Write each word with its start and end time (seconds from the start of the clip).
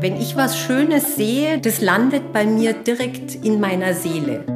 Wenn 0.00 0.16
ich 0.16 0.34
was 0.34 0.58
Schönes 0.58 1.16
sehe, 1.16 1.58
das 1.58 1.82
landet 1.82 2.32
bei 2.32 2.46
mir 2.46 2.72
direkt 2.72 3.34
in 3.44 3.60
meiner 3.60 3.92
Seele. 3.92 4.46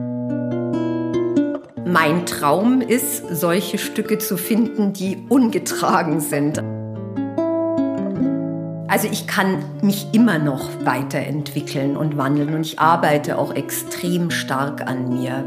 Mein 1.84 2.24
Traum 2.24 2.80
ist, 2.80 3.24
solche 3.30 3.76
Stücke 3.76 4.16
zu 4.16 4.38
finden, 4.38 4.94
die 4.94 5.18
ungetragen 5.28 6.20
sind. 6.20 6.62
Also 8.88 9.06
ich 9.12 9.26
kann 9.26 9.62
mich 9.82 10.06
immer 10.12 10.38
noch 10.38 10.66
weiterentwickeln 10.86 11.98
und 11.98 12.16
wandeln 12.16 12.54
und 12.54 12.62
ich 12.62 12.78
arbeite 12.78 13.36
auch 13.36 13.54
extrem 13.54 14.30
stark 14.30 14.88
an 14.88 15.10
mir. 15.10 15.44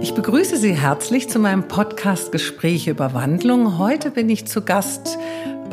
Ich 0.00 0.14
begrüße 0.14 0.56
Sie 0.56 0.74
herzlich 0.74 1.30
zu 1.30 1.38
meinem 1.38 1.68
Podcast 1.68 2.32
Gespräche 2.32 2.90
über 2.90 3.14
Wandlung. 3.14 3.78
Heute 3.78 4.10
bin 4.10 4.28
ich 4.28 4.46
zu 4.46 4.62
Gast 4.62 5.16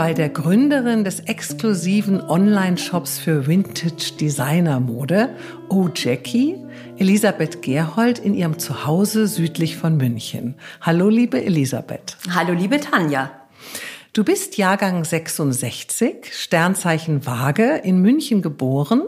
bei 0.01 0.15
der 0.15 0.29
Gründerin 0.29 1.03
des 1.03 1.19
exklusiven 1.19 2.21
Online-Shops 2.21 3.19
für 3.19 3.45
Vintage 3.45 4.13
Designer 4.19 4.79
Mode, 4.79 5.29
Oh 5.69 5.89
Jackie, 5.93 6.57
Elisabeth 6.97 7.61
Gerhold 7.61 8.17
in 8.17 8.33
ihrem 8.33 8.57
Zuhause 8.57 9.27
südlich 9.27 9.77
von 9.77 9.97
München. 9.97 10.55
Hallo, 10.81 11.07
liebe 11.07 11.45
Elisabeth. 11.45 12.17
Hallo, 12.33 12.53
liebe 12.53 12.79
Tanja. 12.79 13.29
Du 14.13 14.23
bist 14.23 14.57
Jahrgang 14.57 15.05
66, 15.05 16.31
Sternzeichen 16.33 17.27
Waage, 17.27 17.81
in 17.83 18.01
München 18.01 18.41
geboren, 18.41 19.03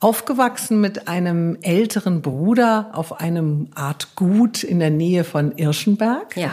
aufgewachsen 0.00 0.80
mit 0.80 1.08
einem 1.08 1.58
älteren 1.60 2.22
Bruder 2.22 2.92
auf 2.94 3.20
einem 3.20 3.68
Art 3.74 4.16
Gut 4.16 4.64
in 4.64 4.78
der 4.78 4.88
Nähe 4.88 5.24
von 5.24 5.52
Irschenberg. 5.58 6.38
Ja 6.38 6.52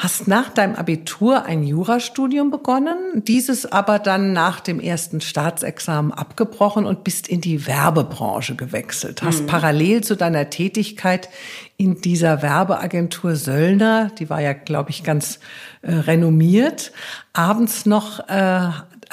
hast 0.00 0.28
nach 0.28 0.48
deinem 0.48 0.76
Abitur 0.76 1.44
ein 1.44 1.62
Jurastudium 1.62 2.50
begonnen, 2.50 3.22
dieses 3.26 3.70
aber 3.70 3.98
dann 3.98 4.32
nach 4.32 4.60
dem 4.60 4.80
ersten 4.80 5.20
Staatsexamen 5.20 6.10
abgebrochen 6.10 6.86
und 6.86 7.04
bist 7.04 7.28
in 7.28 7.42
die 7.42 7.66
Werbebranche 7.66 8.56
gewechselt. 8.56 9.22
Hast 9.22 9.42
mhm. 9.42 9.46
parallel 9.46 10.02
zu 10.02 10.16
deiner 10.16 10.48
Tätigkeit 10.48 11.28
in 11.76 12.00
dieser 12.00 12.40
Werbeagentur 12.40 13.36
Söllner, 13.36 14.10
die 14.18 14.30
war 14.30 14.40
ja, 14.40 14.54
glaube 14.54 14.88
ich, 14.88 15.04
ganz 15.04 15.38
äh, 15.82 15.92
renommiert, 15.92 16.92
abends 17.34 17.84
noch 17.84 18.26
äh, 18.28 18.70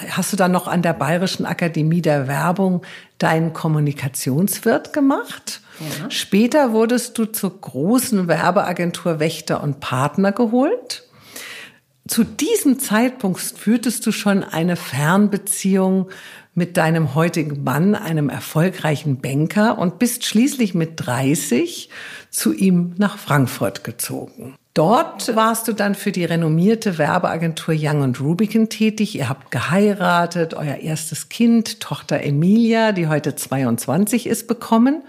hast 0.09 0.31
du 0.31 0.37
dann 0.37 0.51
noch 0.51 0.67
an 0.67 0.81
der 0.81 0.93
Bayerischen 0.93 1.45
Akademie 1.45 2.01
der 2.01 2.27
Werbung 2.27 2.83
deinen 3.17 3.51
Kommunikationswirt 3.51 4.93
gemacht? 4.93 5.61
Ja. 5.79 6.09
Später 6.09 6.71
wurdest 6.71 7.17
du 7.17 7.25
zur 7.25 7.59
großen 7.61 8.27
Werbeagentur 8.27 9.19
Wächter 9.19 9.61
und 9.63 9.79
Partner 9.79 10.31
geholt. 10.31 11.07
Zu 12.07 12.23
diesem 12.23 12.79
Zeitpunkt 12.79 13.39
führtest 13.39 14.05
du 14.05 14.11
schon 14.11 14.43
eine 14.43 14.75
Fernbeziehung 14.75 16.09
mit 16.53 16.77
deinem 16.77 17.13
heutigen 17.13 17.63
Mann, 17.63 17.95
einem 17.95 18.29
erfolgreichen 18.29 19.21
Banker, 19.21 19.77
und 19.77 19.99
bist 19.99 20.25
schließlich 20.25 20.73
mit 20.73 20.93
30 20.95 21.89
zu 22.31 22.53
ihm 22.53 22.95
nach 22.97 23.17
Frankfurt 23.17 23.83
gezogen. 23.83 24.55
Dort 24.77 25.35
warst 25.35 25.67
du 25.67 25.73
dann 25.73 25.95
für 25.95 26.11
die 26.11 26.23
renommierte 26.23 26.99
Werbeagentur 26.99 27.73
Young 27.75 28.03
und 28.03 28.21
Rubicon 28.21 28.69
tätig. 28.69 29.15
Ihr 29.15 29.27
habt 29.27 29.49
geheiratet, 29.49 30.53
euer 30.53 30.75
erstes 30.75 31.29
Kind, 31.29 31.79
Tochter 31.79 32.21
Emilia, 32.21 32.91
die 32.91 33.07
heute 33.07 33.35
22 33.35 34.27
ist, 34.27 34.47
bekommen. 34.47 35.01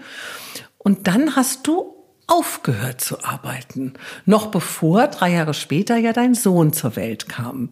Und 0.79 1.05
dann 1.05 1.35
hast 1.35 1.67
du 1.67 1.93
aufgehört 2.25 2.99
zu 2.99 3.23
arbeiten, 3.23 3.93
noch 4.25 4.47
bevor 4.47 5.05
drei 5.05 5.33
Jahre 5.33 5.53
später 5.53 5.97
ja 5.97 6.13
dein 6.13 6.33
Sohn 6.33 6.73
zur 6.73 6.95
Welt 6.95 7.29
kam. 7.29 7.69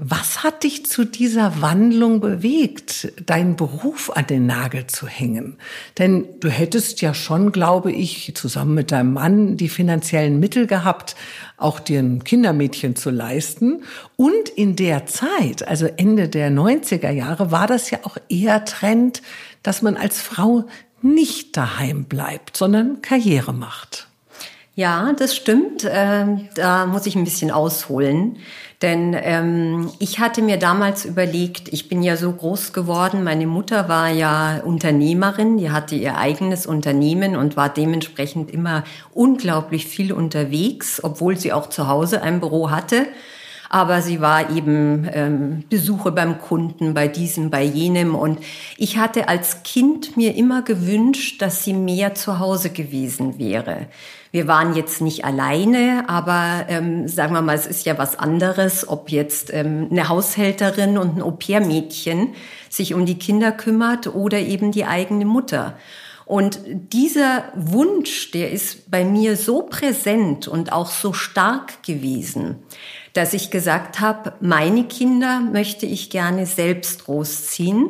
Was 0.00 0.44
hat 0.44 0.62
dich 0.62 0.86
zu 0.86 1.04
dieser 1.04 1.60
Wandlung 1.60 2.20
bewegt, 2.20 3.12
deinen 3.26 3.56
Beruf 3.56 4.12
an 4.14 4.28
den 4.28 4.46
Nagel 4.46 4.86
zu 4.86 5.08
hängen? 5.08 5.56
Denn 5.98 6.24
du 6.38 6.48
hättest 6.48 7.00
ja 7.00 7.14
schon, 7.14 7.50
glaube 7.50 7.90
ich, 7.90 8.32
zusammen 8.36 8.74
mit 8.74 8.92
deinem 8.92 9.12
Mann 9.12 9.56
die 9.56 9.68
finanziellen 9.68 10.38
Mittel 10.38 10.68
gehabt, 10.68 11.16
auch 11.56 11.80
dir 11.80 11.98
ein 11.98 12.22
Kindermädchen 12.22 12.94
zu 12.94 13.10
leisten. 13.10 13.82
Und 14.14 14.48
in 14.50 14.76
der 14.76 15.06
Zeit, 15.06 15.66
also 15.66 15.86
Ende 15.96 16.28
der 16.28 16.52
90er 16.52 17.10
Jahre, 17.10 17.50
war 17.50 17.66
das 17.66 17.90
ja 17.90 17.98
auch 18.04 18.18
eher 18.28 18.64
Trend, 18.64 19.20
dass 19.64 19.82
man 19.82 19.96
als 19.96 20.20
Frau 20.20 20.68
nicht 21.02 21.56
daheim 21.56 22.04
bleibt, 22.04 22.56
sondern 22.56 23.02
Karriere 23.02 23.52
macht. 23.52 24.06
Ja, 24.76 25.12
das 25.12 25.34
stimmt. 25.34 25.84
Ähm, 25.90 26.48
da 26.54 26.86
muss 26.86 27.06
ich 27.06 27.16
ein 27.16 27.24
bisschen 27.24 27.50
ausholen. 27.50 28.36
Denn 28.80 29.16
ähm, 29.20 29.90
ich 29.98 30.20
hatte 30.20 30.40
mir 30.40 30.56
damals 30.56 31.04
überlegt, 31.04 31.68
ich 31.72 31.88
bin 31.88 32.00
ja 32.00 32.16
so 32.16 32.30
groß 32.30 32.72
geworden, 32.72 33.24
meine 33.24 33.48
Mutter 33.48 33.88
war 33.88 34.08
ja 34.08 34.60
Unternehmerin, 34.64 35.58
die 35.58 35.72
hatte 35.72 35.96
ihr 35.96 36.16
eigenes 36.16 36.64
Unternehmen 36.64 37.34
und 37.34 37.56
war 37.56 37.70
dementsprechend 37.70 38.52
immer 38.52 38.84
unglaublich 39.12 39.86
viel 39.86 40.12
unterwegs, 40.12 41.02
obwohl 41.02 41.36
sie 41.36 41.52
auch 41.52 41.68
zu 41.68 41.88
Hause 41.88 42.22
ein 42.22 42.38
Büro 42.38 42.70
hatte. 42.70 43.06
Aber 43.70 44.00
sie 44.00 44.20
war 44.20 44.50
eben 44.50 45.08
ähm, 45.12 45.64
Besuche 45.68 46.12
beim 46.12 46.40
Kunden, 46.40 46.94
bei 46.94 47.06
diesem, 47.06 47.50
bei 47.50 47.62
jenem. 47.62 48.14
Und 48.14 48.38
ich 48.78 48.96
hatte 48.96 49.28
als 49.28 49.62
Kind 49.62 50.16
mir 50.16 50.36
immer 50.36 50.62
gewünscht, 50.62 51.42
dass 51.42 51.64
sie 51.64 51.74
mehr 51.74 52.14
zu 52.14 52.38
Hause 52.38 52.70
gewesen 52.70 53.38
wäre. 53.38 53.88
Wir 54.30 54.46
waren 54.46 54.74
jetzt 54.74 55.00
nicht 55.00 55.24
alleine, 55.24 56.04
aber 56.08 56.66
ähm, 56.68 57.08
sagen 57.08 57.32
wir 57.32 57.40
mal, 57.40 57.54
es 57.54 57.66
ist 57.66 57.86
ja 57.86 57.96
was 57.96 58.18
anderes, 58.18 58.86
ob 58.86 59.10
jetzt 59.10 59.52
ähm, 59.52 59.88
eine 59.90 60.08
Haushälterin 60.08 60.98
und 60.98 61.16
ein 61.16 61.22
Au-pair-Mädchen 61.22 62.34
sich 62.68 62.92
um 62.92 63.06
die 63.06 63.18
Kinder 63.18 63.52
kümmert 63.52 64.14
oder 64.14 64.38
eben 64.38 64.70
die 64.70 64.84
eigene 64.84 65.24
Mutter. 65.24 65.76
Und 66.26 66.60
dieser 66.66 67.44
Wunsch, 67.54 68.32
der 68.32 68.52
ist 68.52 68.90
bei 68.90 69.02
mir 69.02 69.34
so 69.34 69.62
präsent 69.62 70.46
und 70.46 70.72
auch 70.72 70.90
so 70.90 71.14
stark 71.14 71.82
gewesen, 71.82 72.56
dass 73.14 73.32
ich 73.32 73.50
gesagt 73.50 74.00
habe, 74.00 74.34
meine 74.40 74.84
Kinder 74.84 75.40
möchte 75.40 75.86
ich 75.86 76.10
gerne 76.10 76.44
selbst 76.44 77.06
großziehen. 77.06 77.88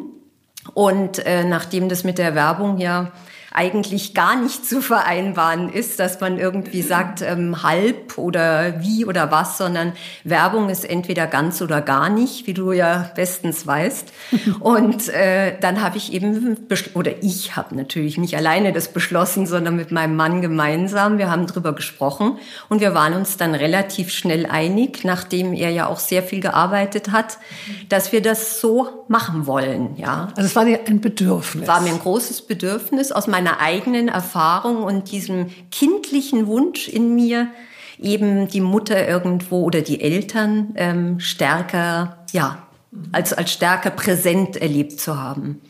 Und 0.72 1.18
äh, 1.26 1.42
nachdem 1.42 1.88
das 1.88 2.04
mit 2.04 2.18
der 2.18 2.36
Werbung 2.36 2.78
ja 2.78 3.10
eigentlich 3.52 4.14
gar 4.14 4.36
nicht 4.36 4.66
zu 4.66 4.82
vereinbaren 4.82 5.72
ist, 5.72 5.98
dass 5.98 6.20
man 6.20 6.38
irgendwie 6.38 6.82
sagt, 6.82 7.22
ähm, 7.22 7.62
halb 7.62 8.18
oder 8.18 8.82
wie 8.82 9.06
oder 9.06 9.30
was, 9.30 9.58
sondern 9.58 9.92
Werbung 10.24 10.68
ist 10.68 10.88
entweder 10.88 11.26
ganz 11.26 11.62
oder 11.62 11.80
gar 11.80 12.10
nicht, 12.10 12.46
wie 12.46 12.54
du 12.54 12.72
ja 12.72 13.10
bestens 13.14 13.66
weißt. 13.66 14.12
Und 14.60 15.08
äh, 15.08 15.58
dann 15.60 15.82
habe 15.82 15.96
ich 15.96 16.12
eben, 16.12 16.56
oder 16.94 17.22
ich 17.22 17.56
habe 17.56 17.74
natürlich 17.74 18.18
nicht 18.18 18.36
alleine 18.36 18.72
das 18.72 18.92
beschlossen, 18.92 19.46
sondern 19.46 19.76
mit 19.76 19.92
meinem 19.92 20.16
Mann 20.16 20.42
gemeinsam. 20.42 21.18
Wir 21.18 21.30
haben 21.30 21.46
drüber 21.46 21.72
gesprochen 21.72 22.38
und 22.68 22.80
wir 22.80 22.94
waren 22.94 23.14
uns 23.14 23.36
dann 23.36 23.54
relativ 23.54 24.10
schnell 24.10 24.46
einig, 24.46 25.04
nachdem 25.04 25.52
er 25.52 25.70
ja 25.70 25.86
auch 25.86 25.98
sehr 25.98 26.22
viel 26.22 26.40
gearbeitet 26.40 27.12
hat, 27.12 27.38
dass 27.88 28.12
wir 28.12 28.22
das 28.22 28.60
so 28.60 29.04
machen 29.08 29.46
wollen. 29.46 29.96
Ja. 29.96 30.28
Also 30.36 30.46
es 30.48 30.56
war 30.56 30.64
dir 30.64 30.80
ein 30.86 31.00
Bedürfnis. 31.00 31.66
War 31.66 31.80
mir 31.80 31.90
ein 31.90 32.00
großes 32.00 32.42
Bedürfnis 32.42 33.12
aus 33.12 33.26
meiner 33.26 33.47
meiner 33.48 33.60
eigenen 33.60 34.08
Erfahrung 34.08 34.82
und 34.82 35.10
diesem 35.10 35.46
kindlichen 35.70 36.46
Wunsch 36.46 36.88
in 36.88 37.14
mir, 37.14 37.48
eben 37.98 38.48
die 38.48 38.60
Mutter 38.60 39.08
irgendwo 39.08 39.62
oder 39.62 39.80
die 39.80 40.00
Eltern 40.00 40.72
ähm, 40.76 41.20
stärker, 41.20 42.18
ja, 42.32 42.62
als, 43.12 43.32
als 43.32 43.52
stärker 43.52 43.90
präsent 43.90 44.56
erlebt 44.56 45.00
zu 45.00 45.20
haben. 45.20 45.60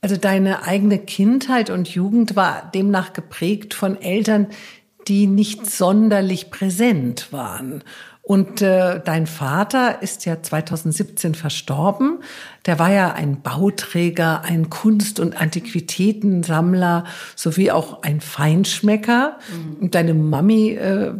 Also 0.00 0.16
deine 0.16 0.62
eigene 0.64 0.98
Kindheit 0.98 1.70
und 1.70 1.88
Jugend 1.88 2.36
war 2.36 2.70
demnach 2.74 3.12
geprägt 3.12 3.74
von 3.74 4.00
Eltern, 4.00 4.48
die 5.06 5.26
nicht 5.26 5.70
sonderlich 5.70 6.50
präsent 6.50 7.32
waren. 7.32 7.82
Und 8.28 8.60
äh, 8.60 9.00
dein 9.02 9.26
Vater 9.26 10.02
ist 10.02 10.26
ja 10.26 10.42
2017 10.42 11.34
verstorben. 11.34 12.18
Der 12.66 12.78
war 12.78 12.92
ja 12.92 13.14
ein 13.14 13.40
Bauträger, 13.40 14.42
ein 14.44 14.68
Kunst- 14.68 15.18
und 15.18 15.40
Antiquitätensammler 15.40 17.04
sowie 17.34 17.70
auch 17.70 18.02
ein 18.02 18.20
Feinschmecker. 18.20 19.38
Mhm. 19.50 19.76
Und 19.80 19.94
deine 19.94 20.12
Mami 20.12 20.72
äh, 20.72 21.10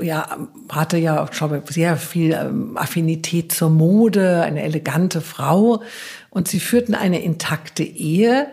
ja, 0.00 0.38
hatte 0.70 0.96
ja 0.96 1.28
schon 1.32 1.60
sehr 1.68 1.98
viel 1.98 2.32
ähm, 2.32 2.78
Affinität 2.78 3.52
zur 3.52 3.68
Mode, 3.68 4.40
eine 4.40 4.62
elegante 4.62 5.20
Frau. 5.20 5.82
Und 6.30 6.48
sie 6.48 6.60
führten 6.60 6.94
eine 6.94 7.22
intakte 7.22 7.82
Ehe. 7.84 8.46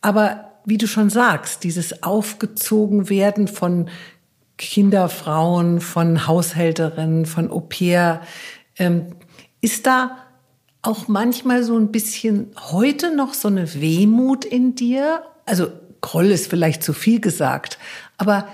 Aber 0.00 0.52
wie 0.64 0.78
du 0.78 0.86
schon 0.86 1.10
sagst, 1.10 1.64
dieses 1.64 2.02
Aufgezogenwerden 2.02 3.46
von 3.46 3.90
Kinderfrauen, 4.62 5.80
von 5.80 6.26
Haushälterinnen, 6.26 7.26
von 7.26 7.50
Au 7.50 7.60
pair. 7.60 8.22
Ähm, 8.78 9.06
ist 9.60 9.86
da 9.86 10.18
auch 10.82 11.08
manchmal 11.08 11.62
so 11.62 11.76
ein 11.76 11.92
bisschen 11.92 12.50
heute 12.70 13.14
noch 13.14 13.34
so 13.34 13.48
eine 13.48 13.74
Wehmut 13.74 14.44
in 14.44 14.74
dir? 14.74 15.22
Also 15.46 15.68
Groll 16.00 16.26
ist 16.26 16.48
vielleicht 16.48 16.82
zu 16.82 16.92
viel 16.92 17.20
gesagt, 17.20 17.78
aber 18.18 18.48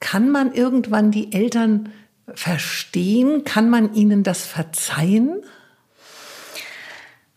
kann 0.00 0.30
man 0.30 0.52
irgendwann 0.52 1.10
die 1.10 1.32
Eltern 1.32 1.90
verstehen? 2.34 3.44
Kann 3.44 3.70
man 3.70 3.94
ihnen 3.94 4.22
das 4.22 4.46
verzeihen? 4.46 5.42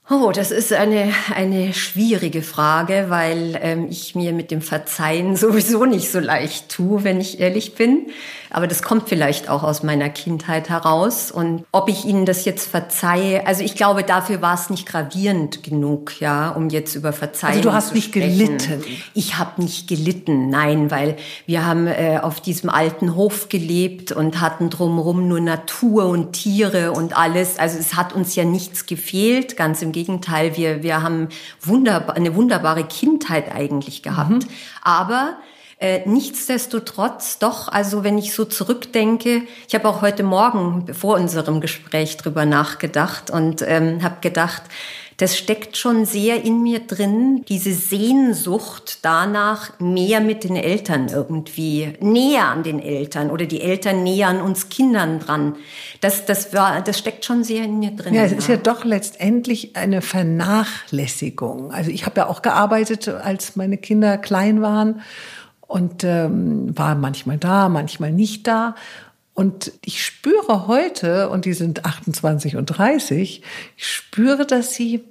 Oh, 0.08 0.32
das 0.32 0.52
ist 0.52 0.72
eine, 0.72 1.12
eine 1.34 1.74
schwierige 1.74 2.44
Frage, 2.44 3.06
weil 3.10 3.60
ähm, 3.60 3.88
ich 3.90 4.14
mir 4.14 4.34
mit 4.34 4.52
dem 4.52 4.62
Verzeihen 4.62 5.36
sowieso 5.36 5.86
nicht 5.86 6.12
so 6.12 6.20
leicht 6.20 6.70
tue, 6.70 7.04
wenn 7.04 7.20
ich 7.20 7.40
ehrlich 7.40 7.74
bin. 7.74 8.12
Aber 8.56 8.68
das 8.68 8.84
kommt 8.84 9.10
vielleicht 9.10 9.50
auch 9.50 9.64
aus 9.64 9.84
meiner 9.84 10.08
Kindheit 10.08 10.70
heraus. 10.70 11.30
Und 11.30 11.66
ob 11.74 11.90
ich 11.90 12.06
Ihnen 12.06 12.26
das 12.26 12.46
jetzt 12.46 12.70
verzeihe, 12.70 13.46
also 13.46 13.62
ich 13.62 13.76
glaube, 13.76 14.04
dafür 14.04 14.42
war 14.42 14.54
es 14.54 14.70
nicht 14.70 14.86
gravierend 14.86 15.62
genug, 15.62 16.22
ja, 16.22 16.52
um 16.52 16.70
jetzt 16.70 16.96
über 16.96 17.12
Verzeihen 17.12 17.58
Also 17.58 17.70
du 17.70 17.76
hast 17.76 17.90
zu 17.90 17.96
nicht 17.96 18.16
sprechen. 18.16 18.58
gelitten. 18.58 18.84
Ich 19.14 19.38
habe 19.38 19.62
nicht 19.62 19.90
gelitten, 19.90 20.48
nein, 20.48 20.90
weil 20.90 21.18
wir 21.46 21.66
haben 21.66 21.86
äh, 21.88 22.20
auf 22.22 22.40
diesem 22.40 22.70
alten 22.70 23.14
Hof 23.16 23.50
gelebt 23.50 24.14
und 24.14 24.40
hatten 24.40 24.70
drumherum 24.70 25.28
nur 25.28 25.42
Natur 25.42 26.06
und 26.06 26.32
Tiere 26.32 26.94
und 26.94 27.18
alles. 27.18 27.60
Also 27.60 27.78
es 27.78 27.96
hat 27.96 28.14
uns 28.14 28.36
ja 28.36 28.46
nichts 28.46 28.86
gefehlt, 28.86 29.58
ganz 29.58 29.82
im 29.82 29.92
Gegenteil. 29.92 30.56
Wir, 30.56 30.82
wir 30.82 31.04
haben 31.04 31.28
wunderbar, 31.62 32.16
eine 32.16 32.36
wunderbare 32.36 32.86
Kindheit 32.86 33.54
eigentlich 33.54 34.02
gehabt. 34.02 34.30
Mhm. 34.30 34.48
Aber 34.82 35.36
äh, 35.78 36.08
nichtsdestotrotz, 36.08 37.38
doch, 37.40 37.68
also 37.68 38.04
wenn 38.04 38.18
ich 38.18 38.34
so 38.34 38.46
zurückdenke, 38.46 39.42
ich 39.68 39.76
habe 39.76 39.90
auch 39.90 40.02
heute 40.02 40.24
Morgen 40.24 40.94
vor 40.94 41.16
unserem 41.16 41.60
Gespräch 41.60 42.16
drüber 42.16 42.46
nachgedacht 42.46 43.30
und 43.30 43.62
ähm, 43.62 44.02
habe 44.02 44.18
gedacht, 44.22 44.64
das 45.18 45.38
steckt 45.38 45.78
schon 45.78 46.06
sehr 46.06 46.44
in 46.44 46.62
mir 46.62 46.80
drin, 46.80 47.44
diese 47.48 47.74
Sehnsucht 47.74 49.00
danach, 49.02 49.80
mehr 49.80 50.20
mit 50.20 50.44
den 50.44 50.58
Eltern 50.58 51.08
irgendwie, 51.08 51.94
näher 52.02 52.48
an 52.48 52.64
den 52.64 52.82
Eltern 52.82 53.30
oder 53.30 53.46
die 53.46 53.62
Eltern 53.62 54.04
näher 54.04 54.28
an 54.28 54.42
uns 54.42 54.68
Kindern 54.68 55.20
dran. 55.20 55.56
Das, 56.02 56.26
das, 56.26 56.54
war, 56.54 56.82
das 56.82 57.00
steckt 57.00 57.24
schon 57.24 57.46
sehr 57.46 57.64
in 57.64 57.80
mir 57.80 57.92
drin. 57.92 58.14
Ja, 58.14 58.24
es 58.24 58.34
ist 58.34 58.50
ja 58.50 58.58
doch 58.58 58.84
letztendlich 58.84 59.76
eine 59.78 60.02
Vernachlässigung. 60.02 61.72
Also 61.72 61.92
ich 61.92 62.06
habe 62.06 62.22
ja 62.22 62.28
auch 62.28 62.42
gearbeitet, 62.42 63.08
als 63.08 63.56
meine 63.56 63.78
Kinder 63.78 64.18
klein 64.18 64.62
waren 64.62 65.02
und 65.68 66.04
ähm, 66.04 66.78
war 66.78 66.96
manchmal 66.96 67.38
da, 67.38 67.70
manchmal 67.70 68.12
nicht 68.12 68.48
da. 68.48 68.76
Und 69.34 69.74
ich 69.84 70.06
spüre 70.06 70.68
heute, 70.68 71.30
und 71.30 71.46
die 71.46 71.54
sind 71.54 71.86
28 71.86 72.56
und 72.56 72.66
30, 72.68 73.44
ich 73.76 73.88
spüre, 73.88 74.46
dass 74.46 74.74
sie 74.74 75.04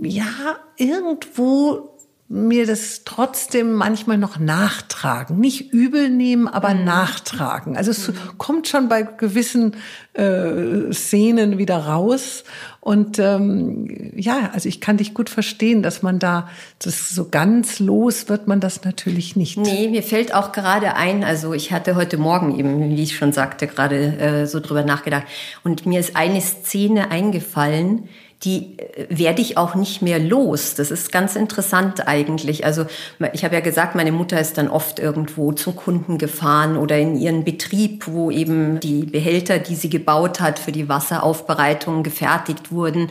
ja 0.00 0.56
irgendwo 0.76 1.97
mir 2.30 2.66
das 2.66 3.04
trotzdem 3.04 3.72
manchmal 3.72 4.18
noch 4.18 4.38
nachtragen. 4.38 5.38
Nicht 5.38 5.72
übel 5.72 6.10
nehmen, 6.10 6.46
aber 6.46 6.74
mhm. 6.74 6.84
nachtragen. 6.84 7.74
Also 7.74 7.90
es 7.90 8.08
mhm. 8.08 8.14
kommt 8.36 8.68
schon 8.68 8.90
bei 8.90 9.02
gewissen 9.02 9.76
äh, 10.12 10.92
Szenen 10.92 11.56
wieder 11.56 11.78
raus. 11.78 12.44
Und 12.80 13.18
ähm, 13.18 14.12
ja, 14.14 14.50
also 14.52 14.68
ich 14.68 14.82
kann 14.82 14.98
dich 14.98 15.14
gut 15.14 15.30
verstehen, 15.30 15.82
dass 15.82 16.02
man 16.02 16.18
da, 16.18 16.48
das 16.80 17.10
so 17.10 17.28
ganz 17.28 17.78
los 17.80 18.28
wird 18.28 18.46
man 18.46 18.60
das 18.60 18.84
natürlich 18.84 19.34
nicht. 19.34 19.56
Nee, 19.56 19.88
mir 19.88 20.02
fällt 20.02 20.34
auch 20.34 20.52
gerade 20.52 20.96
ein, 20.96 21.24
also 21.24 21.54
ich 21.54 21.72
hatte 21.72 21.96
heute 21.96 22.18
Morgen 22.18 22.58
eben, 22.58 22.90
wie 22.94 23.02
ich 23.02 23.16
schon 23.16 23.32
sagte, 23.32 23.66
gerade 23.66 24.18
äh, 24.18 24.46
so 24.46 24.60
drüber 24.60 24.82
nachgedacht. 24.82 25.24
Und 25.64 25.86
mir 25.86 25.98
ist 25.98 26.14
eine 26.14 26.42
Szene 26.42 27.10
eingefallen, 27.10 28.08
die 28.44 28.78
äh, 28.78 29.06
werde 29.08 29.42
ich 29.42 29.56
auch 29.56 29.74
nicht 29.74 30.02
mehr 30.02 30.18
los. 30.18 30.74
Das 30.74 30.90
ist 30.90 31.10
ganz 31.10 31.36
interessant 31.36 32.06
eigentlich. 32.06 32.64
Also 32.64 32.86
ich 33.32 33.44
habe 33.44 33.54
ja 33.54 33.60
gesagt, 33.60 33.94
meine 33.94 34.12
Mutter 34.12 34.40
ist 34.40 34.58
dann 34.58 34.68
oft 34.68 34.98
irgendwo 34.98 35.52
zum 35.52 35.76
Kunden 35.76 36.18
gefahren 36.18 36.76
oder 36.76 36.98
in 36.98 37.16
ihren 37.16 37.44
Betrieb, 37.44 38.06
wo 38.06 38.30
eben 38.30 38.80
die 38.80 39.04
Behälter, 39.04 39.58
die 39.58 39.74
sie 39.74 39.90
gebaut 39.90 40.40
hat, 40.40 40.58
für 40.58 40.72
die 40.72 40.88
Wasseraufbereitung 40.88 42.02
gefertigt 42.02 42.70
wurden. 42.70 43.10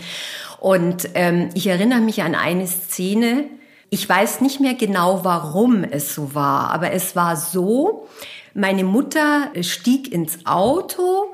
Und 0.60 1.10
ähm, 1.14 1.50
ich 1.54 1.68
erinnere 1.68 2.02
mich 2.02 2.24
an 2.24 2.34
eine 2.34 2.68
Szene. 2.68 3.46
Ich 3.90 4.08
weiß 4.08 4.42
nicht 4.42 4.60
mehr 4.60 4.74
genau, 4.74 5.24
warum 5.24 5.84
es 5.84 6.14
so 6.14 6.36
war, 6.36 6.72
aber 6.72 6.92
es 6.92 7.16
war 7.16 7.38
so, 7.38 8.08
meine 8.54 8.84
Mutter 8.84 9.52
stieg 9.62 10.12
ins 10.12 10.46
Auto 10.46 11.28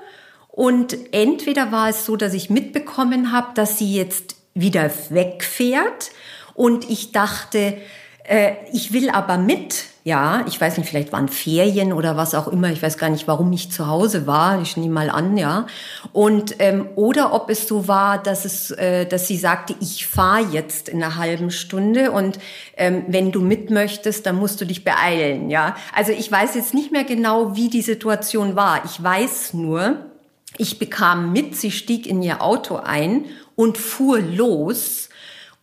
und 0.55 0.95
entweder 1.13 1.71
war 1.71 1.89
es 1.89 2.05
so, 2.05 2.15
dass 2.15 2.35
ich 2.35 2.51
mitbekommen 2.51 3.31
habe, 3.31 3.47
dass 3.55 3.79
sie 3.79 3.91
jetzt 3.91 4.35
wieder 4.53 4.91
wegfährt 5.09 6.11
und 6.53 6.88
ich 6.91 7.11
dachte, 7.11 7.77
äh, 8.23 8.51
ich 8.71 8.94
will 8.94 9.09
aber 9.09 9.39
mit. 9.39 9.85
Ja, 10.03 10.45
ich 10.47 10.61
weiß 10.61 10.77
nicht, 10.77 10.89
vielleicht 10.89 11.11
waren 11.11 11.27
Ferien 11.27 11.91
oder 11.91 12.17
was 12.17 12.35
auch 12.35 12.47
immer. 12.47 12.69
Ich 12.69 12.83
weiß 12.83 13.00
gar 13.00 13.09
nicht, 13.09 13.27
warum 13.27 13.51
ich 13.51 13.71
zu 13.71 13.88
Hause 13.88 14.27
war. 14.27 14.61
Ich 14.61 14.77
nehme 14.77 14.94
mal 14.94 15.09
an, 15.09 15.38
ja. 15.38 15.65
Und 16.11 16.57
ähm, 16.59 16.88
oder 16.95 17.33
ob 17.33 17.50
es 17.50 17.67
so 17.67 17.88
war, 17.88 18.21
dass 18.21 18.45
es, 18.45 18.69
äh, 18.69 19.07
dass 19.07 19.27
sie 19.27 19.38
sagte, 19.38 19.73
ich 19.79 20.05
fahre 20.05 20.45
jetzt 20.51 20.88
in 20.88 21.01
einer 21.01 21.15
halben 21.15 21.50
Stunde 21.50 22.11
und 22.11 22.38
ähm, 22.77 23.05
wenn 23.07 23.31
du 23.31 23.41
mit 23.41 23.71
möchtest, 23.71 24.27
dann 24.27 24.35
musst 24.35 24.61
du 24.61 24.65
dich 24.65 24.83
beeilen, 24.83 25.50
ja. 25.50 25.75
Also 25.95 26.11
ich 26.11 26.31
weiß 26.31 26.53
jetzt 26.53 26.75
nicht 26.75 26.91
mehr 26.91 27.05
genau, 27.05 27.55
wie 27.55 27.69
die 27.71 27.81
Situation 27.81 28.55
war. 28.55 28.85
Ich 28.85 29.01
weiß 29.01 29.55
nur, 29.55 30.12
ich 30.57 30.79
bekam 30.79 31.31
mit, 31.31 31.55
sie 31.55 31.71
stieg 31.71 32.07
in 32.07 32.21
ihr 32.21 32.41
Auto 32.41 32.75
ein 32.75 33.25
und 33.55 33.77
fuhr 33.77 34.19
los 34.19 35.09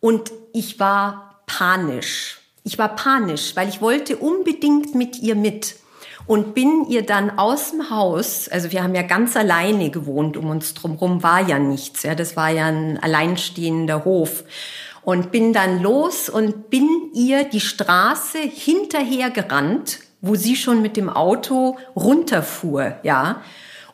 und 0.00 0.32
ich 0.52 0.80
war 0.80 1.42
panisch. 1.46 2.40
Ich 2.64 2.78
war 2.78 2.94
panisch, 2.94 3.56
weil 3.56 3.68
ich 3.68 3.80
wollte 3.80 4.16
unbedingt 4.16 4.94
mit 4.94 5.18
ihr 5.18 5.34
mit 5.34 5.76
und 6.26 6.54
bin 6.54 6.86
ihr 6.88 7.04
dann 7.04 7.38
aus 7.38 7.70
dem 7.70 7.90
Haus, 7.90 8.48
also 8.48 8.70
wir 8.70 8.82
haben 8.82 8.94
ja 8.94 9.02
ganz 9.02 9.36
alleine 9.36 9.90
gewohnt, 9.90 10.36
um 10.36 10.50
uns 10.50 10.74
drumherum 10.74 11.22
war 11.22 11.40
ja 11.40 11.58
nichts, 11.58 12.02
ja, 12.02 12.14
das 12.14 12.36
war 12.36 12.50
ja 12.50 12.66
ein 12.66 13.02
alleinstehender 13.02 14.04
Hof 14.04 14.44
und 15.02 15.32
bin 15.32 15.52
dann 15.52 15.82
los 15.82 16.28
und 16.28 16.70
bin 16.70 16.88
ihr 17.14 17.44
die 17.44 17.60
Straße 17.60 18.38
hinterher 18.38 19.30
gerannt, 19.30 20.00
wo 20.20 20.34
sie 20.34 20.56
schon 20.56 20.82
mit 20.82 20.96
dem 20.96 21.08
Auto 21.08 21.78
runterfuhr, 21.96 22.96
ja. 23.02 23.42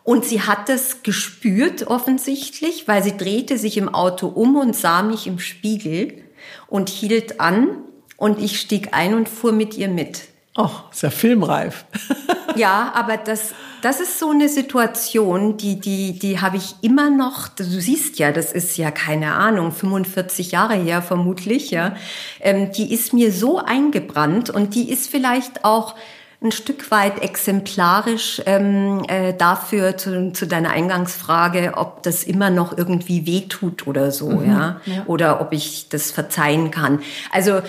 Und 0.06 0.24
sie 0.24 0.40
hat 0.40 0.68
es 0.68 1.02
gespürt 1.02 1.88
offensichtlich, 1.88 2.86
weil 2.86 3.02
sie 3.02 3.16
drehte 3.16 3.58
sich 3.58 3.76
im 3.76 3.92
Auto 3.92 4.28
um 4.28 4.54
und 4.54 4.76
sah 4.76 5.02
mich 5.02 5.26
im 5.26 5.40
Spiegel 5.40 6.22
und 6.68 6.88
hielt 6.88 7.40
an 7.40 7.78
und 8.16 8.40
ich 8.40 8.60
stieg 8.60 8.90
ein 8.92 9.14
und 9.14 9.28
fuhr 9.28 9.50
mit 9.50 9.76
ihr 9.76 9.88
mit. 9.88 10.28
Oh, 10.56 10.70
ist 10.92 11.02
ja 11.02 11.10
filmreif. 11.10 11.86
ja, 12.54 12.92
aber 12.94 13.16
das, 13.16 13.52
das 13.82 14.00
ist 14.00 14.20
so 14.20 14.30
eine 14.30 14.48
Situation, 14.48 15.56
die, 15.56 15.80
die, 15.80 16.16
die 16.16 16.40
habe 16.40 16.56
ich 16.56 16.76
immer 16.82 17.10
noch, 17.10 17.48
du 17.48 17.64
siehst 17.64 18.20
ja, 18.20 18.30
das 18.30 18.52
ist 18.52 18.76
ja 18.76 18.92
keine 18.92 19.32
Ahnung, 19.32 19.72
45 19.72 20.52
Jahre 20.52 20.74
her 20.74 21.02
vermutlich, 21.02 21.72
ja. 21.72 21.96
Ähm, 22.38 22.70
die 22.70 22.94
ist 22.94 23.12
mir 23.12 23.32
so 23.32 23.58
eingebrannt 23.58 24.50
und 24.50 24.76
die 24.76 24.88
ist 24.88 25.10
vielleicht 25.10 25.64
auch 25.64 25.96
ein 26.42 26.52
Stück 26.52 26.90
weit 26.90 27.22
exemplarisch 27.22 28.42
ähm, 28.46 29.04
äh, 29.08 29.32
dafür 29.32 29.96
zu, 29.96 30.32
zu 30.32 30.46
deiner 30.46 30.70
Eingangsfrage, 30.70 31.74
ob 31.76 32.02
das 32.02 32.24
immer 32.24 32.50
noch 32.50 32.76
irgendwie 32.76 33.26
wehtut 33.26 33.86
oder 33.86 34.10
so, 34.10 34.30
mhm, 34.30 34.50
ja? 34.50 34.80
ja, 34.84 35.02
oder 35.06 35.40
ob 35.40 35.52
ich 35.52 35.88
das 35.88 36.10
verzeihen 36.10 36.70
kann. 36.70 37.00
Also 37.32 37.62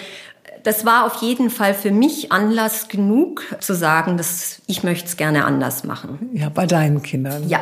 das 0.63 0.85
war 0.85 1.05
auf 1.05 1.21
jeden 1.21 1.49
Fall 1.49 1.73
für 1.73 1.91
mich 1.91 2.31
Anlass 2.31 2.89
genug 2.89 3.43
zu 3.61 3.73
sagen, 3.73 4.17
dass 4.17 4.61
ich 4.67 4.83
möchte 4.83 5.07
es 5.07 5.15
gerne 5.15 5.45
anders 5.45 5.85
machen. 5.85 6.29
Ja, 6.33 6.49
bei 6.49 6.65
deinen 6.65 7.01
Kindern. 7.01 7.47
Ja, 7.47 7.61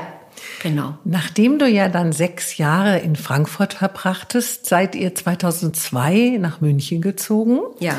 Genau. 0.61 0.97
Nachdem 1.03 1.59
du 1.59 1.67
ja 1.67 1.89
dann 1.89 2.11
sechs 2.11 2.57
Jahre 2.57 2.99
in 2.99 3.15
Frankfurt 3.15 3.75
verbrachtest, 3.75 4.65
seid 4.65 4.95
ihr 4.95 5.13
2002 5.13 6.37
nach 6.39 6.61
München 6.61 7.01
gezogen. 7.01 7.59
Ja. 7.79 7.95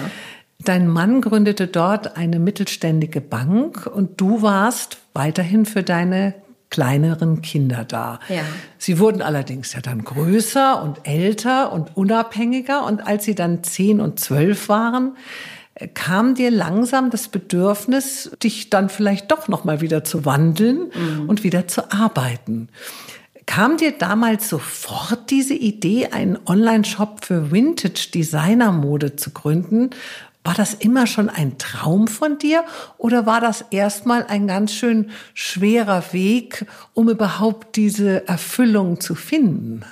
Dein 0.58 0.88
Mann 0.88 1.20
gründete 1.20 1.66
dort 1.66 2.16
eine 2.16 2.38
mittelständige 2.38 3.20
Bank 3.20 3.86
und 3.86 4.20
du 4.20 4.42
warst 4.42 4.98
weiterhin 5.12 5.66
für 5.66 5.82
deine 5.82 6.34
kleineren 6.70 7.42
Kinder 7.42 7.84
da. 7.84 8.18
Ja. 8.28 8.42
Sie 8.78 8.98
wurden 8.98 9.22
allerdings 9.22 9.72
ja 9.72 9.80
dann 9.80 10.02
größer 10.02 10.82
und 10.82 11.00
älter 11.04 11.72
und 11.72 11.96
unabhängiger 11.96 12.84
und 12.84 13.06
als 13.06 13.25
sie 13.25 13.34
dann 13.34 13.62
zehn 13.62 14.00
und 14.00 14.18
zwölf 14.18 14.68
waren, 14.68 15.16
kam 15.94 16.34
dir 16.34 16.50
langsam 16.50 17.10
das 17.10 17.28
Bedürfnis, 17.28 18.30
dich 18.42 18.70
dann 18.70 18.88
vielleicht 18.88 19.30
doch 19.30 19.48
noch 19.48 19.64
mal 19.64 19.80
wieder 19.80 20.04
zu 20.04 20.25
wandeln 20.25 20.90
mhm. 20.94 21.28
und 21.28 21.44
wieder 21.44 21.68
zu 21.68 21.92
arbeiten. 21.92 22.68
Kam 23.46 23.76
dir 23.76 23.92
damals 23.92 24.48
sofort 24.48 25.30
diese 25.30 25.54
Idee, 25.54 26.08
einen 26.08 26.36
Online-Shop 26.46 27.25
für 27.25 27.52
Vintage-Designer-Mode 27.52 29.14
zu 29.14 29.30
gründen? 29.30 29.90
War 30.47 30.55
das 30.55 30.75
immer 30.75 31.09
schon 31.09 31.29
ein 31.29 31.59
Traum 31.59 32.07
von 32.07 32.38
dir 32.38 32.65
oder 32.99 33.26
war 33.26 33.41
das 33.41 33.65
erstmal 33.73 34.25
ein 34.26 34.47
ganz 34.47 34.73
schön 34.73 35.11
schwerer 35.35 36.12
Weg, 36.12 36.67
um 36.95 37.09
überhaupt 37.09 37.75
diese 37.75 38.29
Erfüllung 38.29 39.00
zu 39.00 39.17
finden? 39.17 39.85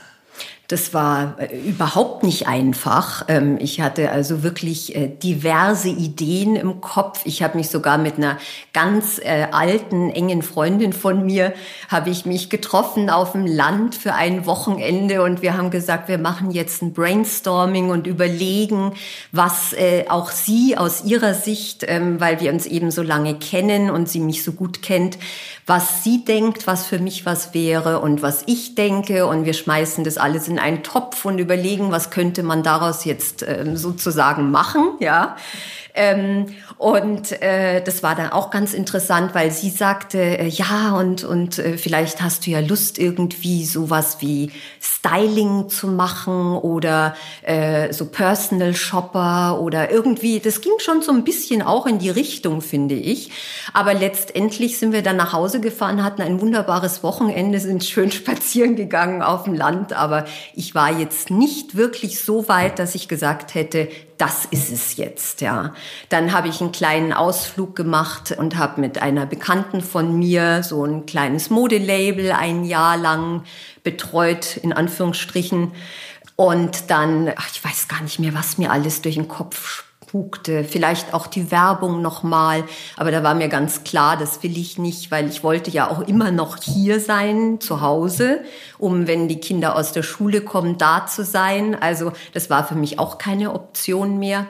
Das 0.74 0.92
war 0.92 1.36
äh, 1.38 1.56
überhaupt 1.56 2.24
nicht 2.24 2.48
einfach. 2.48 3.26
Ähm, 3.28 3.58
ich 3.60 3.80
hatte 3.80 4.10
also 4.10 4.42
wirklich 4.42 4.96
äh, 4.96 5.06
diverse 5.06 5.88
Ideen 5.88 6.56
im 6.56 6.80
Kopf. 6.80 7.20
Ich 7.26 7.44
habe 7.44 7.58
mich 7.58 7.68
sogar 7.68 7.96
mit 7.96 8.16
einer 8.16 8.38
ganz 8.72 9.20
äh, 9.20 9.46
alten, 9.52 10.10
engen 10.10 10.42
Freundin 10.42 10.92
von 10.92 11.24
mir, 11.24 11.54
habe 11.88 12.10
ich 12.10 12.26
mich 12.26 12.50
getroffen 12.50 13.08
auf 13.08 13.30
dem 13.32 13.46
Land 13.46 13.94
für 13.94 14.14
ein 14.14 14.46
Wochenende 14.46 15.22
und 15.22 15.42
wir 15.42 15.56
haben 15.56 15.70
gesagt, 15.70 16.08
wir 16.08 16.18
machen 16.18 16.50
jetzt 16.50 16.82
ein 16.82 16.92
Brainstorming 16.92 17.90
und 17.90 18.08
überlegen, 18.08 18.94
was 19.30 19.76
auch 20.08 20.30
sie 20.32 20.76
aus 20.76 21.04
ihrer 21.04 21.34
Sicht, 21.34 21.84
ähm, 21.86 22.20
weil 22.20 22.40
wir 22.40 22.52
uns 22.52 22.66
eben 22.66 22.90
so 22.90 23.02
lange 23.02 23.34
kennen 23.38 23.90
und 23.90 24.08
sie 24.08 24.20
mich 24.20 24.42
so 24.42 24.52
gut 24.52 24.82
kennt, 24.82 25.18
was 25.66 26.04
sie 26.04 26.24
denkt, 26.24 26.66
was 26.66 26.86
für 26.86 26.98
mich 26.98 27.24
was 27.24 27.54
wäre 27.54 28.00
und 28.00 28.22
was 28.22 28.42
ich 28.46 28.74
denke. 28.74 29.26
Und 29.26 29.44
wir 29.46 29.54
schmeißen 29.54 30.04
das 30.04 30.18
alles 30.18 30.48
in 30.48 30.58
einen 30.58 30.82
Topf 30.82 31.24
und 31.24 31.38
überlegen, 31.38 31.90
was 31.90 32.10
könnte 32.10 32.42
man 32.42 32.62
daraus 32.62 33.04
jetzt 33.04 33.44
ähm, 33.46 33.76
sozusagen 33.76 34.50
machen, 34.50 34.92
ja. 35.00 35.36
Ähm, 35.96 36.46
und 36.76 37.40
äh, 37.40 37.80
das 37.80 38.02
war 38.02 38.16
dann 38.16 38.30
auch 38.30 38.50
ganz 38.50 38.74
interessant, 38.74 39.32
weil 39.32 39.52
sie 39.52 39.70
sagte, 39.70 40.18
äh, 40.18 40.48
ja, 40.48 40.96
und, 40.96 41.22
und 41.22 41.60
äh, 41.60 41.78
vielleicht 41.78 42.20
hast 42.20 42.46
du 42.46 42.50
ja 42.50 42.58
Lust, 42.58 42.98
irgendwie 42.98 43.64
sowas 43.64 44.16
wie 44.18 44.50
Styling 44.80 45.68
zu 45.68 45.86
machen 45.86 46.56
oder 46.56 47.14
äh, 47.42 47.92
so 47.92 48.06
Personal 48.06 48.74
Shopper 48.74 49.60
oder 49.60 49.92
irgendwie, 49.92 50.40
das 50.40 50.60
ging 50.62 50.72
schon 50.78 51.00
so 51.00 51.12
ein 51.12 51.22
bisschen 51.22 51.62
auch 51.62 51.86
in 51.86 52.00
die 52.00 52.10
Richtung, 52.10 52.60
finde 52.60 52.96
ich. 52.96 53.30
Aber 53.72 53.94
letztendlich 53.94 54.78
sind 54.78 54.92
wir 54.92 55.02
dann 55.02 55.16
nach 55.16 55.32
Hause 55.32 55.60
gefahren, 55.60 56.02
hatten 56.02 56.22
ein 56.22 56.40
wunderbares 56.40 57.04
Wochenende, 57.04 57.60
sind 57.60 57.84
schön 57.84 58.10
spazieren 58.24 58.74
gegangen 58.74 59.22
auf 59.22 59.44
dem 59.44 59.54
Land, 59.54 59.92
aber 59.92 60.24
ich 60.54 60.74
war 60.74 60.98
jetzt 60.98 61.30
nicht 61.30 61.76
wirklich 61.76 62.20
so 62.20 62.48
weit, 62.48 62.80
dass 62.80 62.96
ich 62.96 63.06
gesagt 63.06 63.54
hätte, 63.54 63.88
das 64.18 64.44
ist 64.44 64.70
es 64.70 64.96
jetzt, 64.96 65.40
ja. 65.40 65.74
Dann 66.08 66.32
habe 66.32 66.48
ich 66.48 66.60
einen 66.60 66.72
kleinen 66.72 67.12
Ausflug 67.12 67.74
gemacht 67.74 68.32
und 68.36 68.56
habe 68.56 68.80
mit 68.80 69.02
einer 69.02 69.26
Bekannten 69.26 69.80
von 69.80 70.18
mir 70.18 70.62
so 70.62 70.84
ein 70.84 71.06
kleines 71.06 71.50
Modelabel 71.50 72.32
ein 72.32 72.64
Jahr 72.64 72.96
lang 72.96 73.44
betreut, 73.82 74.56
in 74.56 74.72
Anführungsstrichen. 74.72 75.72
Und 76.36 76.90
dann, 76.90 77.32
ach, 77.36 77.48
ich 77.52 77.64
weiß 77.64 77.88
gar 77.88 78.02
nicht 78.02 78.18
mehr, 78.18 78.34
was 78.34 78.58
mir 78.58 78.72
alles 78.72 79.02
durch 79.02 79.14
den 79.14 79.28
Kopf 79.28 79.83
spukte. 80.14 80.62
Vielleicht 80.62 81.12
auch 81.12 81.26
die 81.26 81.50
Werbung 81.50 82.00
nochmal. 82.00 82.62
Aber 82.96 83.10
da 83.10 83.24
war 83.24 83.34
mir 83.34 83.48
ganz 83.48 83.82
klar, 83.82 84.16
das 84.16 84.44
will 84.44 84.56
ich 84.56 84.78
nicht, 84.78 85.10
weil 85.10 85.28
ich 85.28 85.42
wollte 85.42 85.72
ja 85.72 85.90
auch 85.90 86.02
immer 86.02 86.30
noch 86.30 86.58
hier 86.62 87.00
sein, 87.00 87.58
zu 87.60 87.80
Hause, 87.80 88.44
um, 88.78 89.08
wenn 89.08 89.26
die 89.26 89.40
Kinder 89.40 89.74
aus 89.74 89.90
der 89.90 90.04
Schule 90.04 90.40
kommen, 90.40 90.78
da 90.78 91.06
zu 91.06 91.24
sein. 91.24 91.76
Also 91.80 92.12
das 92.32 92.48
war 92.48 92.64
für 92.64 92.76
mich 92.76 93.00
auch 93.00 93.18
keine 93.18 93.52
Option 93.54 94.20
mehr. 94.20 94.46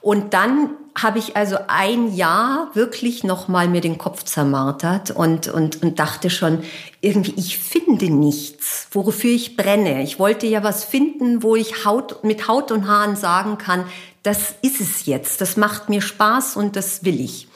Und 0.00 0.34
dann 0.34 0.70
habe 0.96 1.20
ich 1.20 1.36
also 1.36 1.58
ein 1.68 2.14
Jahr 2.14 2.70
wirklich 2.74 3.22
noch 3.22 3.46
mal 3.46 3.68
mir 3.68 3.80
den 3.80 3.98
Kopf 3.98 4.24
zermartert 4.24 5.12
und, 5.12 5.46
und, 5.46 5.80
und 5.82 5.98
dachte 6.00 6.28
schon, 6.28 6.64
irgendwie, 7.00 7.34
ich 7.36 7.58
finde 7.58 8.10
nichts, 8.10 8.88
wofür 8.90 9.30
ich 9.30 9.56
brenne. 9.56 10.02
Ich 10.02 10.18
wollte 10.18 10.48
ja 10.48 10.64
was 10.64 10.84
finden, 10.84 11.44
wo 11.44 11.54
ich 11.54 11.84
Haut, 11.84 12.24
mit 12.24 12.48
Haut 12.48 12.72
und 12.72 12.88
Haaren 12.88 13.14
sagen 13.14 13.58
kann, 13.58 13.84
das 14.28 14.56
ist 14.60 14.78
es 14.82 15.06
jetzt, 15.06 15.40
das 15.40 15.56
macht 15.56 15.88
mir 15.88 16.02
Spaß 16.02 16.56
und 16.56 16.76
das 16.76 17.02
will 17.02 17.18
ich. 17.18 17.48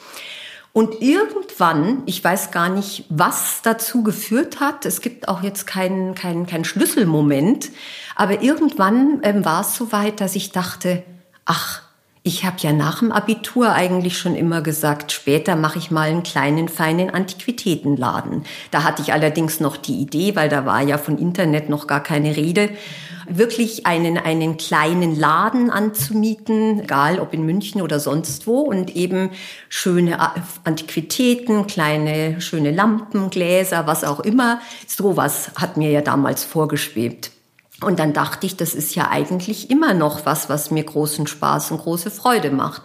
Und 0.71 1.03
irgendwann, 1.03 2.01
ich 2.07 2.23
weiß 2.23 2.49
gar 2.49 2.67
nicht, 2.67 3.05
was 3.09 3.61
dazu 3.61 4.01
geführt 4.01 4.59
hat, 4.59 4.87
es 4.87 4.99
gibt 5.01 5.27
auch 5.27 5.43
jetzt 5.43 5.67
keinen 5.67 6.15
keinen 6.15 6.47
keinen 6.47 6.65
Schlüsselmoment, 6.65 7.69
aber 8.15 8.41
irgendwann 8.41 9.19
ähm, 9.21 9.45
war 9.45 9.61
es 9.61 9.75
so 9.75 9.91
weit, 9.91 10.19
dass 10.19 10.35
ich 10.35 10.51
dachte, 10.51 11.03
ach, 11.45 11.83
ich 12.25 12.45
habe 12.45 12.55
ja 12.59 12.71
nach 12.71 12.99
dem 12.99 13.11
Abitur 13.11 13.73
eigentlich 13.73 14.17
schon 14.17 14.35
immer 14.35 14.61
gesagt, 14.61 15.11
später 15.11 15.57
mache 15.57 15.77
ich 15.77 15.91
mal 15.91 16.09
einen 16.09 16.23
kleinen, 16.23 16.69
feinen 16.69 17.09
Antiquitätenladen. 17.09 18.45
Da 18.71 18.83
hatte 18.83 19.01
ich 19.01 19.11
allerdings 19.11 19.59
noch 19.59 19.75
die 19.75 19.99
Idee, 19.99 20.33
weil 20.33 20.47
da 20.47 20.65
war 20.65 20.81
ja 20.81 20.97
von 20.97 21.17
Internet 21.17 21.67
noch 21.67 21.85
gar 21.85 22.01
keine 22.01 22.37
Rede, 22.37 22.69
wirklich 23.27 23.85
einen, 23.85 24.17
einen 24.17 24.55
kleinen 24.55 25.19
Laden 25.19 25.69
anzumieten, 25.69 26.81
egal 26.81 27.19
ob 27.19 27.33
in 27.33 27.45
München 27.45 27.81
oder 27.81 27.99
sonst 27.99 28.47
wo, 28.47 28.61
und 28.61 28.95
eben 28.95 29.31
schöne 29.67 30.17
Antiquitäten, 30.63 31.67
kleine, 31.67 32.39
schöne 32.39 32.71
Lampen, 32.71 33.31
Gläser, 33.31 33.85
was 33.85 34.05
auch 34.05 34.21
immer. 34.21 34.61
Sowas 34.87 35.51
hat 35.55 35.75
mir 35.75 35.91
ja 35.91 36.01
damals 36.01 36.45
vorgeschwebt. 36.45 37.31
Und 37.83 37.99
dann 37.99 38.13
dachte 38.13 38.45
ich, 38.45 38.57
das 38.57 38.73
ist 38.73 38.95
ja 38.95 39.09
eigentlich 39.09 39.69
immer 39.69 39.93
noch 39.93 40.25
was, 40.25 40.49
was 40.49 40.71
mir 40.71 40.83
großen 40.83 41.27
Spaß 41.27 41.71
und 41.71 41.79
große 41.79 42.11
Freude 42.11 42.51
macht. 42.51 42.81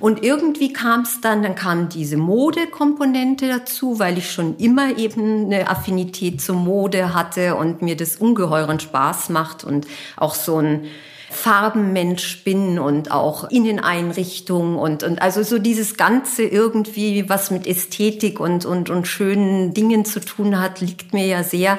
Und 0.00 0.24
irgendwie 0.24 0.72
kam 0.72 1.02
es 1.02 1.20
dann, 1.20 1.42
dann 1.42 1.54
kam 1.54 1.88
diese 1.88 2.16
Modekomponente 2.16 3.48
dazu, 3.48 3.98
weil 3.98 4.18
ich 4.18 4.30
schon 4.30 4.56
immer 4.56 4.96
eben 4.96 5.46
eine 5.46 5.68
Affinität 5.68 6.40
zur 6.40 6.56
Mode 6.56 7.14
hatte 7.14 7.56
und 7.56 7.82
mir 7.82 7.96
das 7.96 8.16
ungeheuren 8.16 8.80
Spaß 8.80 9.28
macht 9.30 9.64
und 9.64 9.86
auch 10.16 10.34
so 10.34 10.58
ein 10.58 10.86
Farbenmensch 11.30 12.42
bin 12.42 12.78
und 12.78 13.10
auch 13.10 13.50
Inneneinrichtung 13.50 14.76
und, 14.76 15.02
und 15.02 15.20
also 15.20 15.42
so 15.42 15.58
dieses 15.58 15.96
Ganze 15.96 16.42
irgendwie, 16.42 17.28
was 17.28 17.50
mit 17.50 17.66
Ästhetik 17.66 18.40
und, 18.40 18.64
und, 18.64 18.88
und 18.88 19.06
schönen 19.06 19.74
Dingen 19.74 20.04
zu 20.04 20.20
tun 20.20 20.58
hat, 20.58 20.80
liegt 20.80 21.12
mir 21.12 21.26
ja 21.26 21.42
sehr. 21.42 21.78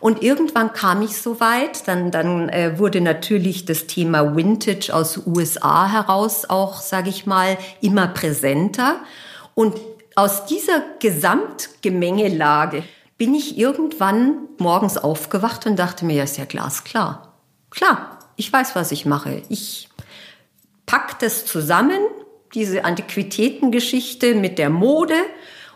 Und 0.00 0.22
irgendwann 0.22 0.72
kam 0.72 1.02
ich 1.02 1.20
so 1.20 1.40
weit, 1.40 1.88
dann, 1.88 2.10
dann 2.10 2.48
äh, 2.48 2.78
wurde 2.78 3.00
natürlich 3.00 3.64
das 3.64 3.86
Thema 3.86 4.36
Vintage 4.36 4.94
aus 4.94 5.26
USA 5.26 5.88
heraus 5.90 6.48
auch, 6.48 6.80
sage 6.80 7.08
ich 7.10 7.26
mal, 7.26 7.58
immer 7.80 8.08
präsenter. 8.08 9.00
Und 9.54 9.76
aus 10.14 10.46
dieser 10.46 10.82
Gesamtgemengelage 11.00 12.84
bin 13.18 13.34
ich 13.34 13.58
irgendwann 13.58 14.48
morgens 14.58 14.96
aufgewacht 14.96 15.66
und 15.66 15.76
dachte 15.78 16.04
mir, 16.04 16.16
ja, 16.16 16.24
ist 16.24 16.38
ja 16.38 16.44
glasklar. 16.44 17.34
Klar, 17.70 18.18
ich 18.36 18.52
weiß, 18.52 18.76
was 18.76 18.92
ich 18.92 19.04
mache. 19.04 19.42
Ich 19.48 19.88
pack 20.86 21.18
das 21.18 21.44
zusammen, 21.44 21.98
diese 22.54 22.84
Antiquitätengeschichte 22.84 24.34
mit 24.34 24.58
der 24.58 24.70
Mode 24.70 25.14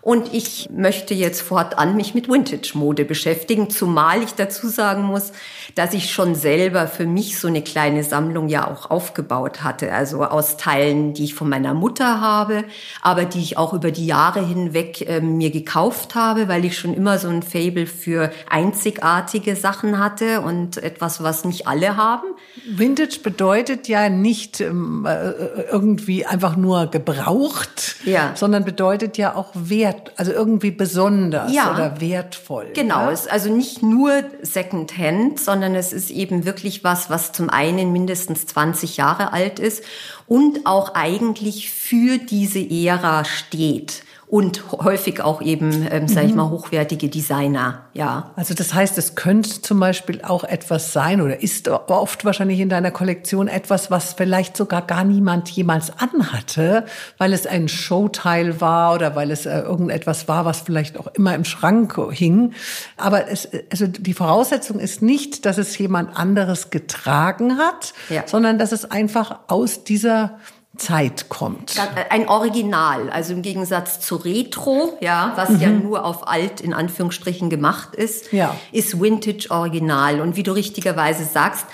und 0.02 0.34
ich 0.34 0.68
möchte 0.72 1.14
jetzt 1.14 1.42
fortan 1.42 1.94
mich 1.94 2.12
mit 2.12 2.28
Vintage-Mode 2.28 3.04
beschäftigen, 3.04 3.70
zumal 3.70 4.20
ich 4.24 4.34
dazu 4.34 4.66
sagen 4.66 5.04
muss, 5.04 5.32
dass 5.76 5.94
ich 5.94 6.10
schon 6.10 6.34
selber 6.34 6.88
für 6.88 7.06
mich 7.06 7.38
so 7.38 7.46
eine 7.46 7.62
kleine 7.62 8.02
Sammlung 8.02 8.48
ja 8.48 8.68
auch 8.68 8.90
aufgebaut 8.90 9.62
hatte. 9.62 9.92
Also 9.92 10.24
aus 10.24 10.56
Teilen, 10.56 11.14
die 11.14 11.22
ich 11.22 11.34
von 11.34 11.48
meiner 11.48 11.72
Mutter 11.72 12.20
habe, 12.20 12.64
aber 13.00 13.24
die 13.24 13.38
ich 13.38 13.58
auch 13.58 13.74
über 13.74 13.92
die 13.92 14.06
Jahre 14.06 14.44
hinweg 14.44 15.08
äh, 15.08 15.20
mir 15.20 15.52
gekauft 15.52 16.16
habe, 16.16 16.48
weil 16.48 16.64
ich 16.64 16.76
schon 16.76 16.94
immer 16.94 17.18
so 17.20 17.28
ein 17.28 17.44
Fable 17.44 17.86
für 17.86 18.32
einzigartige 18.50 19.54
Sachen 19.54 20.00
hatte 20.00 20.40
und 20.40 20.78
etwas, 20.78 21.22
was 21.22 21.44
nicht 21.44 21.68
alle 21.68 21.96
haben. 21.96 22.26
Vintage 22.68 23.20
bedeutet 23.22 23.86
ja 23.86 24.08
nicht 24.08 24.60
ähm, 24.60 25.06
äh, 25.08 25.30
irgendwie 25.70 26.26
einfach 26.26 26.56
nur 26.56 26.88
gebraucht, 26.88 27.96
ja. 28.04 28.32
sondern 28.34 28.64
bedeutet 28.64 29.16
ja 29.16 29.36
auch 29.36 29.52
Wert 29.54 29.91
wert, 29.92 30.12
also 30.16 30.32
irgendwie 30.32 30.70
besonders 30.70 31.52
ja, 31.52 31.72
oder 31.72 32.00
wertvoll. 32.00 32.70
Genau, 32.74 33.10
es 33.10 33.22
ist 33.22 33.32
also 33.32 33.54
nicht 33.54 33.82
nur 33.82 34.24
Secondhand, 34.42 35.38
sondern 35.38 35.74
es 35.74 35.92
ist 35.92 36.10
eben 36.10 36.44
wirklich 36.44 36.84
was, 36.84 37.10
was 37.10 37.32
zum 37.32 37.50
einen 37.50 37.92
mindestens 37.92 38.46
20 38.46 38.96
Jahre 38.96 39.32
alt 39.32 39.58
ist 39.58 39.84
und 40.26 40.66
auch 40.66 40.94
eigentlich 40.94 41.70
für 41.70 42.18
diese 42.18 42.60
Ära 42.60 43.24
steht 43.24 44.04
und 44.32 44.72
häufig 44.72 45.20
auch 45.20 45.42
eben, 45.42 45.86
ähm, 45.90 46.08
sage 46.08 46.24
ich 46.24 46.32
mhm. 46.32 46.38
mal, 46.38 46.48
hochwertige 46.48 47.10
Designer. 47.10 47.82
Ja. 47.92 48.30
Also 48.34 48.54
das 48.54 48.72
heißt, 48.72 48.96
es 48.96 49.14
könnte 49.14 49.60
zum 49.60 49.78
Beispiel 49.78 50.22
auch 50.22 50.42
etwas 50.42 50.94
sein 50.94 51.20
oder 51.20 51.42
ist 51.42 51.68
oft 51.68 52.24
wahrscheinlich 52.24 52.58
in 52.60 52.70
deiner 52.70 52.90
Kollektion 52.92 53.46
etwas, 53.46 53.90
was 53.90 54.14
vielleicht 54.14 54.56
sogar 54.56 54.80
gar 54.86 55.04
niemand 55.04 55.50
jemals 55.50 55.92
anhatte, 55.98 56.86
weil 57.18 57.34
es 57.34 57.46
ein 57.46 57.68
Showteil 57.68 58.58
war 58.62 58.94
oder 58.94 59.14
weil 59.16 59.30
es 59.30 59.44
äh, 59.44 59.58
irgendetwas 59.58 60.28
war, 60.28 60.46
was 60.46 60.62
vielleicht 60.62 60.96
auch 60.96 61.08
immer 61.08 61.34
im 61.34 61.44
Schrank 61.44 62.00
hing. 62.12 62.54
Aber 62.96 63.28
es, 63.28 63.50
also 63.70 63.86
die 63.86 64.14
Voraussetzung 64.14 64.78
ist 64.78 65.02
nicht, 65.02 65.44
dass 65.44 65.58
es 65.58 65.76
jemand 65.76 66.16
anderes 66.16 66.70
getragen 66.70 67.58
hat, 67.58 67.92
ja. 68.08 68.22
sondern 68.24 68.58
dass 68.58 68.72
es 68.72 68.90
einfach 68.90 69.40
aus 69.48 69.84
dieser 69.84 70.38
Zeit 70.82 71.28
kommt. 71.28 71.74
Ein 72.10 72.28
Original, 72.28 73.10
also 73.10 73.32
im 73.32 73.42
Gegensatz 73.42 74.00
zu 74.00 74.16
Retro, 74.16 74.98
ja, 75.00 75.32
was 75.36 75.50
mhm. 75.50 75.60
ja 75.60 75.68
nur 75.68 76.04
auf 76.04 76.28
alt 76.28 76.60
in 76.60 76.74
Anführungsstrichen 76.74 77.50
gemacht 77.50 77.94
ist, 77.94 78.32
ja. 78.32 78.56
ist 78.72 79.00
Vintage 79.00 79.46
Original. 79.50 80.20
Und 80.20 80.36
wie 80.36 80.42
du 80.42 80.52
richtigerweise 80.52 81.24
sagst, 81.24 81.66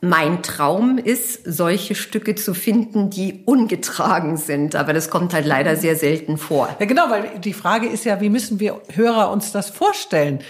mein 0.00 0.42
Traum 0.42 0.98
ist, 0.98 1.40
solche 1.44 1.94
Stücke 1.94 2.34
zu 2.34 2.54
finden, 2.54 3.08
die 3.08 3.42
ungetragen 3.46 4.36
sind. 4.36 4.76
Aber 4.76 4.92
das 4.92 5.10
kommt 5.10 5.32
halt 5.32 5.46
leider 5.46 5.76
sehr 5.76 5.96
selten 5.96 6.36
vor. 6.36 6.68
Ja, 6.78 6.86
genau, 6.86 7.08
weil 7.08 7.38
die 7.38 7.54
Frage 7.54 7.86
ist 7.86 8.04
ja, 8.04 8.20
wie 8.20 8.28
müssen 8.28 8.60
wir 8.60 8.80
Hörer 8.94 9.30
uns 9.30 9.52
das 9.52 9.70
vorstellen? 9.70 10.40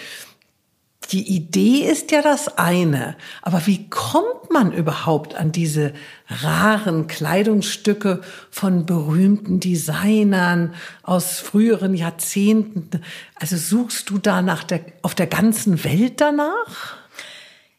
Die 1.13 1.37
Idee 1.37 1.89
ist 1.89 2.11
ja 2.11 2.23
das 2.23 2.59
eine, 2.59 3.17
aber 3.43 3.67
wie 3.67 3.89
kommt 3.89 4.51
man 4.51 4.73
überhaupt 4.73 5.35
an 5.35 5.53
diese 5.53 5.93
raren 6.29 7.07
Kleidungsstücke 7.07 8.23
von 8.51 8.87
berühmten 8.87 9.61
Designern 9.61 10.75
aus 11.03 11.39
früheren 11.39 11.95
Jahrzehnten? 11.95 13.03
Also 13.37 13.57
suchst 13.57 14.11
du 14.11 14.19
da 14.19 14.43
nach 14.43 14.65
der, 14.65 14.81
auf 15.03 15.15
der 15.15 15.27
ganzen 15.27 15.85
Welt 15.85 16.21
danach? 16.21 16.97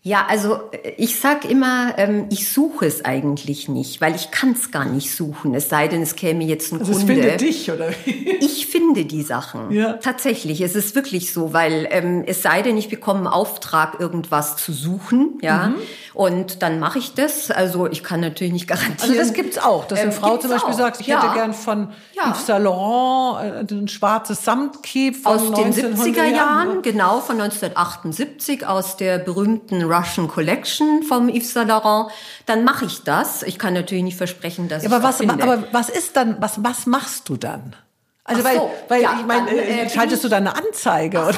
Ja, 0.08 0.26
also 0.30 0.62
äh, 0.72 0.94
ich 0.96 1.20
sag 1.20 1.44
immer, 1.44 1.94
ähm, 1.98 2.28
ich 2.30 2.50
suche 2.50 2.86
es 2.86 3.04
eigentlich 3.04 3.68
nicht, 3.68 4.00
weil 4.00 4.16
ich 4.16 4.32
kann 4.32 4.54
es 4.54 4.72
gar 4.72 4.86
nicht 4.86 5.14
suchen. 5.14 5.54
Es 5.54 5.68
sei 5.68 5.90
denn, 5.90 6.02
es 6.02 6.16
käme 6.16 6.46
jetzt 6.46 6.72
ein 6.72 6.80
also 6.80 6.94
Kunde. 6.94 7.14
Es 7.14 7.20
findet 7.20 7.42
dich 7.42 7.72
oder 7.72 7.90
wie? 8.06 8.38
Ich 8.48 8.68
finde 8.68 9.06
die 9.06 9.24
Sachen. 9.24 9.72
Ja. 9.72 9.94
Tatsächlich, 9.94 10.62
es 10.62 10.76
ist 10.76 10.96
wirklich 10.96 11.34
so, 11.34 11.52
weil 11.52 11.88
ähm, 11.92 12.24
es 12.26 12.42
sei 12.42 12.62
denn, 12.62 12.78
ich 12.78 12.90
bekomme 12.90 13.20
einen 13.20 13.28
Auftrag, 13.28 14.00
irgendwas 14.00 14.56
zu 14.58 14.72
suchen, 14.72 15.40
ja, 15.42 15.70
mhm. 15.70 15.76
und 16.14 16.62
dann 16.62 16.80
mache 16.80 17.00
ich 17.00 17.14
das. 17.14 17.52
Also 17.52 17.88
ich 17.88 18.04
kann 18.04 18.22
natürlich 18.22 18.54
nicht 18.54 18.68
garantieren. 18.68 19.02
Also 19.02 19.16
das 19.16 19.34
gibt's 19.34 19.58
auch, 19.58 19.86
dass 19.86 20.00
eine 20.00 20.12
ähm, 20.12 20.18
Frau 20.18 20.38
zum 20.38 20.52
Beispiel 20.52 20.74
auch. 20.74 20.78
sagt, 20.78 21.02
ich 21.02 21.08
ja. 21.08 21.22
hätte 21.22 21.34
gern 21.34 21.54
von 21.54 21.90
ja. 22.16 22.32
Yves 22.32 22.46
Saint 22.46 22.64
Laurent 22.64 23.72
ein 23.72 23.88
schwarzes 23.88 24.46
Samtcape 24.46 25.18
aus 25.26 25.52
den 25.52 25.74
70er 25.74 26.26
Jahren, 26.26 26.82
genau 26.82 27.20
von 27.20 27.42
1978 27.42 28.66
aus 28.66 28.96
der 28.96 29.18
berühmten 29.18 29.84
Russian 29.98 30.28
Collection 30.28 31.04
vom 31.04 31.30
Yves 31.30 31.54
Saint 31.54 31.70
Laurent, 31.70 32.12
dann 32.46 32.64
mache 32.64 32.86
ich 32.86 33.04
das. 33.04 33.44
Ich 33.44 33.58
kann 33.58 33.74
natürlich 33.74 34.04
nicht 34.04 34.18
versprechen, 34.18 34.68
dass 34.68 34.84
ja, 34.84 34.90
aber 34.90 34.98
ich 34.98 35.04
was, 35.04 35.18
das 35.18 35.28
finde. 35.28 35.44
Aber 35.44 35.64
was 35.72 35.90
ist 35.90 36.16
dann, 36.16 36.38
was, 36.40 36.64
was 36.64 36.86
machst 36.86 37.30
du 37.30 37.38
dann? 37.38 37.76
Also 38.24 38.42
Ach 38.42 38.46
weil, 38.46 38.58
so, 38.58 38.72
weil 38.90 39.02
ja, 39.02 39.18
ich 39.20 39.26
meine, 39.26 39.50
äh, 39.52 39.90
schaltest 39.90 40.24
du 40.24 40.30
da 40.30 40.38
eine 40.38 40.56
Anzeige 40.56 41.20
oder? 41.20 41.38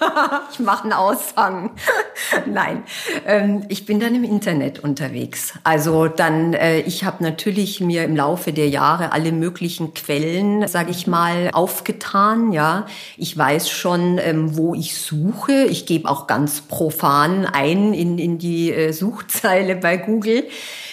ich 0.52 0.58
mache 0.60 0.84
einen 0.84 0.92
Aushang. 0.92 1.72
Nein, 2.46 2.82
ähm, 3.26 3.64
ich 3.68 3.86
bin 3.86 4.00
dann 4.00 4.14
im 4.14 4.24
Internet 4.24 4.80
unterwegs. 4.80 5.54
Also 5.64 6.08
dann, 6.08 6.54
äh, 6.54 6.80
ich 6.80 7.04
habe 7.04 7.22
natürlich 7.22 7.80
mir 7.80 8.04
im 8.04 8.16
Laufe 8.16 8.52
der 8.52 8.68
Jahre 8.68 9.12
alle 9.12 9.32
möglichen 9.32 9.94
Quellen, 9.94 10.66
sage 10.68 10.90
ich 10.90 11.06
mal, 11.06 11.50
aufgetan. 11.52 12.52
Ja, 12.52 12.86
ich 13.16 13.36
weiß 13.36 13.70
schon, 13.70 14.18
ähm, 14.18 14.56
wo 14.56 14.74
ich 14.74 15.00
suche. 15.00 15.64
Ich 15.64 15.86
gebe 15.86 16.08
auch 16.08 16.26
ganz 16.26 16.60
profan 16.62 17.46
ein 17.46 17.92
in 17.94 18.18
in 18.18 18.38
die 18.38 18.72
äh, 18.72 18.92
Suchzeile 18.92 19.76
bei 19.76 19.96
Google. 19.96 20.44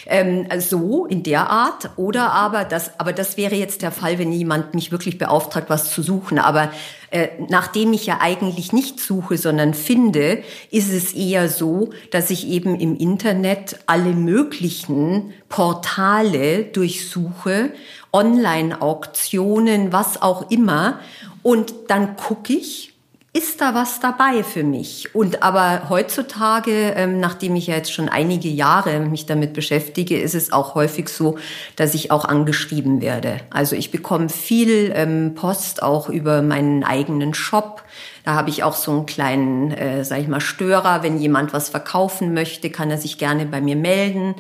Ähm, 0.08 0.48
so 0.60 1.06
in 1.06 1.24
der 1.24 1.50
Art. 1.50 1.90
Oder 1.96 2.32
aber 2.32 2.64
das, 2.64 3.00
aber 3.00 3.14
das 3.14 3.38
wäre 3.38 3.56
jetzt 3.56 3.82
der 3.82 3.92
Fall, 3.92 4.20
wenn 4.20 4.32
jemand 4.32 4.76
mich 4.76 4.92
wirklich 4.92 5.18
beauftragt, 5.18 5.70
was 5.70 5.92
zu 5.92 6.02
suchen. 6.02 6.38
Aber 6.38 6.70
äh, 7.16 7.30
nachdem 7.48 7.94
ich 7.94 8.06
ja 8.08 8.18
eigentlich 8.20 8.74
nicht 8.74 9.00
suche, 9.00 9.38
sondern 9.38 9.74
finde, 9.74 10.44
ist 10.70 10.92
es 10.92 11.14
eher 11.14 11.48
so, 11.48 11.92
dass 12.12 12.30
ich 12.30 12.46
eben 12.46 12.78
im 12.78 12.98
Internet 12.98 13.80
alle 13.86 14.12
möglichen 14.12 15.32
Portale 15.48 16.66
durchsuche, 16.66 17.72
Online-Auktionen, 18.12 19.94
was 19.94 20.22
auch 20.22 20.52
immer. 20.52 21.00
Und 21.42 21.74
dann 21.88 22.18
gucke 22.18 22.52
ich, 22.52 22.95
ist 23.36 23.60
da 23.60 23.76
was 23.76 24.00
dabei 24.00 24.44
für 24.44 24.64
mich? 24.64 25.14
Und 25.14 25.44
aber 25.44 25.90
heutzutage, 25.90 26.94
ähm, 26.96 27.20
nachdem 27.20 27.58
ich 27.58 27.68
ja 27.68 27.76
jetzt 27.76 27.92
schon 27.92 28.08
einige 28.08 28.48
Jahre 28.48 29.02
mich 29.02 29.26
damit 29.26 29.52
beschäftige, 29.52 30.18
ist 30.18 30.36
es 30.36 30.54
auch 30.54 30.74
häufig 30.74 31.10
so, 31.10 31.38
dass 31.76 31.96
ich 31.96 32.12
auch 32.12 32.24
angeschrieben 32.24 33.02
werde. 33.02 33.42
Also 33.50 33.76
ich 33.76 33.92
bekomme 33.92 34.30
viel 34.30 34.94
ähm, 34.96 35.34
Post 35.36 35.84
auch 35.84 36.08
über 36.08 36.42
meinen 36.42 36.86
eigenen 36.86 37.34
Shop. 37.34 37.84
Da 38.24 38.36
habe 38.36 38.50
ich 38.50 38.64
auch 38.64 38.76
so 38.76 38.92
einen 38.92 39.06
kleinen, 39.06 39.72
äh, 39.72 40.06
sag 40.06 40.20
ich 40.22 40.30
mal, 40.30 40.40
Störer. 40.40 41.04
Wenn 41.04 41.20
jemand 41.20 41.52
was 41.52 41.68
verkaufen 41.68 42.34
möchte, 42.34 42.70
kann 42.70 42.90
er 42.90 42.98
sich 42.98 43.18
gerne 43.18 43.46
bei 43.46 43.60
mir 43.60 43.76
melden 43.76 44.36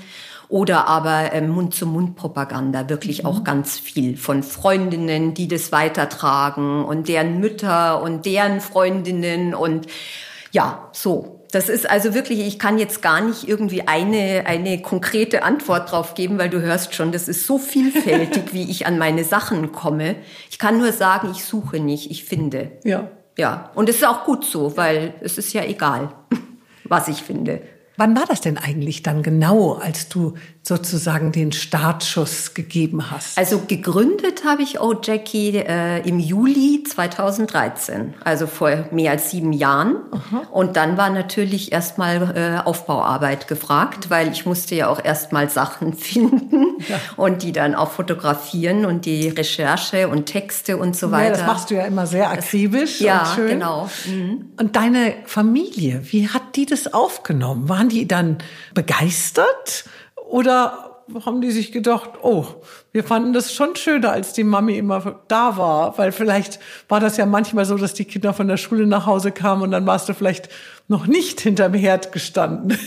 oder 0.49 0.87
aber 0.87 1.33
ähm, 1.33 1.49
Mund-zu-Mund-Propaganda, 1.49 2.89
wirklich 2.89 3.23
mhm. 3.23 3.29
auch 3.29 3.43
ganz 3.43 3.79
viel 3.79 4.17
von 4.17 4.43
Freundinnen, 4.43 5.33
die 5.33 5.47
das 5.47 5.71
weitertragen 5.71 6.83
und 6.85 7.07
deren 7.07 7.39
Mütter 7.39 8.01
und 8.01 8.25
deren 8.25 8.61
Freundinnen 8.61 9.55
und 9.55 9.87
ja, 10.51 10.89
so. 10.93 11.31
Das 11.51 11.69
ist 11.69 11.89
also 11.89 12.13
wirklich, 12.13 12.39
ich 12.39 12.59
kann 12.59 12.77
jetzt 12.77 13.01
gar 13.01 13.21
nicht 13.21 13.47
irgendwie 13.47 13.87
eine, 13.87 14.43
eine 14.45 14.81
konkrete 14.81 15.43
Antwort 15.43 15.91
drauf 15.91 16.13
geben, 16.13 16.37
weil 16.37 16.49
du 16.49 16.61
hörst 16.61 16.95
schon, 16.95 17.11
das 17.11 17.29
ist 17.29 17.45
so 17.45 17.57
vielfältig, 17.57 18.43
wie 18.51 18.69
ich 18.69 18.85
an 18.85 18.97
meine 18.97 19.23
Sachen 19.23 19.71
komme. 19.71 20.15
Ich 20.49 20.59
kann 20.59 20.77
nur 20.77 20.91
sagen, 20.91 21.29
ich 21.31 21.45
suche 21.45 21.79
nicht, 21.79 22.11
ich 22.11 22.25
finde. 22.25 22.71
Ja. 22.83 23.09
Ja. 23.37 23.71
Und 23.75 23.89
es 23.89 23.97
ist 23.97 24.05
auch 24.05 24.25
gut 24.25 24.45
so, 24.45 24.75
weil 24.77 25.13
es 25.21 25.37
ist 25.37 25.53
ja 25.53 25.63
egal, 25.63 26.09
was 26.83 27.07
ich 27.07 27.21
finde. 27.21 27.61
Wann 27.97 28.15
war 28.15 28.25
das 28.25 28.41
denn 28.41 28.57
eigentlich 28.57 29.03
dann 29.03 29.23
genau, 29.23 29.73
als 29.73 30.09
du 30.09 30.33
sozusagen 30.67 31.31
den 31.31 31.51
Startschuss 31.51 32.55
gegeben 32.55 33.11
hast? 33.11 33.37
Also 33.37 33.61
gegründet 33.67 34.45
habe 34.45 34.63
ich 34.63 34.79
Oh 34.81 34.95
Jackie 35.01 35.57
äh, 35.57 35.99
im 36.07 36.19
Juli 36.19 36.83
2013, 36.83 38.15
also 38.23 38.47
vor 38.47 38.85
mehr 38.91 39.11
als 39.11 39.29
sieben 39.29 39.53
Jahren. 39.53 39.97
Aha. 40.11 40.47
Und 40.51 40.75
dann 40.75 40.97
war 40.97 41.11
natürlich 41.11 41.71
erstmal 41.71 42.35
äh, 42.35 42.67
Aufbauarbeit 42.67 43.47
gefragt, 43.47 44.09
weil 44.09 44.31
ich 44.31 44.47
musste 44.47 44.73
ja 44.73 44.87
auch 44.87 45.03
erstmal 45.03 45.51
Sachen 45.51 45.93
finden 45.97 46.77
ja. 46.89 46.99
und 47.15 47.43
die 47.43 47.51
dann 47.51 47.75
auch 47.75 47.91
fotografieren 47.91 48.85
und 48.85 49.05
die 49.05 49.27
Recherche 49.29 50.07
und 50.07 50.25
Texte 50.25 50.77
und 50.77 50.95
so 50.95 51.11
weiter. 51.11 51.25
Ja, 51.25 51.37
das 51.37 51.45
machst 51.45 51.69
du 51.69 51.75
ja 51.75 51.85
immer 51.85 52.07
sehr 52.07 52.31
akribisch. 52.31 52.93
Das, 52.93 53.01
ja, 53.01 53.31
schön. 53.35 53.49
genau. 53.49 53.87
Mhm. 54.07 54.45
Und 54.59 54.75
deine 54.75 55.13
Familie, 55.25 56.01
wie 56.11 56.27
hat 56.29 56.55
die 56.55 56.65
das 56.65 56.91
aufgenommen? 56.91 57.69
Waren 57.69 57.89
die 57.89 58.07
dann 58.07 58.39
begeistert? 58.73 59.85
Oder 60.35 60.99
haben 61.23 61.39
die 61.39 61.51
sich 61.51 61.71
gedacht, 61.71 62.09
oh, 62.21 62.45
wir 62.91 63.05
fanden 63.05 63.31
das 63.31 63.53
schon 63.53 63.77
schöner, 63.77 64.11
als 64.11 64.33
die 64.33 64.43
Mami 64.43 64.77
immer 64.77 65.21
da 65.29 65.55
war, 65.55 65.97
weil 65.97 66.11
vielleicht 66.11 66.59
war 66.89 66.99
das 66.99 67.15
ja 67.15 67.25
manchmal 67.25 67.63
so, 67.63 67.77
dass 67.77 67.93
die 67.93 68.03
Kinder 68.03 68.33
von 68.33 68.49
der 68.49 68.57
Schule 68.57 68.85
nach 68.85 69.05
Hause 69.05 69.31
kamen 69.31 69.61
und 69.61 69.71
dann 69.71 69.85
warst 69.85 70.09
du 70.09 70.13
vielleicht 70.13 70.49
noch 70.89 71.07
nicht 71.07 71.39
hinterm 71.39 71.73
Herd 71.73 72.11
gestanden. 72.11 72.77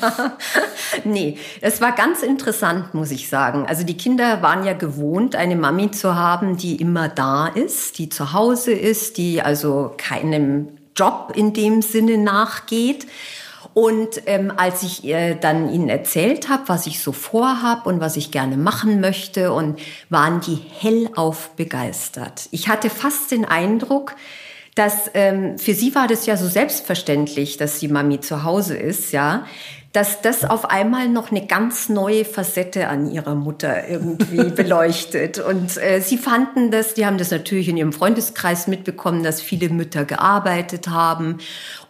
nee, 1.04 1.38
es 1.60 1.80
war 1.80 1.90
ganz 1.90 2.22
interessant, 2.22 2.94
muss 2.94 3.10
ich 3.10 3.28
sagen. 3.28 3.66
Also 3.66 3.84
die 3.84 3.96
Kinder 3.96 4.40
waren 4.40 4.64
ja 4.64 4.74
gewohnt, 4.74 5.34
eine 5.34 5.56
Mami 5.56 5.90
zu 5.90 6.14
haben, 6.14 6.56
die 6.56 6.76
immer 6.76 7.08
da 7.08 7.48
ist, 7.48 7.98
die 7.98 8.10
zu 8.10 8.32
Hause 8.32 8.70
ist, 8.70 9.16
die 9.16 9.42
also 9.42 9.92
keinem 9.96 10.68
Job 10.94 11.32
in 11.34 11.52
dem 11.52 11.82
Sinne 11.82 12.16
nachgeht. 12.16 13.08
Und 13.74 14.22
ähm, 14.26 14.52
als 14.56 14.84
ich 14.84 15.04
äh, 15.04 15.34
dann 15.34 15.68
ihnen 15.68 15.88
erzählt 15.88 16.48
habe, 16.48 16.62
was 16.68 16.86
ich 16.86 17.00
so 17.00 17.10
vorhab 17.10 17.86
und 17.86 18.00
was 18.00 18.16
ich 18.16 18.30
gerne 18.30 18.56
machen 18.56 19.00
möchte, 19.00 19.52
und 19.52 19.80
waren 20.08 20.40
die 20.40 20.54
hellauf 20.54 21.50
begeistert. 21.56 22.48
Ich 22.52 22.68
hatte 22.68 22.88
fast 22.88 23.32
den 23.32 23.44
Eindruck, 23.44 24.14
dass 24.76 25.10
ähm, 25.14 25.58
für 25.58 25.74
sie 25.74 25.94
war 25.94 26.06
das 26.06 26.26
ja 26.26 26.36
so 26.36 26.48
selbstverständlich, 26.48 27.56
dass 27.56 27.80
die 27.80 27.88
Mami 27.88 28.20
zu 28.20 28.44
Hause 28.44 28.76
ist, 28.76 29.12
ja, 29.12 29.44
dass 29.94 30.20
das 30.20 30.44
auf 30.44 30.70
einmal 30.70 31.08
noch 31.08 31.30
eine 31.30 31.46
ganz 31.46 31.88
neue 31.88 32.24
Facette 32.24 32.88
an 32.88 33.08
ihrer 33.08 33.36
Mutter 33.36 33.88
irgendwie 33.88 34.50
beleuchtet. 34.56 35.38
Und 35.38 35.76
äh, 35.76 36.00
sie 36.00 36.18
fanden 36.18 36.72
das, 36.72 36.94
die 36.94 37.06
haben 37.06 37.16
das 37.16 37.30
natürlich 37.30 37.68
in 37.68 37.76
ihrem 37.76 37.92
Freundeskreis 37.92 38.66
mitbekommen, 38.66 39.22
dass 39.22 39.40
viele 39.40 39.68
Mütter 39.68 40.04
gearbeitet 40.04 40.88
haben. 40.88 41.38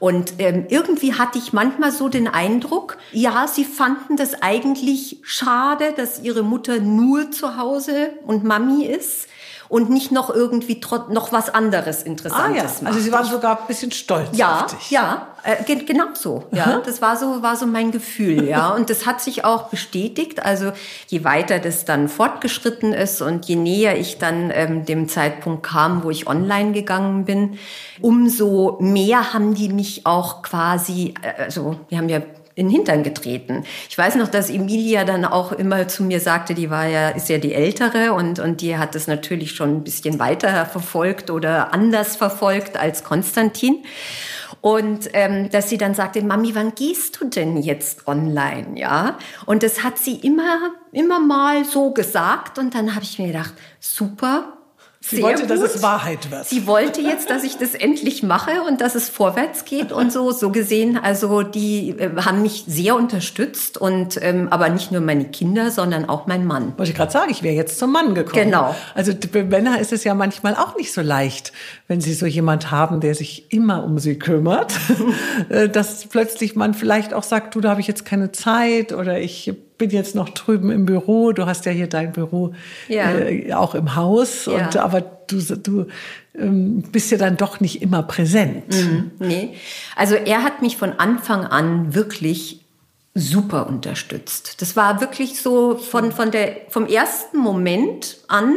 Und 0.01 0.35
ähm, 0.39 0.67
irgendwie 0.69 1.15
hatte 1.15 1.39
ich 1.39 1.55
manchmal 1.55 1.93
so 1.93 2.11
den 2.11 2.29
Eindruck, 2.29 2.99
ja, 3.13 3.49
sie 3.49 3.65
fanden 3.65 4.19
das 4.19 4.43
eigentlich 4.43 5.21
schade, 5.23 5.95
dass 5.97 6.23
ihre 6.23 6.43
Mutter 6.43 6.81
nur 6.81 7.31
zu 7.31 7.57
Hause 7.57 8.11
und 8.27 8.45
Mami 8.45 8.85
ist 8.85 9.29
und 9.75 9.91
nicht 9.91 10.13
noch 10.13 10.31
irgendwie 10.31 10.81
noch 11.09 11.33
was 11.33 11.53
anderes 11.53 12.05
Interessantes 12.05 12.77
ah, 12.77 12.83
ja. 12.83 12.87
Also 12.87 13.01
Sie 13.01 13.11
waren 13.11 13.25
sogar 13.25 13.61
ein 13.61 13.67
bisschen 13.67 13.91
stolz 13.91 14.29
ja, 14.31 14.61
auf 14.61 14.67
dich. 14.73 14.93
Ja, 14.93 15.27
äh, 15.43 15.65
genau 15.65 16.05
so. 16.15 16.45
Ja, 16.53 16.81
das 16.87 17.03
war 17.03 17.17
so 17.17 17.43
war 17.43 17.57
so 17.57 17.67
mein 17.67 17.91
Gefühl. 17.91 18.45
Ja, 18.45 18.69
und 18.69 18.89
das 18.89 19.05
hat 19.05 19.21
sich 19.21 19.45
auch 19.45 19.65
bestätigt. 19.71 20.45
Also 20.45 20.71
je 21.09 21.25
weiter 21.25 21.59
das 21.59 21.85
dann 21.85 22.09
fortgeschritten 22.09 22.93
ist 22.93 23.21
und 23.21 23.47
je 23.47 23.57
näher 23.57 23.99
ich 23.99 24.19
dann 24.19 24.53
ähm, 24.55 24.85
dem 24.85 25.09
Zeitpunkt 25.09 25.65
kam, 25.65 26.05
wo 26.05 26.11
ich 26.11 26.29
online 26.29 26.71
gegangen 26.71 27.25
bin, 27.25 27.59
umso 28.01 28.79
mehr 28.81 29.35
haben 29.35 29.55
die 29.55 29.71
mich 29.71 30.07
auch 30.07 30.43
quasi, 30.43 31.15
äh, 31.21 31.43
also 31.43 31.81
wir 31.89 31.99
haben 31.99 32.09
ja 32.09 32.21
in 32.55 32.69
den 32.69 32.77
Hintern 32.77 33.03
getreten. 33.03 33.65
Ich 33.89 33.99
weiß 33.99 34.15
noch, 34.17 34.29
dass 34.29 34.49
Emilia 34.49 35.05
dann 35.05 35.25
auch 35.25 35.53
immer 35.53 35.89
zu 35.89 36.05
mir 36.05 36.21
sagte, 36.21 36.55
die 36.55 36.71
war 36.71 36.87
ja, 36.87 37.09
ist 37.09 37.29
ja 37.29 37.39
die 37.39 37.53
Ältere 37.53 38.13
und, 38.13 38.39
und 38.39 38.61
die 38.61 38.77
hat 38.77 38.95
das 38.95 39.07
natürlich 39.07 39.53
schon 39.53 39.77
ein 39.77 39.85
bisschen 39.85 40.19
weiter 40.19 40.65
verfolgt 40.67 41.31
oder 41.31 41.73
anders 41.73 42.17
verfolgt 42.17 42.77
als 42.77 43.03
Konstantin. 43.03 43.85
Und 44.61 45.11
ähm, 45.13 45.51
dass 45.51 45.69
sie 45.69 45.77
dann 45.77 45.95
sagte, 45.95 46.23
Mami, 46.23 46.55
wann 46.55 46.75
gehst 46.75 47.21
du 47.21 47.29
denn 47.29 47.59
jetzt 47.59 48.07
online? 48.07 48.79
Ja. 48.79 49.19
Und 49.45 49.63
das 49.63 49.83
hat 49.83 49.99
sie 49.99 50.15
immer, 50.17 50.73
immer 50.91 51.21
mal 51.21 51.67
so 51.67 51.91
gesagt. 51.91 52.59
Und 52.59 52.75
dann 52.75 52.95
habe 52.95 53.05
ich 53.05 53.19
mir 53.19 53.27
gedacht, 53.27 53.53
super, 53.79 54.54
Sie 55.07 55.17
Sehr 55.17 55.25
wollte, 55.27 55.43
gut. 55.43 55.51
dass 55.51 55.61
es 55.61 55.83
Wahrheit 55.83 56.31
wird. 56.31 56.47
Sie 56.47 56.67
wollte 56.67 57.03
jetzt, 57.03 57.29
dass 57.29 57.45
ich 57.45 57.59
das 57.59 57.75
endlich 57.75 58.23
mache 58.23 58.63
und 58.67 58.81
dass 58.81 58.95
es 58.95 59.11
vorwärts 59.11 59.67
geht 59.67 59.93
und 59.93 60.11
so. 60.11 60.33
So 60.33 60.49
gesehen, 60.49 60.97
also 60.97 61.43
die 61.43 61.91
äh, 61.91 62.11
haben 62.25 62.41
mich 62.41 62.65
sehr 62.67 62.97
unterstützt 62.97 63.77
und 63.77 64.19
ähm, 64.23 64.49
aber 64.51 64.71
nicht 64.71 64.93
nur 64.93 65.03
meine 65.03 65.27
Kinder, 65.27 65.71
sondern 65.71 66.09
auch 66.09 66.27
mein 66.27 66.47
Mann. 66.47 66.73
Wollte 66.79 66.93
ich 66.93 66.97
gerade 66.97 67.13
sagen, 67.13 67.31
ich 67.31 67.43
wäre 67.43 67.55
jetzt 67.55 67.79
zum 67.79 67.93
Mann 67.93 68.15
gekommen. 68.15 68.45
Genau. 68.47 68.75
Also 68.95 69.13
für 69.31 69.45
Männer 69.45 69.79
ist 69.79 69.93
es 69.93 70.05
ja 70.05 70.15
manchmal 70.15 70.55
auch 70.55 70.75
nicht 70.79 70.91
so 70.91 71.03
leicht, 71.03 71.53
wenn 71.87 72.01
sie 72.01 72.15
so 72.15 72.25
jemand 72.25 72.71
haben, 72.71 73.01
der 73.01 73.15
sich 73.15 73.53
immer 73.53 73.85
um 73.85 73.99
sie 73.99 74.19
kümmert, 74.19 74.73
äh, 75.51 75.69
dass 75.69 76.07
plötzlich 76.07 76.57
man 76.57 76.73
vielleicht 76.73 77.13
auch 77.13 77.25
sagt, 77.25 77.55
du, 77.55 77.61
da 77.61 77.69
habe 77.69 77.83
ich 77.83 77.89
jetzt 77.89 78.07
keine 78.07 78.33
Zeit 78.33 78.95
oder 78.95 79.21
ich 79.21 79.53
bin 79.79 79.91
jetzt 79.91 80.15
noch 80.15 80.29
drüben 80.29 80.71
im 80.71 80.87
Büro. 80.87 81.33
Du 81.33 81.47
hast 81.47 81.67
ja 81.67 81.73
hier 81.73 81.89
dein 81.89 82.13
Büro 82.13 82.55
ja. 82.89 83.11
äh, 83.13 83.53
auch 83.53 83.75
im 83.75 83.97
Haus. 83.97 84.47
Ja. 84.47 84.67
Und, 84.67 84.77
aber 84.77 85.01
du, 85.01 85.41
du 85.57 85.87
ähm, 86.37 86.83
bist 86.93 87.11
ja 87.11 87.19
dann 87.19 87.37
doch 87.37 87.61
nicht 87.61 87.83
immer 87.83 88.03
präsent. 88.03 88.69
Mhm, 88.69 89.11
nee. 89.19 89.55
Also 89.97 90.15
er 90.15 90.43
hat 90.43 90.63
mich 90.63 90.77
von 90.77 90.93
Anfang 90.93 91.45
an 91.45 91.95
wirklich 91.95 92.61
super 93.15 93.69
unterstützt. 93.69 94.61
Das 94.61 94.77
war 94.77 95.01
wirklich 95.01 95.41
so 95.41 95.77
von, 95.77 96.13
von 96.13 96.31
der, 96.31 96.57
vom 96.69 96.87
ersten 96.87 97.39
Moment 97.39 98.19
an 98.29 98.57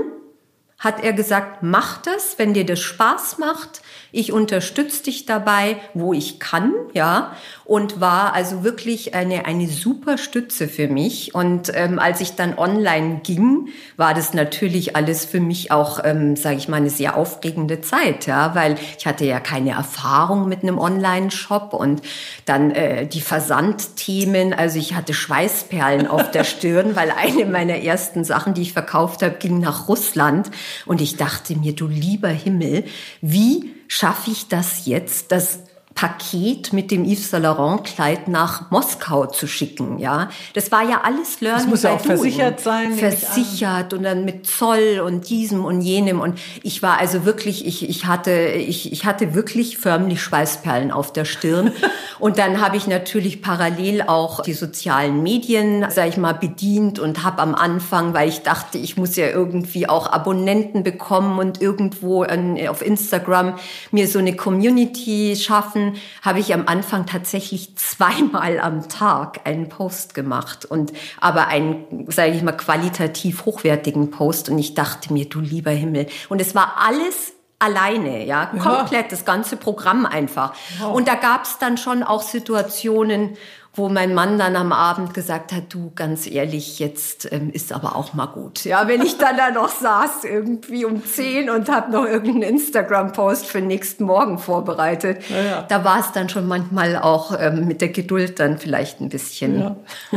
hat 0.79 1.03
er 1.03 1.13
gesagt, 1.13 1.63
mach 1.63 2.01
das, 2.03 2.37
wenn 2.37 2.53
dir 2.53 2.65
das 2.65 2.79
Spaß 2.79 3.39
macht. 3.39 3.81
Ich 4.11 4.31
unterstütze 4.31 5.03
dich 5.03 5.25
dabei, 5.25 5.77
wo 5.93 6.13
ich 6.13 6.39
kann, 6.39 6.73
ja 6.93 7.35
und 7.67 7.99
war 7.99 8.33
also 8.33 8.63
wirklich 8.63 9.13
eine, 9.13 9.45
eine 9.45 9.67
super 9.67 10.17
Stütze 10.17 10.69
für 10.69 10.87
mich. 10.87 11.35
Und 11.35 11.69
ähm, 11.75 11.99
als 11.99 12.21
ich 12.21 12.35
dann 12.35 12.57
online 12.57 13.19
ging, 13.23 13.67
war 13.97 14.13
das 14.13 14.33
natürlich 14.33 14.95
alles 14.95 15.25
für 15.25 15.41
mich 15.41 15.69
auch, 15.69 15.99
ähm, 16.03 16.37
sage 16.37 16.55
ich 16.55 16.69
mal, 16.69 16.77
eine 16.77 16.89
sehr 16.89 17.17
aufregende 17.17 17.81
Zeit, 17.81 18.25
ja, 18.25 18.55
weil 18.55 18.77
ich 18.97 19.05
hatte 19.05 19.25
ja 19.25 19.41
keine 19.41 19.71
Erfahrung 19.71 20.47
mit 20.47 20.63
einem 20.63 20.79
Online-Shop 20.79 21.73
und 21.73 22.01
dann 22.45 22.71
äh, 22.71 23.05
die 23.05 23.21
Versandthemen. 23.21 24.53
Also 24.53 24.79
ich 24.79 24.95
hatte 24.95 25.13
Schweißperlen 25.13 26.07
auf 26.07 26.31
der 26.31 26.43
Stirn, 26.45 26.95
weil 26.95 27.11
eine 27.11 27.45
meiner 27.45 27.79
ersten 27.79 28.23
Sachen, 28.23 28.53
die 28.53 28.61
ich 28.61 28.71
verkauft 28.71 29.21
habe, 29.21 29.35
ging 29.35 29.59
nach 29.59 29.89
Russland 29.89 30.49
und 30.85 31.01
ich 31.01 31.17
dachte 31.17 31.55
mir, 31.55 31.73
du 31.73 31.87
lieber 31.87 32.29
Himmel, 32.29 32.85
wie 33.21 33.73
schaffe 33.87 34.31
ich 34.31 34.47
das 34.47 34.85
jetzt, 34.85 35.31
dass 35.31 35.59
Paket 35.97 36.73
mit 36.73 36.91
dem 36.91 37.05
Yves 37.05 37.31
Saint 37.31 37.43
Laurent 37.43 37.83
Kleid 37.83 38.27
nach 38.27 38.69
Moskau 38.69 39.25
zu 39.25 39.47
schicken, 39.47 39.97
ja. 39.97 40.29
Das 40.53 40.71
war 40.71 40.87
ja 40.87 41.01
alles 41.01 41.41
Learning. 41.41 41.63
Das 41.63 41.69
muss 41.69 41.81
ja 41.81 41.93
auch 41.93 41.99
versichert 41.99 42.59
sein. 42.59 42.93
Versichert 42.93 43.93
und 43.93 44.03
dann 44.03 44.23
mit 44.23 44.45
Zoll 44.45 45.01
und 45.03 45.27
diesem 45.27 45.65
und 45.65 45.81
jenem 45.81 46.21
und 46.21 46.37
ich 46.61 46.83
war 46.83 46.99
also 46.99 47.25
wirklich, 47.25 47.65
ich, 47.65 47.89
ich 47.89 48.05
hatte, 48.05 48.31
ich, 48.31 48.91
ich 48.91 49.05
hatte 49.05 49.33
wirklich 49.33 49.79
förmlich 49.79 50.21
Schweißperlen 50.21 50.91
auf 50.91 51.11
der 51.13 51.25
Stirn 51.25 51.71
und 52.19 52.37
dann 52.37 52.61
habe 52.61 52.77
ich 52.77 52.87
natürlich 52.87 53.41
parallel 53.41 54.03
auch 54.03 54.41
die 54.41 54.53
sozialen 54.53 55.23
Medien, 55.23 55.85
sag 55.89 56.09
ich 56.09 56.17
mal, 56.17 56.33
bedient 56.33 56.99
und 56.99 57.23
habe 57.23 57.41
am 57.41 57.55
Anfang, 57.55 58.13
weil 58.13 58.29
ich 58.29 58.41
dachte, 58.41 58.77
ich 58.77 58.97
muss 58.97 59.15
ja 59.15 59.27
irgendwie 59.27 59.87
auch 59.87 60.11
Abonnenten 60.11 60.83
bekommen 60.83 61.39
und 61.39 61.61
irgendwo 61.61 62.23
auf 62.23 62.81
Instagram 62.81 63.55
mir 63.91 64.07
so 64.07 64.19
eine 64.19 64.35
Community 64.35 65.35
schaffen 65.35 65.95
habe 66.21 66.39
ich 66.39 66.53
am 66.53 66.67
Anfang 66.67 67.05
tatsächlich 67.05 67.75
zweimal 67.75 68.59
am 68.59 68.89
Tag 68.89 69.41
einen 69.45 69.69
Post 69.69 70.13
gemacht 70.13 70.65
und 70.65 70.93
aber 71.19 71.47
einen, 71.47 72.05
sage 72.09 72.31
ich 72.31 72.43
mal, 72.43 72.51
qualitativ 72.51 73.45
hochwertigen 73.45 74.11
Post 74.11 74.49
und 74.49 74.59
ich 74.59 74.73
dachte 74.73 75.13
mir, 75.13 75.25
du 75.25 75.39
lieber 75.39 75.71
Himmel. 75.71 76.07
Und 76.29 76.41
es 76.41 76.55
war 76.55 76.75
alles 76.79 77.33
alleine, 77.59 78.25
ja, 78.25 78.45
komplett 78.45 78.91
ja. 78.91 79.09
das 79.09 79.25
ganze 79.25 79.57
Programm 79.57 80.05
einfach. 80.05 80.53
Wow. 80.79 80.95
Und 80.95 81.07
da 81.07 81.15
gab 81.15 81.45
es 81.45 81.57
dann 81.57 81.77
schon 81.77 82.03
auch 82.03 82.21
Situationen, 82.21 83.35
wo 83.77 83.89
mein 83.89 84.15
Mann 84.15 84.39
dann 84.39 84.55
am 84.55 84.71
Abend 84.71 85.13
gesagt 85.13 85.51
hat, 85.51 85.71
du 85.71 85.91
ganz 85.93 86.25
ehrlich, 86.25 86.79
jetzt 86.79 87.31
ähm, 87.31 87.51
ist 87.51 87.71
aber 87.71 87.95
auch 87.95 88.13
mal 88.13 88.25
gut. 88.25 88.65
Ja, 88.65 88.87
wenn 88.87 89.03
ich 89.03 89.17
dann 89.19 89.37
da 89.37 89.51
noch 89.51 89.69
saß 89.81 90.23
irgendwie 90.23 90.83
um 90.83 91.05
zehn 91.05 91.49
und 91.49 91.69
habe 91.69 91.91
noch 91.91 92.05
irgendeinen 92.05 92.55
Instagram-Post 92.55 93.45
für 93.45 93.61
nächsten 93.61 94.03
Morgen 94.05 94.39
vorbereitet, 94.39 95.21
ja, 95.29 95.41
ja. 95.41 95.61
da 95.61 95.83
war 95.83 95.99
es 95.99 96.11
dann 96.11 96.27
schon 96.27 96.47
manchmal 96.47 96.97
auch 96.97 97.37
ähm, 97.39 97.67
mit 97.67 97.81
der 97.81 97.89
Geduld 97.89 98.39
dann 98.39 98.57
vielleicht 98.57 98.99
ein 98.99 99.09
bisschen. 99.09 99.75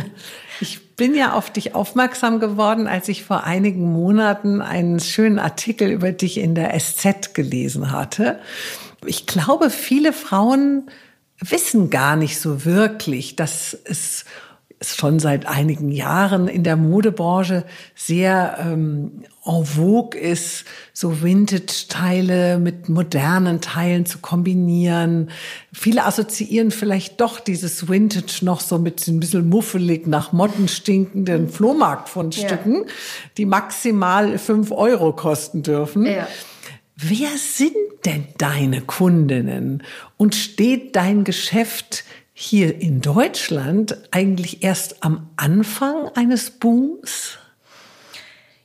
Bin 1.00 1.14
ja 1.14 1.32
auf 1.32 1.48
dich 1.48 1.74
aufmerksam 1.74 2.40
geworden, 2.40 2.86
als 2.86 3.08
ich 3.08 3.24
vor 3.24 3.44
einigen 3.44 3.90
Monaten 3.90 4.60
einen 4.60 5.00
schönen 5.00 5.38
Artikel 5.38 5.90
über 5.90 6.12
dich 6.12 6.36
in 6.36 6.54
der 6.54 6.78
SZ 6.78 7.32
gelesen 7.32 7.90
hatte. 7.90 8.38
Ich 9.06 9.24
glaube, 9.24 9.70
viele 9.70 10.12
Frauen 10.12 10.90
wissen 11.38 11.88
gar 11.88 12.16
nicht 12.16 12.38
so 12.38 12.66
wirklich, 12.66 13.34
dass 13.34 13.74
es 13.84 14.26
schon 14.82 15.18
seit 15.18 15.46
einigen 15.46 15.90
Jahren 15.90 16.48
in 16.48 16.64
der 16.64 16.76
Modebranche 16.76 17.64
sehr 17.94 18.56
ähm, 18.60 19.24
en 19.44 19.64
vogue 19.64 20.18
ist, 20.18 20.64
so 20.94 21.22
Vintage-Teile 21.22 22.58
mit 22.58 22.88
modernen 22.88 23.60
Teilen 23.60 24.06
zu 24.06 24.18
kombinieren. 24.18 25.30
Viele 25.72 26.04
assoziieren 26.04 26.70
vielleicht 26.70 27.20
doch 27.20 27.40
dieses 27.40 27.88
Vintage 27.88 28.40
noch 28.42 28.60
so 28.60 28.78
mit 28.78 29.06
ein 29.06 29.20
bisschen 29.20 29.48
muffelig 29.48 30.06
nach 30.06 30.32
Motten 30.32 30.68
stinkenden 30.68 31.50
Flohmarktfundstücken, 31.50 32.74
ja. 32.74 32.92
die 33.36 33.46
maximal 33.46 34.38
fünf 34.38 34.70
Euro 34.72 35.12
kosten 35.12 35.62
dürfen. 35.62 36.06
Ja. 36.06 36.26
Wer 36.96 37.30
sind 37.36 37.76
denn 38.04 38.26
deine 38.36 38.82
Kundinnen? 38.82 39.82
Und 40.18 40.34
steht 40.34 40.96
dein 40.96 41.24
Geschäft 41.24 42.04
hier 42.42 42.80
in 42.80 43.02
Deutschland 43.02 43.98
eigentlich 44.12 44.62
erst 44.62 45.04
am 45.04 45.28
Anfang 45.36 46.08
eines 46.14 46.50
Booms? 46.50 47.38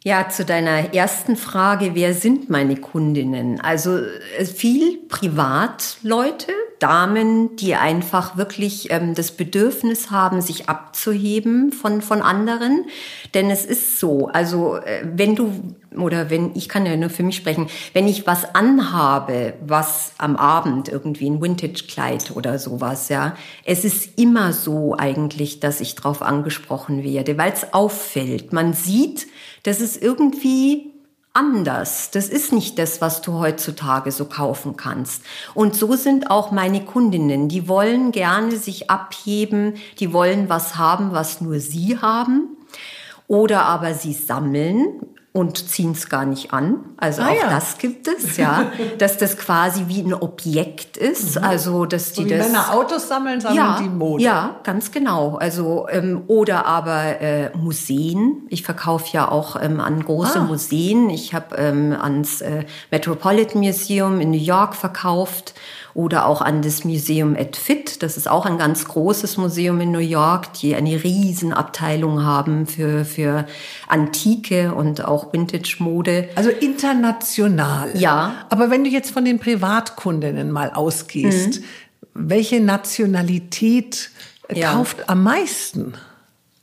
Ja, 0.07 0.29
zu 0.29 0.45
deiner 0.45 0.93
ersten 0.93 1.35
Frage, 1.35 1.95
wer 1.95 2.13
sind 2.13 2.47
meine 2.47 2.75
Kundinnen? 2.75 3.59
Also 3.59 3.97
äh, 4.37 4.45
viel 4.45 4.99
Privatleute, 5.09 6.51
Damen, 6.77 7.55
die 7.55 7.73
einfach 7.73 8.37
wirklich 8.37 8.91
ähm, 8.91 9.15
das 9.15 9.31
Bedürfnis 9.31 10.11
haben, 10.11 10.41
sich 10.41 10.69
abzuheben 10.69 11.71
von, 11.71 12.03
von 12.03 12.21
anderen. 12.21 12.85
Denn 13.33 13.49
es 13.49 13.65
ist 13.65 13.99
so, 13.99 14.27
also 14.27 14.75
äh, 14.75 15.03
wenn 15.03 15.35
du, 15.35 15.51
oder 15.97 16.29
wenn, 16.29 16.51
ich 16.53 16.69
kann 16.69 16.85
ja 16.85 16.95
nur 16.95 17.09
für 17.09 17.23
mich 17.23 17.37
sprechen, 17.37 17.67
wenn 17.93 18.07
ich 18.07 18.27
was 18.27 18.53
anhabe, 18.53 19.53
was 19.65 20.11
am 20.19 20.35
Abend 20.35 20.87
irgendwie 20.87 21.27
ein 21.27 21.41
Vintage-Kleid 21.41 22.35
oder 22.35 22.59
sowas, 22.59 23.09
ja, 23.09 23.35
es 23.63 23.83
ist 23.83 24.19
immer 24.19 24.53
so 24.53 24.95
eigentlich, 24.95 25.59
dass 25.59 25.81
ich 25.81 25.95
drauf 25.95 26.21
angesprochen 26.21 27.03
werde, 27.03 27.39
weil 27.39 27.53
es 27.53 27.73
auffällt. 27.73 28.53
Man 28.53 28.73
sieht, 28.73 29.25
das 29.65 29.81
ist 29.81 30.01
irgendwie 30.01 30.93
anders. 31.33 32.11
Das 32.11 32.29
ist 32.29 32.53
nicht 32.53 32.77
das, 32.79 33.01
was 33.01 33.21
du 33.21 33.33
heutzutage 33.33 34.11
so 34.11 34.25
kaufen 34.25 34.77
kannst. 34.77 35.23
Und 35.53 35.75
so 35.75 35.95
sind 35.95 36.31
auch 36.31 36.51
meine 36.51 36.85
Kundinnen. 36.85 37.49
Die 37.49 37.67
wollen 37.67 38.11
gerne 38.11 38.55
sich 38.57 38.89
abheben, 38.89 39.73
die 39.99 40.13
wollen 40.13 40.49
was 40.49 40.77
haben, 40.77 41.11
was 41.11 41.41
nur 41.41 41.59
sie 41.59 41.97
haben. 41.99 42.55
Oder 43.27 43.63
aber 43.65 43.95
sie 43.95 44.13
sammeln 44.13 45.01
und 45.35 45.67
ziehen 45.69 45.91
es 45.91 46.07
gar 46.07 46.23
nicht 46.23 46.53
an. 46.53 46.77
Also 46.95 47.21
ah, 47.21 47.27
auch 47.27 47.35
ja. 47.35 47.49
das 47.49 47.77
gibt 47.77 48.07
es, 48.07 48.37
ja, 48.37 48.71
dass 48.99 49.17
das 49.17 49.37
quasi 49.37 49.83
wie 49.89 49.99
ein 49.99 50.13
Objekt 50.13 50.95
ist. 50.95 51.35
Mhm. 51.35 51.43
Also 51.43 51.85
dass 51.85 52.13
die 52.13 52.23
so 52.23 52.29
das 52.29 52.47
Männer 52.47 52.73
Autos 52.73 53.09
sammeln, 53.09 53.41
sammeln 53.41 53.57
ja, 53.57 53.79
die 53.81 53.89
Mode. 53.89 54.23
Ja, 54.23 54.61
ganz 54.63 54.93
genau. 54.93 55.35
Also 55.35 55.87
ähm, 55.91 56.23
oder 56.27 56.65
aber 56.65 57.19
äh, 57.19 57.49
Museen. 57.53 58.47
Ich 58.47 58.63
verkaufe 58.63 59.07
ja 59.11 59.29
auch 59.29 59.61
ähm, 59.61 59.81
an 59.81 60.05
große 60.05 60.39
ah. 60.39 60.43
Museen. 60.43 61.09
Ich 61.09 61.33
habe 61.33 61.57
ähm, 61.57 61.93
ans 61.99 62.39
äh, 62.39 62.63
Metropolitan 62.89 63.61
Museum 63.61 64.21
in 64.21 64.31
New 64.31 64.37
York 64.37 64.73
verkauft 64.73 65.53
oder 65.95 66.27
auch 66.27 66.41
an 66.41 66.61
das 66.61 66.83
Museum 66.83 67.37
at 67.39 67.55
Fit. 67.55 68.03
Das 68.03 68.17
ist 68.17 68.27
auch 68.27 68.45
ein 68.45 68.57
ganz 68.57 68.85
großes 68.85 69.37
Museum 69.37 69.79
in 69.79 69.91
New 69.91 69.99
York, 69.99 70.51
die 70.53 70.75
eine 70.75 71.01
Riesenabteilung 71.03 72.21
haben 72.21 72.67
für, 72.67 73.05
für 73.05 73.47
Antike 73.87 74.75
und 74.75 75.03
auch 75.05 75.31
Vintage-Mode. 75.31 76.29
Also 76.35 76.49
international. 76.49 77.97
Ja. 77.97 78.45
Aber 78.49 78.69
wenn 78.69 78.83
du 78.83 78.89
jetzt 78.89 79.11
von 79.11 79.23
den 79.23 79.39
Privatkundinnen 79.39 80.51
mal 80.51 80.69
ausgehst, 80.71 81.61
mhm. 81.61 81.65
welche 82.13 82.59
Nationalität 82.59 84.11
ja. 84.53 84.73
kauft 84.73 85.09
am 85.09 85.23
meisten? 85.23 85.93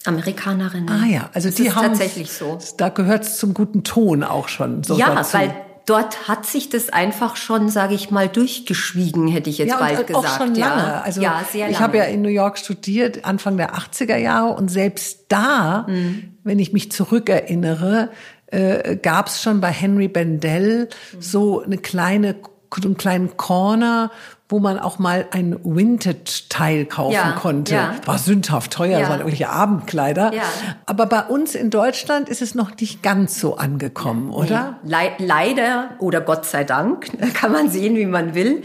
Amerikanerinnen. 0.05 0.91
Ah 0.91 1.07
ja, 1.07 1.31
also 1.33 1.49
das 1.49 1.55
die 1.55 1.69
ist 1.69 1.75
haben 1.75 1.87
tatsächlich 1.87 2.31
so. 2.31 2.59
Da 2.77 2.91
gehört 2.91 3.23
es 3.23 3.39
zum 3.39 3.55
guten 3.55 3.83
Ton 3.83 4.25
auch 4.25 4.49
schon. 4.49 4.85
So 4.85 4.99
ja, 4.99 5.15
dazu. 5.15 5.39
weil 5.39 5.55
dort 5.87 6.29
hat 6.29 6.47
sich 6.47 6.69
das 6.69 6.91
einfach 6.91 7.37
schon, 7.37 7.69
sage 7.69 7.95
ich 7.95 8.11
mal, 8.11 8.29
durchgeschwiegen, 8.29 9.29
hätte 9.29 9.51
ich 9.51 9.59
jetzt 9.59 9.71
ja, 9.71 9.79
bald 9.79 10.07
gesagt. 10.07 10.27
Auch 10.27 10.39
schon 10.39 10.55
lange. 10.55 10.83
Ja. 10.83 11.03
Also 11.03 11.21
ja, 11.21 11.45
sehr 11.51 11.63
lange. 11.63 11.73
Ich 11.73 11.81
habe 11.81 11.97
ja 11.97 12.05
in 12.05 12.23
New 12.23 12.29
York 12.29 12.59
studiert, 12.59 13.25
Anfang 13.25 13.57
der 13.57 13.75
80er 13.75 14.17
Jahre 14.17 14.55
und 14.55 14.69
selbst 14.69 15.27
da, 15.29 15.87
mhm. 15.89 16.37
wenn 16.45 16.59
ich 16.59 16.73
mich 16.73 16.93
zurückerinnere, 16.93 18.11
äh, 18.47 18.97
gab 18.97 19.29
es 19.29 19.43
schon 19.43 19.61
bei 19.61 19.71
Henry 19.71 20.09
Bendel 20.09 20.89
so 21.19 21.63
eine 21.63 21.79
kleine, 21.79 22.37
einen 22.85 22.97
kleinen 22.97 23.37
Corner, 23.37 24.11
wo 24.53 24.61
man 24.61 24.79
auch 24.79 24.99
mal 24.99 25.27
ein 25.31 25.59
Vintage-Teil 25.65 26.85
kaufen 26.85 27.15
Ja, 27.15 27.33
konnte. 27.33 27.75
ja. 27.75 27.95
War 28.05 28.19
sündhaft 28.19 28.71
teuer, 28.73 28.91
Ja. 28.93 29.01
das 29.01 29.09
waren 29.09 29.21
irgendwelche 29.21 29.49
Abendkleider. 29.49 30.33
Ja. 30.35 30.43
Aber 30.87 31.07
bei 31.07 31.23
uns 31.23 31.55
in 31.55 31.71
Deutschland 31.71 32.29
ist 32.29 32.43
es 32.43 32.55
noch 32.55 32.71
nicht 32.79 33.03
ganz 33.03 33.41
so 33.41 33.57
angekommen, 33.57 34.31
oder? 34.31 34.79
Le 34.85 35.13
leider 35.19 35.91
oder 36.01 36.21
Gott 36.21 36.45
sei 36.45 36.65
Dank, 36.65 37.11
kann 37.35 37.51
man 37.51 37.71
sehen, 37.71 37.97
wie 37.97 38.05
man 38.07 38.35
will, 38.35 38.63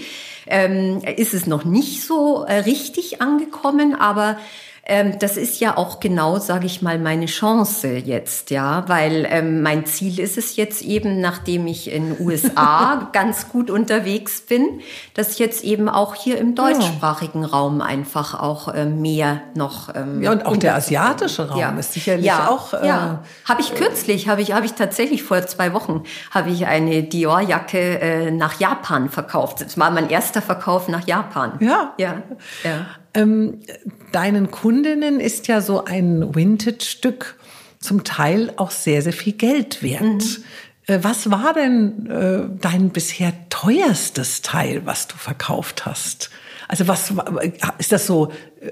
ähm, 0.48 1.00
ist 1.16 1.34
es 1.34 1.48
noch 1.48 1.64
nicht 1.66 2.04
so 2.04 2.44
äh, 2.44 2.56
richtig 2.60 3.22
angekommen, 3.22 3.96
aber 3.96 4.38
ähm, 4.90 5.20
das 5.20 5.36
ist 5.36 5.60
ja 5.60 5.76
auch 5.76 6.00
genau, 6.00 6.40
sage 6.40 6.66
ich 6.66 6.82
mal, 6.82 6.98
meine 6.98 7.26
Chance 7.26 7.90
jetzt, 7.90 8.52
ja, 8.52 8.88
weil 8.88 9.28
ähm, 9.30 9.62
mein 9.62 9.86
Ziel 9.86 10.18
ist 10.18 10.38
es 10.38 10.56
jetzt 10.56 10.82
eben, 10.82 11.20
nachdem 11.20 11.68
ich 11.68 11.92
in 11.92 12.16
USA 12.20 13.10
ganz 13.14 13.50
gut 13.50 13.70
unterwegs 13.70 14.42
bin, 14.42 14.80
dass 15.14 15.40
jetzt 15.40 15.66
eben 15.66 15.90
auch 15.90 16.16
hier 16.16 16.38
im 16.38 16.56
deutschsprachigen 16.56 17.44
Raum 17.44 17.82
einfach 17.82 18.40
auch 18.40 18.74
äh, 18.74 18.86
mehr 18.86 19.42
noch 19.56 19.94
ähm, 19.94 20.24
Ja, 20.24 20.32
und 20.32 20.46
auch 20.46 20.56
der 20.56 20.76
asiatische 20.76 21.50
Raum 21.50 21.78
ist 21.78 21.92
sicherlich 21.92 22.32
auch, 22.32 22.74
äh, 22.74 22.88
ja. 22.88 23.24
Habe 23.44 23.60
ich 23.60 23.76
kürzlich, 23.76 24.30
habe 24.30 24.42
ich, 24.42 24.54
habe 24.54 24.66
ich 24.66 24.74
tatsächlich 24.74 25.22
vor 25.22 25.46
zwei 25.48 25.74
Wochen, 25.74 26.04
habe 26.32 26.50
ich 26.50 26.66
eine 26.66 27.04
Dior-Jacke 27.04 28.00
äh, 28.00 28.32
nach 28.32 28.58
Japan 28.60 29.10
verkauft. 29.10 29.60
Das 29.60 29.78
war 29.78 29.92
mein 29.92 30.10
erster 30.10 30.42
Verkauf 30.42 30.88
nach 30.88 31.06
Japan. 31.06 31.54
Ja. 31.60 31.94
Ja. 31.98 32.24
ja. 32.64 32.86
Ähm, 33.14 33.60
deinen 34.12 34.52
Kundinnen 34.52 35.20
ist 35.20 35.48
ja 35.48 35.62
so 35.62 35.86
ein 35.86 36.36
Vintage-Stück 36.36 37.38
zum 37.80 38.04
Teil 38.04 38.54
auch 38.58 38.72
sehr, 38.72 39.02
sehr 39.02 39.14
viel 39.14 39.34
Geld 39.34 39.84
wert. 39.84 40.02
Mhm. 40.02 40.44
Äh, 40.88 41.00
Was 41.04 41.30
war 41.30 41.54
denn 41.54 42.08
äh, 42.08 42.60
dein 42.60 42.90
bisher 42.90 43.34
teuerstes 43.50 44.42
Teil, 44.42 44.86
was 44.86 45.08
du 45.08 45.16
verkauft 45.18 45.86
hast? 45.86 46.30
Also 46.68 46.88
was 46.88 47.14
ist 47.78 47.92
das 47.92 48.06
so 48.06 48.32
äh, 48.60 48.72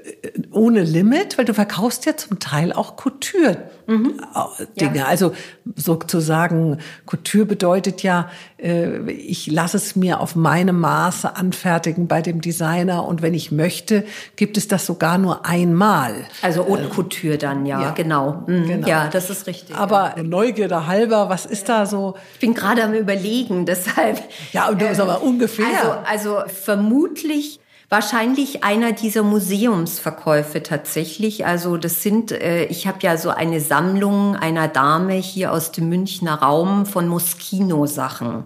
ohne 0.50 0.82
Limit? 0.82 1.38
Weil 1.38 1.46
du 1.46 1.54
verkaufst 1.54 2.04
ja 2.04 2.16
zum 2.16 2.38
Teil 2.38 2.72
auch 2.72 2.96
Couture-Dinge. 2.96 4.98
Ja. 4.98 5.04
Also 5.06 5.32
sozusagen 5.76 6.78
Couture 7.06 7.46
bedeutet 7.46 8.02
ja, 8.02 8.28
äh, 8.58 9.10
ich 9.10 9.46
lasse 9.46 9.78
es 9.78 9.96
mir 9.96 10.20
auf 10.20 10.36
meine 10.36 10.72
Maße 10.72 11.36
anfertigen 11.36 12.06
bei 12.06 12.20
dem 12.20 12.40
Designer 12.40 13.06
und 13.06 13.22
wenn 13.22 13.32
ich 13.32 13.50
möchte, 13.50 14.04
gibt 14.36 14.58
es 14.58 14.68
das 14.68 14.84
sogar 14.84 15.16
nur 15.16 15.46
einmal. 15.46 16.14
Also 16.42 16.68
Haute 16.68 16.88
Couture 16.88 17.38
dann, 17.38 17.64
ja, 17.64 17.80
ja. 17.80 17.90
genau. 17.92 18.44
Mhm. 18.46 18.66
Genau. 18.66 18.88
Ja, 18.88 19.08
das 19.08 19.30
ist 19.30 19.46
richtig. 19.46 19.74
Aber 19.74 20.16
Neugierde 20.22 20.86
halber, 20.86 21.28
was 21.28 21.46
ist 21.46 21.68
da 21.68 21.86
so? 21.86 22.14
ich 22.34 22.40
bin 22.40 22.54
gerade 22.54 22.84
am 22.84 22.92
überlegen, 22.92 23.64
deshalb. 23.66 24.22
Ja, 24.52 24.68
und 24.68 24.82
das 24.82 24.92
ist 24.92 25.00
aber 25.00 25.22
ungefähr. 25.22 26.04
Also, 26.06 26.36
also 26.42 26.52
vermutlich 26.52 27.60
wahrscheinlich 27.88 28.64
einer 28.64 28.92
dieser 28.92 29.22
Museumsverkäufe 29.22 30.62
tatsächlich. 30.62 31.46
Also 31.46 31.76
das 31.76 32.02
sind, 32.02 32.32
äh, 32.32 32.64
ich 32.64 32.86
habe 32.86 32.98
ja 33.02 33.16
so 33.16 33.30
eine 33.30 33.60
Sammlung 33.60 34.36
einer 34.36 34.68
Dame 34.68 35.14
hier 35.14 35.52
aus 35.52 35.72
dem 35.72 35.88
Münchner 35.88 36.34
Raum 36.34 36.86
von 36.86 37.08
Moschino-Sachen. 37.08 38.44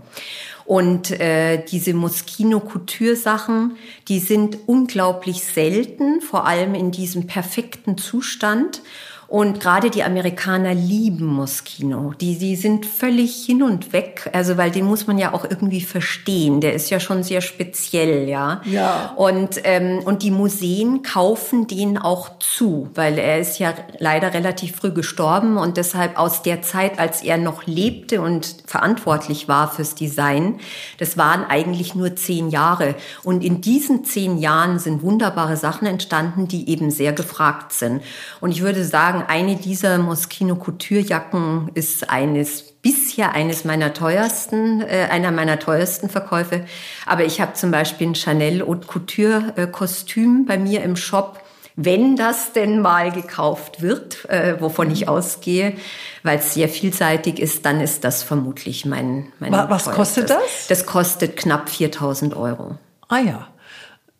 Und 0.67 1.11
äh, 1.11 1.65
diese 1.65 1.95
Moschino-Couture-Sachen, 1.95 3.77
die 4.09 4.21
sind 4.21 4.59
unglaublich 4.67 5.43
selten, 5.43 6.21
vor 6.21 6.47
allem 6.47 6.75
in 6.75 6.93
diesem 6.93 7.27
perfekten 7.27 7.99
Zustand. 7.99 8.83
Und 9.31 9.61
gerade 9.61 9.91
die 9.91 10.03
Amerikaner 10.03 10.75
lieben 10.75 11.25
Moschino. 11.25 12.15
Die, 12.21 12.37
die 12.37 12.57
sind 12.57 12.85
völlig 12.85 13.47
hin 13.47 13.63
und 13.63 13.93
weg. 13.93 14.29
Also, 14.33 14.57
weil 14.57 14.73
den 14.73 14.85
muss 14.85 15.07
man 15.07 15.19
ja 15.19 15.33
auch 15.33 15.45
irgendwie 15.45 15.83
verstehen. 15.83 16.61
Der 16.61 16.75
ist 16.75 16.91
ja 16.91 16.99
schon 16.99 17.23
sehr 17.23 17.41
speziell, 17.41 18.29
ja. 18.29 18.61
Ja. 18.65 19.13
Und, 19.15 19.61
ähm, 19.63 20.01
und 20.05 20.25
die 20.25 20.33
Museen 20.33 21.03
kaufen 21.03 21.69
den 21.69 21.97
auch 21.97 22.41
zu, 22.41 22.91
weil 22.97 23.19
er 23.19 23.39
ist 23.39 23.61
ja 23.61 23.73
leider 24.01 24.35
relativ 24.35 24.75
früh 24.75 24.91
gestorben 24.91 25.59
und 25.59 25.77
deshalb 25.77 26.19
aus 26.19 26.43
der 26.43 26.63
Zeit, 26.63 26.99
als 26.99 27.23
er 27.23 27.39
noch 27.39 27.67
lebte 27.67 28.23
und 28.23 28.57
verantwortlich 28.67 29.47
war 29.47 29.71
fürs 29.71 29.95
Design, 29.95 30.59
das 30.99 31.17
waren 31.17 31.45
eigentlich 31.45 31.95
nur 31.95 32.17
zehn 32.17 32.51
Jahre. 32.51 32.97
Und 33.23 33.45
in 33.45 33.61
diesen 33.61 34.05
zehn 34.05 34.39
Jahren 34.39 34.81
sind 34.81 35.05
wunderbare 35.05 35.57
Sachen 35.57 35.87
entstanden, 35.87 36.49
die 36.49 36.69
eben 36.69 36.91
sehr 36.91 37.13
gefragt 37.13 37.73
sind. 37.73 38.03
Und 38.41 38.51
ich 38.51 38.63
würde 38.63 38.85
sagen, 38.85 39.20
eine 39.29 39.57
dieser 39.57 39.99
Moschino 39.99 40.57
Couture 40.57 41.01
Jacken 41.01 41.71
ist 41.75 42.09
eines 42.11 42.63
bisher 42.83 43.33
eines 43.33 43.65
meiner 43.65 43.93
teuersten, 43.93 44.81
äh, 44.83 45.09
einer 45.11 45.31
meiner 45.31 45.59
teuersten 45.59 46.09
Verkäufe. 46.09 46.65
Aber 47.07 47.25
ich 47.25 47.41
habe 47.41 47.53
zum 47.55 47.71
Beispiel 47.71 48.09
ein 48.09 48.15
Chanel 48.15 48.67
Haute 48.67 48.87
Couture 48.87 49.53
äh, 49.57 49.67
Kostüm 49.67 50.47
bei 50.47 50.59
mir 50.59 50.83
im 50.83 50.97
Shop. 50.97 51.41
Wenn 51.77 52.17
das 52.17 52.53
denn 52.53 52.81
mal 52.81 53.11
gekauft 53.13 53.81
wird, 53.81 54.29
äh, 54.29 54.61
wovon 54.61 54.91
ich 54.91 55.09
ausgehe, 55.09 55.75
weil 56.23 56.39
es 56.39 56.53
sehr 56.55 56.69
vielseitig 56.69 57.39
ist, 57.39 57.65
dann 57.65 57.81
ist 57.81 58.05
das 58.05 58.23
vermutlich 58.23 58.85
mein, 58.85 59.33
mein 59.39 59.53
Wa- 59.53 59.67
was 59.71 59.85
kostet 59.91 60.29
das? 60.31 60.67
Das 60.69 60.85
kostet 60.85 61.37
knapp 61.37 61.71
4000 61.71 62.37
Euro. 62.37 62.77
Ah 63.09 63.19
ja, 63.21 63.47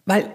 weil 0.07 0.31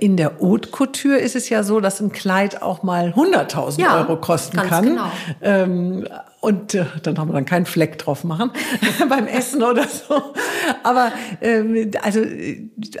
in 0.00 0.16
der 0.16 0.32
Haute 0.40 0.70
Couture 0.70 1.18
ist 1.18 1.36
es 1.36 1.48
ja 1.50 1.62
so, 1.62 1.80
dass 1.80 2.00
ein 2.00 2.10
Kleid 2.10 2.62
auch 2.62 2.82
mal 2.82 3.12
100.000 3.14 3.80
Ja, 3.80 3.98
Euro 3.98 4.16
kosten 4.16 4.56
ganz 4.56 4.68
kann. 4.70 4.84
genau. 4.84 5.10
Ähm, 5.42 6.08
und 6.40 6.74
äh, 6.74 6.84
dann 7.02 7.18
haben 7.18 7.28
wir 7.28 7.32
dann 7.34 7.44
keinen 7.44 7.66
Fleck 7.66 7.98
drauf 7.98 8.22
machen 8.22 8.50
beim 9.08 9.26
Essen 9.26 9.62
oder 9.62 9.84
so. 9.88 10.22
Aber 10.82 11.12
ähm, 11.40 11.90
also, 12.02 12.20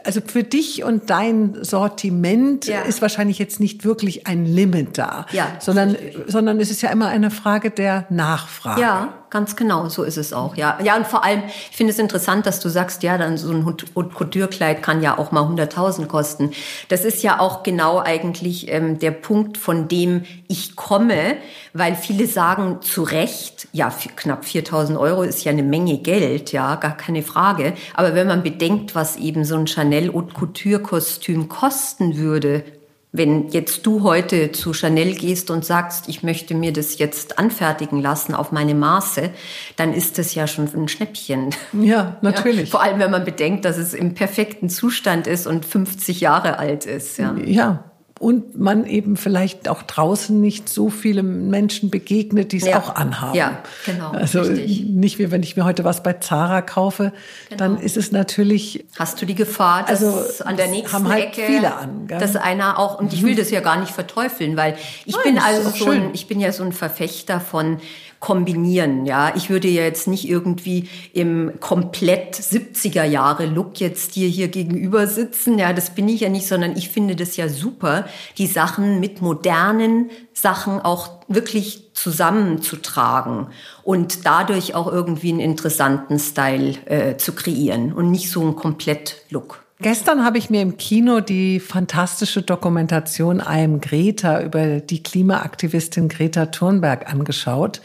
also 0.04 0.20
für 0.26 0.42
dich 0.42 0.82
und 0.84 1.10
dein 1.10 1.56
Sortiment 1.62 2.66
Ja. 2.66 2.82
ist 2.82 3.02
wahrscheinlich 3.02 3.38
jetzt 3.38 3.60
nicht 3.60 3.84
wirklich 3.84 4.26
ein 4.26 4.46
Limit 4.46 4.98
da, 4.98 5.26
Ja, 5.32 5.48
sondern, 5.60 5.96
sondern 6.26 6.60
es 6.60 6.70
ist 6.70 6.82
ja 6.82 6.90
immer 6.90 7.08
eine 7.08 7.30
Frage 7.30 7.70
der 7.70 8.06
Nachfrage. 8.10 8.80
Ja, 8.80 9.12
ganz 9.30 9.54
genau, 9.54 9.88
so 9.88 10.02
ist 10.02 10.16
es 10.16 10.32
auch. 10.32 10.56
Ja, 10.56 10.78
ja 10.82 10.96
und 10.96 11.06
vor 11.06 11.24
allem, 11.24 11.42
ich 11.70 11.76
finde 11.76 11.92
es 11.92 11.98
interessant, 11.98 12.46
dass 12.46 12.60
du 12.60 12.68
sagst, 12.68 13.02
ja, 13.02 13.18
dann 13.18 13.36
so 13.36 13.52
ein 13.52 13.64
Couture-Kleid 13.64 14.82
kann 14.82 15.02
ja 15.02 15.18
auch 15.18 15.30
mal 15.30 15.42
100.000 15.42 16.06
kosten. 16.06 16.52
Das 16.88 17.04
ist 17.04 17.22
ja 17.22 17.38
auch 17.38 17.62
genau 17.62 18.00
eigentlich 18.00 18.72
ähm, 18.72 18.98
der 18.98 19.10
Punkt, 19.10 19.58
von 19.58 19.88
dem 19.88 20.24
ich 20.48 20.74
komme, 20.74 21.36
weil 21.74 21.94
viele 21.94 22.26
sagen 22.26 22.78
zu 22.80 23.02
Recht, 23.02 23.25
ja, 23.72 23.88
f- 23.88 24.08
knapp 24.16 24.44
4.000 24.44 24.98
Euro 24.98 25.22
ist 25.22 25.44
ja 25.44 25.52
eine 25.52 25.62
Menge 25.62 25.98
Geld, 25.98 26.52
ja, 26.52 26.76
gar 26.76 26.96
keine 26.96 27.22
Frage. 27.22 27.74
Aber 27.94 28.14
wenn 28.14 28.26
man 28.26 28.42
bedenkt, 28.42 28.94
was 28.94 29.16
eben 29.16 29.44
so 29.44 29.56
ein 29.56 29.66
Chanel 29.66 30.12
Haute 30.12 30.34
Couture-Kostüm 30.34 31.48
kosten 31.48 32.16
würde, 32.16 32.64
wenn 33.12 33.48
jetzt 33.48 33.86
du 33.86 34.02
heute 34.02 34.52
zu 34.52 34.74
Chanel 34.74 35.14
gehst 35.14 35.50
und 35.50 35.64
sagst, 35.64 36.06
ich 36.08 36.22
möchte 36.22 36.54
mir 36.54 36.72
das 36.72 36.98
jetzt 36.98 37.38
anfertigen 37.38 38.02
lassen 38.02 38.34
auf 38.34 38.52
meine 38.52 38.74
Maße, 38.74 39.30
dann 39.76 39.94
ist 39.94 40.18
das 40.18 40.34
ja 40.34 40.46
schon 40.46 40.68
ein 40.74 40.88
Schnäppchen. 40.88 41.54
Ja, 41.72 42.18
natürlich. 42.20 42.64
Ja, 42.64 42.66
vor 42.72 42.82
allem, 42.82 42.98
wenn 42.98 43.10
man 43.10 43.24
bedenkt, 43.24 43.64
dass 43.64 43.78
es 43.78 43.94
im 43.94 44.12
perfekten 44.14 44.68
Zustand 44.68 45.26
ist 45.26 45.46
und 45.46 45.64
50 45.64 46.20
Jahre 46.20 46.58
alt 46.58 46.84
ist. 46.84 47.16
Ja. 47.16 47.34
Ja. 47.42 47.84
Und 48.18 48.58
man 48.58 48.86
eben 48.86 49.18
vielleicht 49.18 49.68
auch 49.68 49.82
draußen 49.82 50.40
nicht 50.40 50.70
so 50.70 50.88
viele 50.88 51.22
Menschen 51.22 51.90
begegnet, 51.90 52.52
die 52.52 52.56
es 52.56 52.64
Ja. 52.66 52.78
auch 52.78 52.94
anhaben. 52.94 53.36
Ja, 53.36 53.58
genau, 53.84 54.10
Also 54.12 54.40
richtig. 54.40 54.78
Genau. 54.86 55.00
nicht 55.00 55.18
wie 55.18 55.30
wenn 55.30 55.42
ich 55.42 55.54
mir 55.56 55.66
heute 55.66 55.84
was 55.84 56.02
bei 56.02 56.14
Zara 56.14 56.62
kaufe, 56.62 57.12
dann 57.58 57.78
ist 57.78 57.98
es 57.98 58.12
natürlich 58.12 58.86
Hast 58.98 59.20
du 59.20 59.26
die 59.26 59.34
Gefahr, 59.34 59.84
dass 59.86 60.02
Also, 60.02 60.44
an 60.44 60.56
der 60.56 60.68
nächsten 60.68 60.92
haben 60.96 61.08
halt 61.08 61.24
Ecke, 61.24 61.42
viele 61.46 61.76
an, 61.76 62.06
gell? 62.06 62.18
dass 62.18 62.36
einer 62.36 62.78
auch, 62.78 62.98
und 62.98 63.12
ich 63.12 63.22
will 63.22 63.34
das 63.34 63.50
ja 63.50 63.60
gar 63.60 63.78
nicht 63.78 63.92
verteufeln, 63.92 64.56
weil 64.56 64.76
ich 65.04 65.14
Nein, 65.14 65.34
bin 65.34 65.38
also 65.38 65.68
so 65.68 65.90
ein, 65.90 66.10
ich 66.14 66.26
bin 66.26 66.40
ja 66.40 66.52
so 66.52 66.62
ein 66.64 66.72
Verfechter 66.72 67.38
von 67.40 67.80
kombinieren, 68.20 69.06
ja. 69.06 69.34
Ich 69.36 69.50
würde 69.50 69.68
ja 69.68 69.82
jetzt 69.82 70.08
nicht 70.08 70.28
irgendwie 70.28 70.88
im 71.12 71.52
komplett 71.60 72.36
70er 72.36 73.04
Jahre 73.04 73.46
Look 73.46 73.78
jetzt 73.80 74.16
dir 74.16 74.28
hier 74.28 74.48
gegenüber 74.48 75.06
sitzen, 75.06 75.58
ja, 75.58 75.72
das 75.72 75.90
bin 75.94 76.08
ich 76.08 76.20
ja 76.20 76.28
nicht, 76.28 76.46
sondern 76.46 76.76
ich 76.76 76.88
finde 76.88 77.16
das 77.16 77.36
ja 77.36 77.48
super, 77.48 78.06
die 78.38 78.46
Sachen 78.46 79.00
mit 79.00 79.20
modernen 79.20 80.10
Sachen 80.32 80.80
auch 80.80 81.20
wirklich 81.28 81.92
zusammenzutragen 81.94 83.48
und 83.82 84.26
dadurch 84.26 84.74
auch 84.74 84.86
irgendwie 84.90 85.30
einen 85.30 85.40
interessanten 85.40 86.18
Style 86.18 86.74
äh, 86.86 87.16
zu 87.16 87.32
kreieren 87.32 87.92
und 87.92 88.10
nicht 88.10 88.30
so 88.30 88.42
ein 88.42 88.56
Komplett-Look. 88.56 89.65
Gestern 89.78 90.24
habe 90.24 90.38
ich 90.38 90.48
mir 90.48 90.62
im 90.62 90.78
Kino 90.78 91.20
die 91.20 91.60
fantastische 91.60 92.40
Dokumentation 92.40 93.40
I 93.40 93.62
am 93.64 93.80
Greta 93.80 94.40
über 94.40 94.80
die 94.80 95.02
Klimaaktivistin 95.02 96.08
Greta 96.08 96.46
Thunberg 96.46 97.12
angeschaut. 97.12 97.82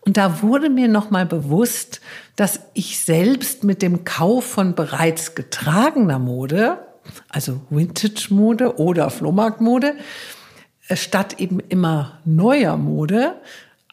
Und 0.00 0.16
da 0.16 0.40
wurde 0.40 0.70
mir 0.70 0.88
nochmal 0.88 1.26
bewusst, 1.26 2.00
dass 2.36 2.60
ich 2.72 3.00
selbst 3.00 3.64
mit 3.64 3.82
dem 3.82 4.04
Kauf 4.04 4.46
von 4.46 4.74
bereits 4.74 5.34
getragener 5.34 6.18
Mode, 6.18 6.78
also 7.28 7.60
Vintage-Mode 7.68 8.78
oder 8.78 9.10
Flohmarktmode, 9.10 9.94
äh, 10.88 10.96
statt 10.96 11.38
eben 11.38 11.60
immer 11.60 12.18
neuer 12.24 12.78
Mode, 12.78 13.34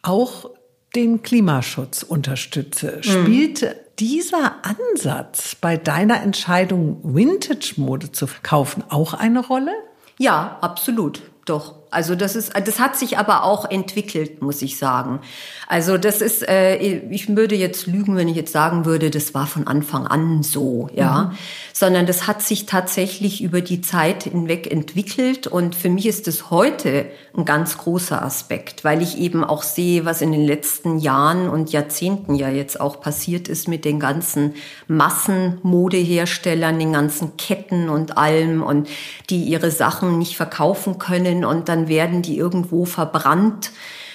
auch 0.01 0.49
den 0.95 1.21
Klimaschutz 1.23 2.03
unterstütze. 2.03 2.97
Mhm. 2.97 3.03
Spielt 3.03 3.75
dieser 3.99 4.55
Ansatz 4.63 5.55
bei 5.55 5.77
deiner 5.77 6.21
Entscheidung, 6.21 6.99
Vintage-Mode 7.03 8.11
zu 8.11 8.27
kaufen, 8.41 8.83
auch 8.89 9.13
eine 9.13 9.45
Rolle? 9.45 9.73
Ja, 10.17 10.57
absolut. 10.61 11.21
Doch. 11.45 11.82
Also 11.93 12.15
das 12.15 12.35
ist, 12.35 12.53
das 12.53 12.79
hat 12.79 12.97
sich 12.97 13.17
aber 13.17 13.43
auch 13.43 13.69
entwickelt, 13.69 14.41
muss 14.41 14.61
ich 14.61 14.77
sagen. 14.77 15.21
Also 15.67 15.97
das 15.97 16.21
ist, 16.21 16.47
äh, 16.47 16.75
ich 16.77 17.35
würde 17.35 17.55
jetzt 17.55 17.87
lügen, 17.87 18.15
wenn 18.15 18.27
ich 18.27 18.35
jetzt 18.35 18.51
sagen 18.51 18.85
würde, 18.85 19.09
das 19.09 19.33
war 19.33 19.47
von 19.47 19.67
Anfang 19.67 20.05
an 20.07 20.43
so, 20.43 20.89
ja, 20.93 21.31
mhm. 21.31 21.37
sondern 21.73 22.05
das 22.05 22.27
hat 22.27 22.41
sich 22.41 22.65
tatsächlich 22.65 23.41
über 23.41 23.61
die 23.61 23.81
Zeit 23.81 24.23
hinweg 24.23 24.71
entwickelt 24.71 25.47
und 25.47 25.75
für 25.75 25.89
mich 25.89 26.05
ist 26.05 26.27
es 26.27 26.51
heute 26.51 27.05
ein 27.35 27.45
ganz 27.45 27.77
großer 27.77 28.21
Aspekt, 28.21 28.83
weil 28.83 29.01
ich 29.01 29.17
eben 29.17 29.43
auch 29.43 29.63
sehe, 29.63 30.05
was 30.05 30.21
in 30.21 30.31
den 30.31 30.45
letzten 30.45 30.99
Jahren 30.99 31.49
und 31.49 31.71
Jahrzehnten 31.71 32.35
ja 32.35 32.49
jetzt 32.49 32.79
auch 32.79 33.01
passiert 33.01 33.47
ist 33.47 33.67
mit 33.67 33.85
den 33.85 33.99
ganzen 33.99 34.53
Massenmodeherstellern, 34.87 36.77
den 36.77 36.93
ganzen 36.93 37.37
Ketten 37.37 37.89
und 37.89 38.17
allem 38.17 38.61
und 38.61 38.89
die 39.29 39.43
ihre 39.43 39.71
Sachen 39.71 40.19
nicht 40.19 40.37
verkaufen 40.37 40.99
können 40.99 41.45
und 41.45 41.69
dann 41.69 41.82
werden 41.87 42.21
die 42.21 42.37
irgendwo 42.37 42.85
verbrannt 42.85 43.71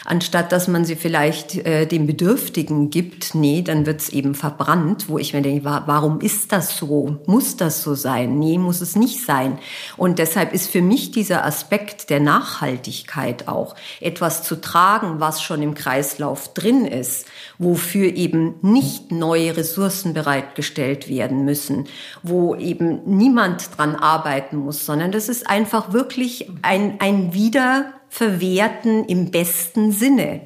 anstatt 0.09 0.53
dass 0.53 0.69
man 0.69 0.87
sie 0.87 0.97
vielleicht 0.97 1.55
äh, 1.67 1.87
den 1.87 2.07
Bedürftigen 2.07 2.89
gibt, 2.89 3.35
nee, 3.35 3.63
dann 3.63 3.85
wird's 3.85 4.09
eben 4.09 4.35
verbrannt, 4.35 5.09
wo 5.09 5.19
ich 5.19 5.35
mir 5.35 5.43
denke, 5.43 5.65
warum 5.65 6.21
ist 6.21 6.53
das 6.53 6.79
so? 6.79 7.19
Muss 7.27 7.57
das 7.57 7.83
so 7.83 7.95
sein? 7.95 8.39
Nee, 8.39 8.57
muss 8.57 8.81
es 8.81 8.97
nicht 8.97 9.25
sein. 9.25 9.59
Und 9.99 10.19
deshalb 10.19 10.55
ist 10.55 10.71
für 10.71 10.81
mich 10.81 11.11
dieser 11.11 11.45
Aspekt 11.45 12.09
der 12.09 12.21
Nachhaltigkeit 12.21 13.49
auch, 13.49 13.75
etwas 14.01 14.43
zu 14.43 14.61
tragen, 14.61 15.21
was 15.21 15.43
schon 15.43 15.61
im 15.61 15.75
Kreislauf 15.75 16.55
drin 16.55 16.87
ist, 16.87 17.27
wofür 17.59 18.15
eben 18.15 18.55
nicht 18.63 19.13
neue 19.13 19.57
Ressourcen 19.57 20.15
bereitgestellt 20.15 21.09
werden 21.09 21.45
müssen, 21.45 21.87
wo 22.23 22.55
eben 22.55 23.01
niemand 23.05 23.77
dran 23.77 23.95
arbeiten 23.95 24.57
muss, 24.57 24.87
sondern 24.87 25.13
das 25.13 25.29
ist 25.29 25.49
einfach 25.49 25.93
wirklich 25.93 26.51
ein, 26.63 26.99
ein 27.01 27.35
Wieder 27.35 27.93
verwerten 28.09 29.05
im 29.05 29.31
besten 29.31 29.93
Sinne. 29.93 30.41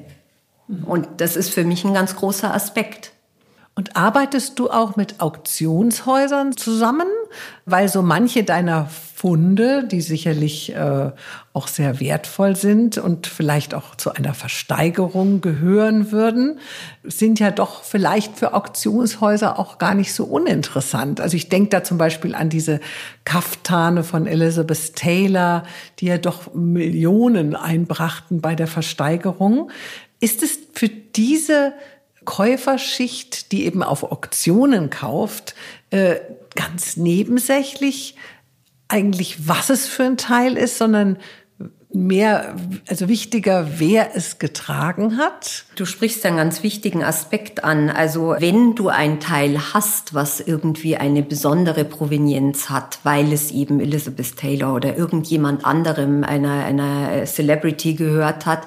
Und 0.85 1.07
das 1.17 1.35
ist 1.35 1.53
für 1.53 1.63
mich 1.63 1.83
ein 1.83 1.93
ganz 1.93 2.15
großer 2.15 2.53
Aspekt. 2.53 3.13
Und 3.75 3.95
arbeitest 3.95 4.59
du 4.59 4.69
auch 4.69 4.95
mit 4.95 5.19
Auktionshäusern 5.19 6.55
zusammen? 6.55 7.07
Weil 7.65 7.89
so 7.89 8.01
manche 8.01 8.43
deiner 8.43 8.89
Funde, 9.23 9.87
die 9.87 10.01
sicherlich 10.01 10.75
äh, 10.75 11.11
auch 11.53 11.67
sehr 11.69 12.01
wertvoll 12.01 12.57
sind 12.57 12.97
und 12.97 13.25
vielleicht 13.25 13.73
auch 13.73 13.95
zu 13.95 14.11
einer 14.11 14.33
Versteigerung 14.33 15.39
gehören 15.39 16.11
würden, 16.11 16.59
sind 17.03 17.39
ja 17.39 17.49
doch 17.49 17.83
vielleicht 17.83 18.37
für 18.37 18.53
Auktionshäuser 18.53 19.57
auch 19.57 19.77
gar 19.77 19.93
nicht 19.93 20.13
so 20.13 20.25
uninteressant. 20.25 21.21
Also 21.21 21.37
ich 21.37 21.47
denke 21.47 21.69
da 21.69 21.85
zum 21.85 21.97
Beispiel 21.97 22.35
an 22.35 22.49
diese 22.49 22.81
Kaftane 23.23 24.03
von 24.03 24.27
Elizabeth 24.27 24.95
Taylor, 24.95 25.63
die 25.99 26.07
ja 26.07 26.17
doch 26.17 26.53
Millionen 26.53 27.55
einbrachten 27.55 28.41
bei 28.41 28.55
der 28.55 28.67
Versteigerung. 28.67 29.71
Ist 30.19 30.43
es 30.43 30.59
für 30.73 30.89
diese 30.89 31.73
Käuferschicht, 32.25 33.51
die 33.51 33.65
eben 33.65 33.83
auf 33.83 34.03
Auktionen 34.03 34.89
kauft, 34.89 35.55
äh, 35.89 36.15
ganz 36.55 36.97
nebensächlich 36.97 38.15
eigentlich, 38.87 39.47
was 39.47 39.69
es 39.69 39.87
für 39.87 40.03
ein 40.03 40.17
Teil 40.17 40.57
ist, 40.57 40.77
sondern 40.77 41.17
mehr, 41.93 42.55
also 42.87 43.07
wichtiger, 43.07 43.67
wer 43.77 44.15
es 44.15 44.39
getragen 44.39 45.17
hat? 45.17 45.65
Du 45.75 45.85
sprichst 45.85 46.25
einen 46.25 46.37
ganz 46.37 46.63
wichtigen 46.63 47.03
Aspekt 47.03 47.63
an. 47.63 47.89
Also 47.89 48.35
wenn 48.39 48.75
du 48.75 48.89
ein 48.89 49.19
Teil 49.19 49.59
hast, 49.73 50.13
was 50.13 50.39
irgendwie 50.39 50.97
eine 50.97 51.21
besondere 51.21 51.85
Provenienz 51.85 52.69
hat, 52.69 52.99
weil 53.03 53.31
es 53.31 53.51
eben 53.51 53.79
Elizabeth 53.79 54.37
Taylor 54.37 54.73
oder 54.73 54.97
irgendjemand 54.97 55.65
anderem, 55.65 56.23
einer, 56.23 56.65
einer 56.65 57.25
Celebrity 57.25 57.93
gehört 57.93 58.45
hat, 58.45 58.65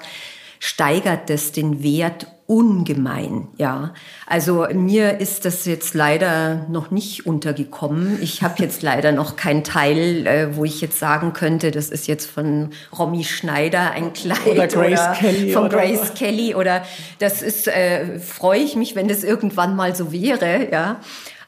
steigert 0.59 1.29
das 1.29 1.51
den 1.51 1.83
Wert 1.83 2.27
ungemein, 2.47 3.49
ja. 3.57 3.93
Also 4.25 4.65
mir 4.73 5.19
ist 5.19 5.43
das 5.43 5.65
jetzt 5.65 5.93
leider 5.93 6.65
noch 6.69 6.91
nicht 6.91 7.25
untergekommen. 7.25 8.19
Ich 8.21 8.41
habe 8.41 8.55
jetzt 8.59 8.81
leider 8.81 9.11
noch 9.11 9.35
kein 9.35 9.65
Teil, 9.65 10.25
äh, 10.25 10.55
wo 10.55 10.63
ich 10.63 10.79
jetzt 10.79 10.97
sagen 10.97 11.33
könnte, 11.33 11.71
das 11.71 11.89
ist 11.89 12.07
jetzt 12.07 12.25
von 12.29 12.69
Romy 12.97 13.25
Schneider 13.25 13.91
ein 13.91 14.13
Kleid 14.13 14.47
oder, 14.47 14.67
Grace 14.67 14.99
oder 14.99 15.13
Kelly 15.13 15.51
von 15.51 15.65
oder 15.65 15.77
Grace 15.77 16.13
Kelly 16.13 16.55
oder 16.55 16.83
das 17.19 17.41
ist 17.41 17.67
äh, 17.67 18.19
freue 18.19 18.61
ich 18.61 18.77
mich, 18.77 18.95
wenn 18.95 19.09
das 19.09 19.23
irgendwann 19.25 19.75
mal 19.75 19.93
so 19.93 20.13
wäre, 20.13 20.71
ja. 20.71 21.01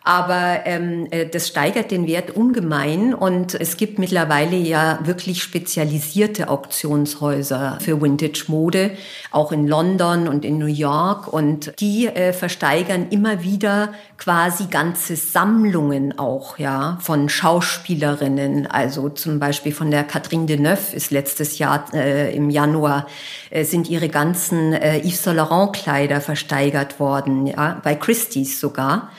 Aber 0.04 0.62
ähm, 0.66 1.08
äh, 1.12 1.26
das 1.26 1.50
steigert 1.50 1.92
den 1.92 2.08
Wert 2.08 2.32
ungemein 2.32 3.14
und 3.14 3.54
es 3.54 3.76
gibt 3.76 4.00
mittlerweile 4.00 4.56
ja 4.56 5.00
wirklich 5.04 5.44
spezialisierte 5.44 6.50
Auktionshäuser 6.50 7.78
für 7.82 8.02
Vintage-Mode, 8.02 8.92
auch 9.32 9.52
in 9.52 9.68
London 9.68 10.28
und 10.28 10.46
in 10.46 10.58
New 10.58 10.68
York. 10.68 11.32
Und 11.32 11.74
die 11.80 12.08
äh, 12.08 12.32
versteigern 12.32 13.08
immer 13.10 13.44
wieder 13.44 13.94
quasi 14.18 14.68
ganze 14.68 15.16
Sammlungen 15.16 16.18
auch, 16.18 16.58
ja, 16.58 16.98
von 17.02 17.28
Schauspielerinnen. 17.28 18.68
Also 18.68 19.10
zum 19.10 19.40
Beispiel 19.40 19.74
von 19.74 19.92
der 19.92 20.06
Catherine 20.06 20.46
Deneuve 20.46 20.96
ist 20.96 21.12
letztes 21.12 21.58
Jahr 21.58 21.86
äh, 21.94 22.34
im 22.36 22.50
Januar 22.50 23.08
äh, 23.50 23.64
sind 23.64 23.90
ihre 23.90 24.10
ganzen 24.10 24.74
äh, 24.74 25.00
Yves 25.00 25.24
Saint 25.24 25.38
Laurent 25.38 25.74
Kleider 25.74 26.22
versteigert 26.22 27.00
worden, 27.00 27.48
ja, 27.48 27.80
bei 27.84 27.96
Christie's 27.96 28.60
sogar. 28.60 29.10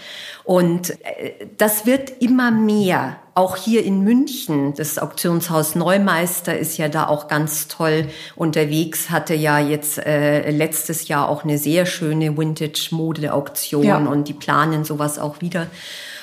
Und 0.45 0.91
äh, 0.91 1.47
das 1.59 1.87
wird 1.87 2.23
immer 2.23 2.51
mehr. 2.51 3.17
Auch 3.35 3.57
hier 3.57 3.85
in 3.85 4.03
München, 4.03 4.75
das 4.75 4.99
Auktionshaus 4.99 5.75
Neumeister 5.75 6.59
ist 6.59 6.77
ja 6.77 6.89
da 6.89 7.07
auch 7.07 7.29
ganz 7.29 7.69
toll 7.69 8.09
unterwegs, 8.37 9.11
hatte 9.11 9.35
ja 9.35 9.59
jetzt 9.59 9.99
äh, 9.99 10.51
letztes 10.51 11.09
Jahr 11.09 11.29
auch 11.29 11.45
eine 11.45 11.57
sehr 11.57 11.87
schöne 11.87 12.37
Vintage-Mode-Auktion 12.37 13.85
ja. 13.85 13.99
und 13.99 14.29
die 14.29 14.35
planen 14.35 14.85
sowas 14.85 15.19
auch 15.19 15.41
wieder. 15.41 15.69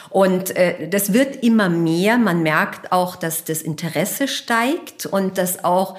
Und 0.09 0.55
äh, 0.55 0.87
das 0.89 1.13
wird 1.13 1.43
immer 1.43 1.69
mehr. 1.69 2.17
Man 2.17 2.43
merkt 2.43 2.91
auch, 2.91 3.15
dass 3.15 3.43
das 3.43 3.61
Interesse 3.61 4.27
steigt 4.27 5.05
und 5.05 5.37
dass 5.37 5.63
auch 5.63 5.97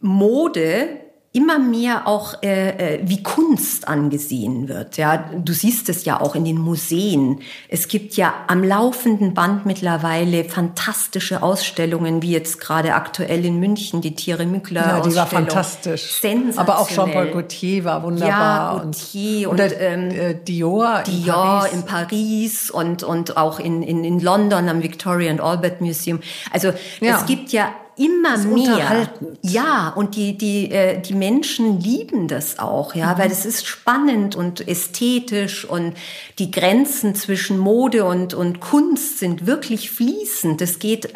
Mode 0.00 0.88
immer 1.34 1.58
mehr 1.58 2.06
auch 2.06 2.42
äh, 2.42 2.96
äh, 2.96 3.00
wie 3.04 3.22
Kunst 3.22 3.88
angesehen 3.88 4.68
wird. 4.68 4.98
Ja, 4.98 5.30
du 5.34 5.54
siehst 5.54 5.88
es 5.88 6.04
ja 6.04 6.20
auch 6.20 6.34
in 6.34 6.44
den 6.44 6.58
Museen. 6.58 7.40
Es 7.68 7.88
gibt 7.88 8.14
ja 8.18 8.34
am 8.48 8.62
laufenden 8.62 9.32
Band 9.32 9.64
mittlerweile 9.64 10.44
fantastische 10.44 11.42
Ausstellungen, 11.42 12.20
wie 12.20 12.32
jetzt 12.32 12.60
gerade 12.60 12.94
aktuell 12.94 13.46
in 13.46 13.58
München 13.58 14.02
die 14.02 14.14
Tiere 14.14 14.44
Mückler 14.44 14.86
Ja, 14.86 15.00
die 15.00 15.14
war 15.14 15.26
fantastisch. 15.26 16.12
Sensationell. 16.20 16.58
Aber 16.58 16.78
auch 16.80 16.88
Jean-Paul 16.88 17.30
Gaultier 17.30 17.84
war 17.84 18.02
wunderbar. 18.02 18.76
Ja, 18.76 18.78
Gaultier 18.82 19.50
und, 19.50 19.60
und 19.60 19.74
ähm, 19.80 20.10
äh, 20.10 20.34
Dior, 20.34 21.02
in 21.06 21.22
Dior 21.22 21.34
Paris. 21.34 21.72
in 21.72 21.82
Paris 21.86 22.70
und 22.70 23.02
und 23.04 23.38
auch 23.38 23.58
in 23.58 23.82
in, 23.82 24.04
in 24.04 24.20
London 24.20 24.68
am 24.68 24.82
Victoria 24.82 25.30
and 25.30 25.40
Albert 25.40 25.80
Museum. 25.80 26.20
Also 26.50 26.72
ja. 27.00 27.16
es 27.16 27.24
gibt 27.24 27.52
ja 27.52 27.72
immer 27.96 28.38
mehr. 28.38 29.08
Ja, 29.42 29.92
und 29.94 30.16
die, 30.16 30.36
die, 30.36 30.70
äh, 30.70 31.00
die 31.00 31.14
Menschen 31.14 31.80
lieben 31.80 32.28
das 32.28 32.58
auch, 32.58 32.94
ja, 32.94 33.14
mhm. 33.14 33.18
weil 33.18 33.30
es 33.30 33.44
ist 33.44 33.66
spannend 33.66 34.36
und 34.36 34.66
ästhetisch 34.66 35.64
und 35.64 35.94
die 36.38 36.50
Grenzen 36.50 37.14
zwischen 37.14 37.58
Mode 37.58 38.04
und, 38.04 38.34
und 38.34 38.60
Kunst 38.60 39.18
sind 39.18 39.46
wirklich 39.46 39.90
fließend. 39.90 40.60
Das 40.60 40.78
geht 40.78 41.12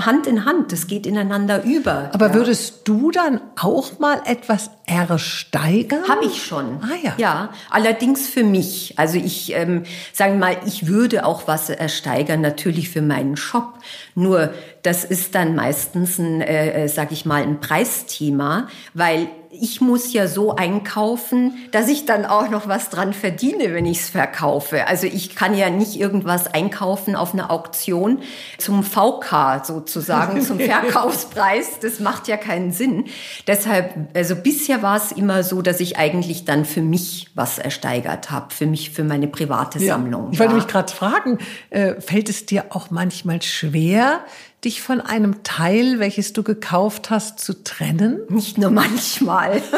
Hand 0.00 0.26
in 0.26 0.44
Hand, 0.44 0.72
das 0.72 0.86
geht 0.86 1.06
ineinander 1.06 1.62
über. 1.64 2.10
Aber 2.12 2.28
ja. 2.28 2.34
würdest 2.34 2.88
du 2.88 3.10
dann 3.10 3.40
auch 3.60 3.98
mal 3.98 4.22
etwas 4.24 4.70
ersteigern? 4.86 6.08
Habe 6.08 6.24
ich 6.24 6.44
schon. 6.44 6.80
Ah 6.82 6.96
ja. 7.02 7.14
Ja, 7.16 7.50
allerdings 7.70 8.28
für 8.28 8.44
mich. 8.44 8.94
Also 8.98 9.18
ich 9.18 9.52
ähm, 9.54 9.84
sage 10.12 10.34
mal, 10.34 10.56
ich 10.66 10.86
würde 10.86 11.24
auch 11.24 11.46
was 11.46 11.70
ersteigern, 11.70 12.40
natürlich 12.40 12.90
für 12.90 13.02
meinen 13.02 13.36
Shop. 13.36 13.74
Nur 14.14 14.52
das 14.82 15.04
ist 15.04 15.34
dann 15.34 15.54
meistens 15.54 16.18
ein, 16.18 16.40
äh, 16.40 16.84
äh 16.84 16.88
sag 16.88 17.12
ich 17.12 17.24
mal, 17.24 17.42
ein 17.42 17.60
Preisthema, 17.60 18.68
weil 18.94 19.28
ich 19.54 19.82
muss 19.82 20.14
ja 20.14 20.28
so 20.28 20.56
einkaufen, 20.56 21.54
dass 21.72 21.88
ich 21.88 22.06
dann 22.06 22.24
auch 22.24 22.48
noch 22.48 22.68
was 22.68 22.88
dran 22.88 23.12
verdiene, 23.12 23.74
wenn 23.74 23.84
ich 23.84 24.00
es 24.00 24.08
verkaufe. 24.08 24.86
Also 24.86 25.06
ich 25.06 25.36
kann 25.36 25.54
ja 25.54 25.68
nicht 25.68 26.00
irgendwas 26.00 26.46
einkaufen 26.52 27.14
auf 27.14 27.34
einer 27.34 27.50
Auktion 27.50 28.22
zum 28.56 28.82
VK 28.82 29.62
sozusagen, 29.62 30.40
zum 30.40 30.58
Verkaufspreis. 30.60 31.80
Das 31.82 32.00
macht 32.00 32.28
ja 32.28 32.38
keinen 32.38 32.72
Sinn. 32.72 33.04
Deshalb, 33.46 33.94
also 34.14 34.36
bisher 34.36 34.71
war 34.80 34.96
es 34.96 35.12
immer 35.12 35.42
so, 35.42 35.60
dass 35.60 35.80
ich 35.80 35.98
eigentlich 35.98 36.44
dann 36.46 36.64
für 36.64 36.80
mich 36.80 37.28
was 37.34 37.58
ersteigert 37.58 38.30
habe, 38.30 38.54
für 38.54 38.64
mich, 38.66 38.90
für 38.90 39.04
meine 39.04 39.26
private 39.26 39.78
Sammlung. 39.78 40.26
Ja. 40.26 40.30
Ich 40.32 40.38
wollte 40.38 40.52
ja. 40.52 40.58
mich 40.58 40.68
gerade 40.68 40.90
fragen, 40.90 41.38
äh, 41.70 42.00
fällt 42.00 42.30
es 42.30 42.46
dir 42.46 42.66
auch 42.70 42.90
manchmal 42.90 43.42
schwer, 43.42 44.20
dich 44.64 44.80
von 44.80 45.00
einem 45.00 45.42
Teil, 45.42 45.98
welches 45.98 46.32
du 46.32 46.42
gekauft 46.42 47.10
hast, 47.10 47.40
zu 47.40 47.64
trennen? 47.64 48.20
Nicht 48.28 48.56
nur 48.56 48.70
manchmal. 48.70 49.60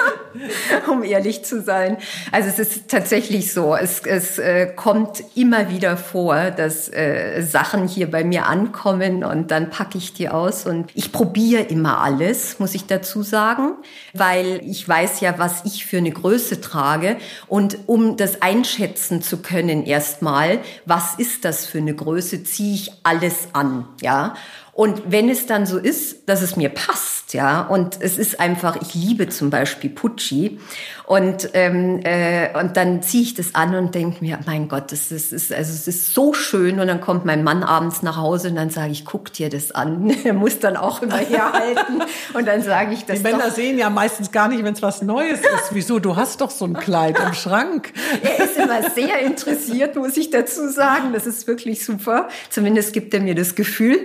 um 0.90 1.02
ehrlich 1.02 1.44
zu 1.44 1.62
sein. 1.62 1.96
Also 2.30 2.48
es 2.48 2.58
ist 2.58 2.88
tatsächlich 2.88 3.52
so, 3.52 3.74
es, 3.74 4.00
es 4.00 4.38
äh, 4.38 4.66
kommt 4.74 5.22
immer 5.34 5.70
wieder 5.70 5.96
vor, 5.96 6.50
dass 6.50 6.88
äh, 6.88 7.42
Sachen 7.42 7.86
hier 7.86 8.10
bei 8.10 8.24
mir 8.24 8.46
ankommen 8.46 9.24
und 9.24 9.50
dann 9.50 9.70
packe 9.70 9.98
ich 9.98 10.12
die 10.12 10.28
aus 10.28 10.66
und 10.66 10.90
ich 10.94 11.12
probiere 11.12 11.62
immer 11.62 12.00
alles, 12.00 12.58
muss 12.58 12.74
ich 12.74 12.86
dazu 12.86 13.22
sagen, 13.22 13.72
weil 14.12 14.60
ich 14.64 14.88
weiß 14.88 15.20
ja, 15.20 15.38
was 15.38 15.64
ich 15.64 15.86
für 15.86 15.98
eine 15.98 16.10
Größe 16.10 16.60
trage 16.60 17.16
und 17.46 17.78
um 17.86 18.16
das 18.16 18.42
einschätzen 18.42 19.22
zu 19.22 19.38
können 19.38 19.84
erstmal, 19.84 20.60
was 20.86 21.14
ist 21.16 21.44
das 21.44 21.66
für 21.66 21.78
eine 21.78 21.94
Größe, 21.94 22.44
ziehe 22.44 22.74
ich 22.74 22.92
alles 23.02 23.48
an, 23.52 23.86
ja. 24.00 24.34
Und 24.74 25.02
wenn 25.12 25.28
es 25.28 25.46
dann 25.46 25.66
so 25.66 25.76
ist, 25.76 26.30
dass 26.30 26.40
es 26.40 26.56
mir 26.56 26.70
passt, 26.70 27.34
ja, 27.34 27.60
und 27.60 27.98
es 28.00 28.16
ist 28.16 28.40
einfach, 28.40 28.76
ich 28.80 28.94
liebe 28.94 29.28
zum 29.28 29.50
Beispiel 29.50 29.90
Pucci 29.90 30.60
und 31.04 31.50
ähm, 31.52 32.00
äh, 32.04 32.58
und 32.58 32.76
dann 32.78 33.02
ziehe 33.02 33.22
ich 33.22 33.34
das 33.34 33.54
an 33.54 33.74
und 33.74 33.94
denke 33.94 34.24
mir, 34.24 34.38
mein 34.46 34.68
Gott, 34.68 34.90
das 34.92 35.12
ist, 35.12 35.32
ist 35.32 35.52
also 35.52 35.72
es 35.72 35.88
ist 35.88 36.14
so 36.14 36.32
schön 36.32 36.80
und 36.80 36.86
dann 36.86 37.02
kommt 37.02 37.26
mein 37.26 37.44
Mann 37.44 37.62
abends 37.62 38.02
nach 38.02 38.16
Hause 38.16 38.48
und 38.48 38.56
dann 38.56 38.70
sage 38.70 38.92
ich, 38.92 39.04
guck 39.04 39.32
dir 39.32 39.50
das 39.50 39.72
an, 39.72 40.10
er 40.24 40.32
muss 40.32 40.58
dann 40.58 40.76
auch 40.76 41.02
immer 41.02 41.18
herhalten 41.18 42.02
und 42.34 42.46
dann 42.46 42.62
sage 42.62 42.94
ich 42.94 43.04
das. 43.04 43.18
Die 43.18 43.22
Männer 43.22 43.48
doch. 43.48 43.54
sehen 43.54 43.76
ja 43.76 43.90
meistens 43.90 44.32
gar 44.32 44.48
nicht, 44.48 44.64
wenn 44.64 44.72
es 44.72 44.80
was 44.80 45.02
Neues 45.02 45.40
ist. 45.40 45.70
Wieso? 45.72 45.98
Du 45.98 46.16
hast 46.16 46.40
doch 46.40 46.50
so 46.50 46.64
ein 46.64 46.74
Kleid 46.74 47.18
im 47.18 47.34
Schrank. 47.34 47.92
Er 48.22 48.44
ist 48.44 48.56
immer 48.56 48.90
sehr 48.90 49.18
interessiert, 49.20 49.96
muss 49.96 50.16
ich 50.16 50.30
dazu 50.30 50.68
sagen. 50.70 51.12
Das 51.12 51.26
ist 51.26 51.46
wirklich 51.46 51.84
super. 51.84 52.28
Zumindest 52.48 52.94
gibt 52.94 53.12
er 53.12 53.20
mir 53.20 53.34
das 53.34 53.54
Gefühl. 53.54 53.98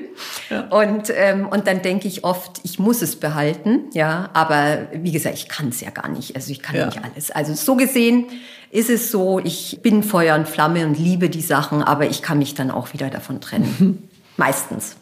Ja. 0.49 0.56
Und, 0.63 1.11
ähm, 1.15 1.47
und 1.47 1.67
dann 1.67 1.81
denke 1.81 2.07
ich 2.07 2.23
oft, 2.23 2.61
ich 2.63 2.79
muss 2.79 3.01
es 3.01 3.15
behalten. 3.15 3.85
Ja, 3.93 4.29
aber 4.33 4.87
wie 4.93 5.11
gesagt, 5.11 5.35
ich 5.35 5.47
kann 5.47 5.69
es 5.69 5.81
ja 5.81 5.89
gar 5.89 6.07
nicht. 6.07 6.35
Also 6.35 6.51
ich 6.51 6.61
kann 6.61 6.75
ja. 6.75 6.85
nicht 6.85 7.03
alles. 7.03 7.31
Also 7.31 7.53
so 7.53 7.75
gesehen 7.75 8.25
ist 8.71 8.89
es 8.89 9.11
so, 9.11 9.39
ich 9.39 9.79
bin 9.81 10.03
Feuer 10.03 10.35
und 10.35 10.47
Flamme 10.47 10.85
und 10.85 10.97
liebe 10.97 11.29
die 11.29 11.41
Sachen, 11.41 11.81
aber 11.81 12.09
ich 12.09 12.21
kann 12.21 12.39
mich 12.39 12.53
dann 12.53 12.71
auch 12.71 12.93
wieder 12.93 13.09
davon 13.09 13.41
trennen. 13.41 14.09
Meistens. 14.37 14.97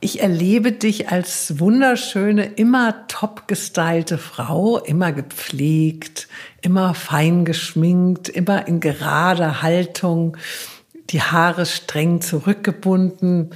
Ich 0.00 0.20
erlebe 0.20 0.70
dich 0.70 1.08
als 1.08 1.58
wunderschöne, 1.58 2.44
immer 2.44 3.08
top 3.08 3.48
gestylte 3.48 4.16
Frau, 4.16 4.78
immer 4.78 5.10
gepflegt, 5.10 6.28
immer 6.62 6.94
fein 6.94 7.44
geschminkt, 7.44 8.28
immer 8.28 8.68
in 8.68 8.78
gerader 8.78 9.60
Haltung, 9.60 10.36
die 11.10 11.20
Haare 11.20 11.66
streng 11.66 12.20
zurückgebunden. 12.20 13.50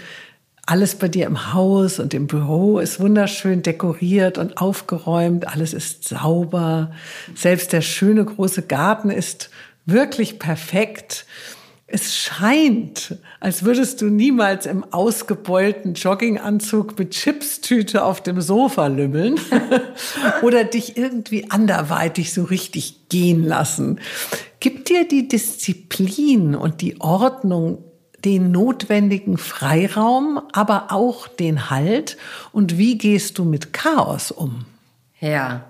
Alles 0.64 0.94
bei 0.94 1.08
dir 1.08 1.26
im 1.26 1.52
Haus 1.52 1.98
und 1.98 2.14
im 2.14 2.28
Büro 2.28 2.78
ist 2.78 3.00
wunderschön 3.00 3.62
dekoriert 3.62 4.38
und 4.38 4.58
aufgeräumt. 4.58 5.48
Alles 5.48 5.74
ist 5.74 6.08
sauber. 6.08 6.92
Selbst 7.34 7.72
der 7.72 7.80
schöne 7.80 8.24
große 8.24 8.62
Garten 8.62 9.10
ist 9.10 9.50
wirklich 9.86 10.38
perfekt. 10.38 11.26
Es 11.88 12.16
scheint, 12.16 13.16
als 13.40 13.64
würdest 13.64 14.00
du 14.00 14.06
niemals 14.06 14.64
im 14.64 14.84
ausgebeulten 14.92 15.94
Jogginganzug 15.94 16.96
mit 16.96 17.10
Chipstüte 17.10 18.04
auf 18.04 18.22
dem 18.22 18.40
Sofa 18.40 18.86
lümmeln 18.86 19.38
oder 20.42 20.62
dich 20.62 20.96
irgendwie 20.96 21.50
anderweitig 21.50 22.32
so 22.32 22.44
richtig 22.44 23.08
gehen 23.08 23.44
lassen. 23.44 24.00
Gibt 24.60 24.88
dir 24.88 25.06
die 25.06 25.26
Disziplin 25.26 26.54
und 26.54 26.80
die 26.80 27.00
Ordnung 27.00 27.84
den 28.24 28.52
notwendigen 28.52 29.38
Freiraum, 29.38 30.40
aber 30.52 30.92
auch 30.92 31.28
den 31.28 31.70
Halt? 31.70 32.16
Und 32.52 32.78
wie 32.78 32.98
gehst 32.98 33.38
du 33.38 33.44
mit 33.44 33.72
Chaos 33.72 34.30
um? 34.30 34.64
Ja, 35.20 35.64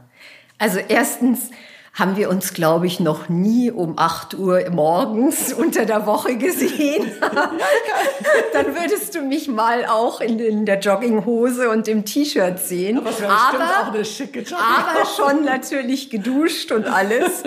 also 0.59 0.79
erstens, 0.79 1.51
haben 1.95 2.16
wir 2.16 2.30
uns, 2.30 2.55
glaube 2.55 2.86
ich, 2.86 3.01
noch 3.01 3.28
nie 3.28 3.70
um 3.70 3.99
8 3.99 4.34
Uhr 4.34 4.70
morgens 4.70 5.53
unter 5.59 5.84
der 5.84 6.07
Woche 6.07 6.36
gesehen. 6.36 7.12
Dann 8.53 8.74
würdest 8.74 9.14
du 9.14 9.20
mich 9.20 9.49
mal 9.49 9.84
auch 9.84 10.22
in, 10.22 10.38
in 10.38 10.64
der 10.64 10.78
Jogginghose 10.78 11.68
und 11.68 11.88
im 11.88 12.07
T-Shirt 12.07 12.59
sehen. 12.59 12.99
Aber, 12.99 13.11
aber, 13.11 13.88
aber 13.88 15.05
schon 15.05 15.45
natürlich 15.45 16.09
geduscht 16.09 16.72
und 16.72 16.86
alles. 16.86 17.43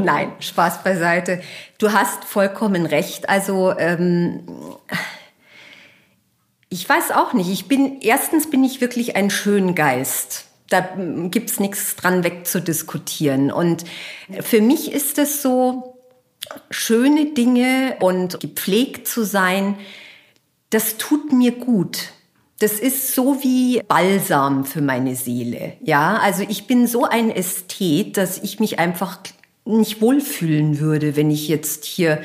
Nein, 0.00 0.32
Spaß 0.38 0.84
beiseite. 0.84 1.40
Du 1.78 1.92
hast 1.92 2.24
vollkommen 2.24 2.86
recht. 2.86 3.28
Also 3.28 3.76
ähm, 3.76 4.46
ich 6.68 6.88
weiß 6.88 7.10
auch 7.12 7.32
nicht. 7.32 7.50
Ich 7.50 7.66
bin 7.66 8.00
erstens 8.00 8.48
bin 8.48 8.62
ich 8.62 8.80
wirklich 8.80 9.16
ein 9.16 9.30
Schöngeist 9.30 10.47
da 10.68 10.88
gibt's 11.30 11.60
nichts 11.60 11.96
dran 11.96 12.24
wegzudiskutieren. 12.24 13.50
Und 13.50 13.84
für 14.40 14.60
mich 14.60 14.92
ist 14.92 15.18
es 15.18 15.42
so, 15.42 15.98
schöne 16.70 17.26
Dinge 17.26 17.96
und 18.00 18.40
gepflegt 18.40 19.06
zu 19.06 19.24
sein, 19.24 19.76
das 20.70 20.96
tut 20.98 21.32
mir 21.32 21.52
gut. 21.52 22.12
Das 22.58 22.72
ist 22.72 23.14
so 23.14 23.42
wie 23.42 23.82
Balsam 23.86 24.64
für 24.64 24.80
meine 24.80 25.14
Seele. 25.14 25.74
Ja, 25.82 26.16
also 26.16 26.44
ich 26.48 26.66
bin 26.66 26.86
so 26.86 27.04
ein 27.04 27.30
Ästhet, 27.30 28.16
dass 28.16 28.38
ich 28.38 28.58
mich 28.58 28.78
einfach 28.78 29.18
nicht 29.64 30.00
wohlfühlen 30.00 30.80
würde, 30.80 31.14
wenn 31.14 31.30
ich 31.30 31.46
jetzt 31.46 31.84
hier 31.84 32.20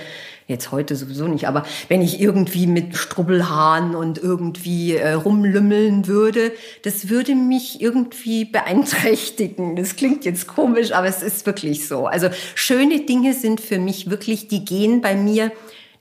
jetzt 0.48 0.72
heute 0.72 0.96
sowieso 0.96 1.28
nicht, 1.28 1.48
aber 1.48 1.64
wenn 1.88 2.02
ich 2.02 2.20
irgendwie 2.20 2.68
mit 2.68 2.96
Strubbelhaaren 2.96 3.96
und 3.96 4.18
irgendwie 4.18 4.96
äh, 4.96 5.14
rumlümmeln 5.14 6.08
würde, 6.08 6.52
das 6.84 7.10
würde 7.10 7.36
mich 7.36 7.82
irgendwie 7.82 8.46
beeinträchtigen. 8.46 9.76
Das 9.76 9.96
klingt 9.96 10.26
jetzt 10.26 10.48
komisch, 10.48 10.91
aber 10.91 11.08
es 11.08 11.24
ist 11.24 11.46
wirklich 11.46 11.88
so. 11.88 12.08
Also 12.08 12.30
schöne 12.56 13.02
Dinge 13.02 13.34
sind 13.34 13.62
für 13.62 13.80
mich 13.80 14.10
wirklich, 14.10 14.48
die 14.48 14.66
gehen 14.66 15.02
bei 15.02 15.16
mir, 15.16 15.52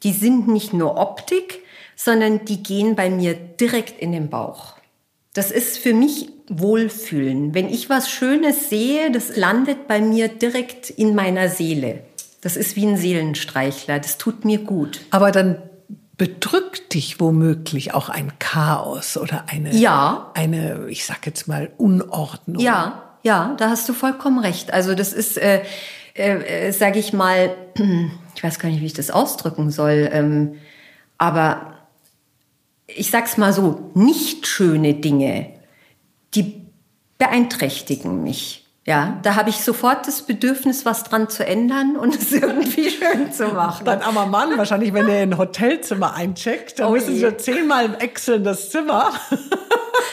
die 0.03 0.13
sind 0.13 0.49
nicht 0.49 0.73
nur 0.73 0.97
Optik, 0.97 1.61
sondern 1.97 2.45
die 2.45 2.63
gehen 2.63 2.97
bei 2.97 3.11
mir 3.11 3.35
direkt 3.35 4.01
in 4.01 4.13
den 4.13 4.29
Bauch. 4.29 4.75
Das 5.35 5.51
ist 5.51 5.79
für 5.79 5.95
mich 5.95 6.29
Wohlfühlen. 6.49 7.55
Wenn 7.55 7.69
ich 7.69 7.89
was 7.89 8.11
Schönes 8.11 8.69
sehe, 8.69 9.11
das 9.11 9.37
landet 9.37 9.87
bei 9.89 10.01
mir 10.01 10.29
direkt 10.29 10.91
in 10.91 11.15
meiner 11.15 11.49
Seele. 11.49 12.03
Das 12.43 12.57
ist 12.57 12.77
wie 12.77 12.87
ein 12.87 12.99
Seelenstreichler. 12.99 13.99
Das 13.99 14.19
tut 14.19 14.45
mir 14.45 14.59
gut. 14.59 15.01
Aber 15.11 15.31
dann 15.31 15.63
bedrückt 16.19 16.93
dich 16.93 17.21
womöglich 17.21 17.95
auch 17.95 18.09
ein 18.09 18.33
Chaos 18.39 19.17
oder 19.17 19.47
eine, 19.49 19.75
ja. 19.75 20.31
eine, 20.35 20.87
ich 20.89 21.07
sag 21.07 21.25
jetzt 21.25 21.49
mal, 21.49 21.71
Unordnung. 21.79 22.63
Ja, 22.63 23.03
ja, 23.23 23.55
da 23.59 23.71
hast 23.71 23.89
du 23.89 23.93
vollkommen 23.93 24.39
recht. 24.39 24.73
Also 24.73 24.95
das 24.95 25.13
ist, 25.13 25.39
äh, 25.39 25.63
äh, 26.15 26.67
äh 26.67 26.71
sage 26.73 26.99
ich 26.99 27.13
mal, 27.13 27.57
ich 28.35 28.45
weiß 28.45 28.59
gar 28.59 28.69
nicht, 28.69 28.83
wie 28.83 28.87
ich 28.87 28.93
das 28.93 29.11
ausdrücken 29.11 29.71
soll, 29.71 30.11
ähm, 30.13 30.57
aber 31.19 31.75
ich 32.87 33.11
sag's 33.11 33.37
mal 33.37 33.53
so, 33.53 33.91
nicht 33.95 34.47
schöne 34.47 34.95
Dinge, 34.95 35.51
die 36.35 36.67
beeinträchtigen 37.19 38.23
mich. 38.23 38.62
Ja, 38.85 39.21
da 39.23 39.37
habe 39.37 39.49
ich 39.51 39.59
sofort 39.59 40.09
das 40.09 40.23
Bedürfnis, 40.23 40.85
was 40.85 41.05
dran 41.05 41.29
zu 41.29 41.47
ändern 41.47 41.97
und 41.97 42.17
es 42.17 42.33
irgendwie 42.33 42.91
schön 42.91 43.33
zu 43.33 43.49
machen. 43.49 43.85
Dein 43.85 44.03
armer 44.03 44.27
Mann, 44.27 44.59
wahrscheinlich, 44.59 44.93
wenn 44.93 45.09
er 45.09 45.23
in 45.23 45.33
ein 45.33 45.39
Hotelzimmer 45.39 46.15
eincheckt, 46.15 46.81
dann 46.81 46.89
oh 46.89 46.93
müssen 46.93 47.15
sie 47.15 47.37
zehnmal 47.37 47.85
im 47.85 47.95
Excel 47.95 48.43
das 48.43 48.71
Zimmer. 48.71 49.13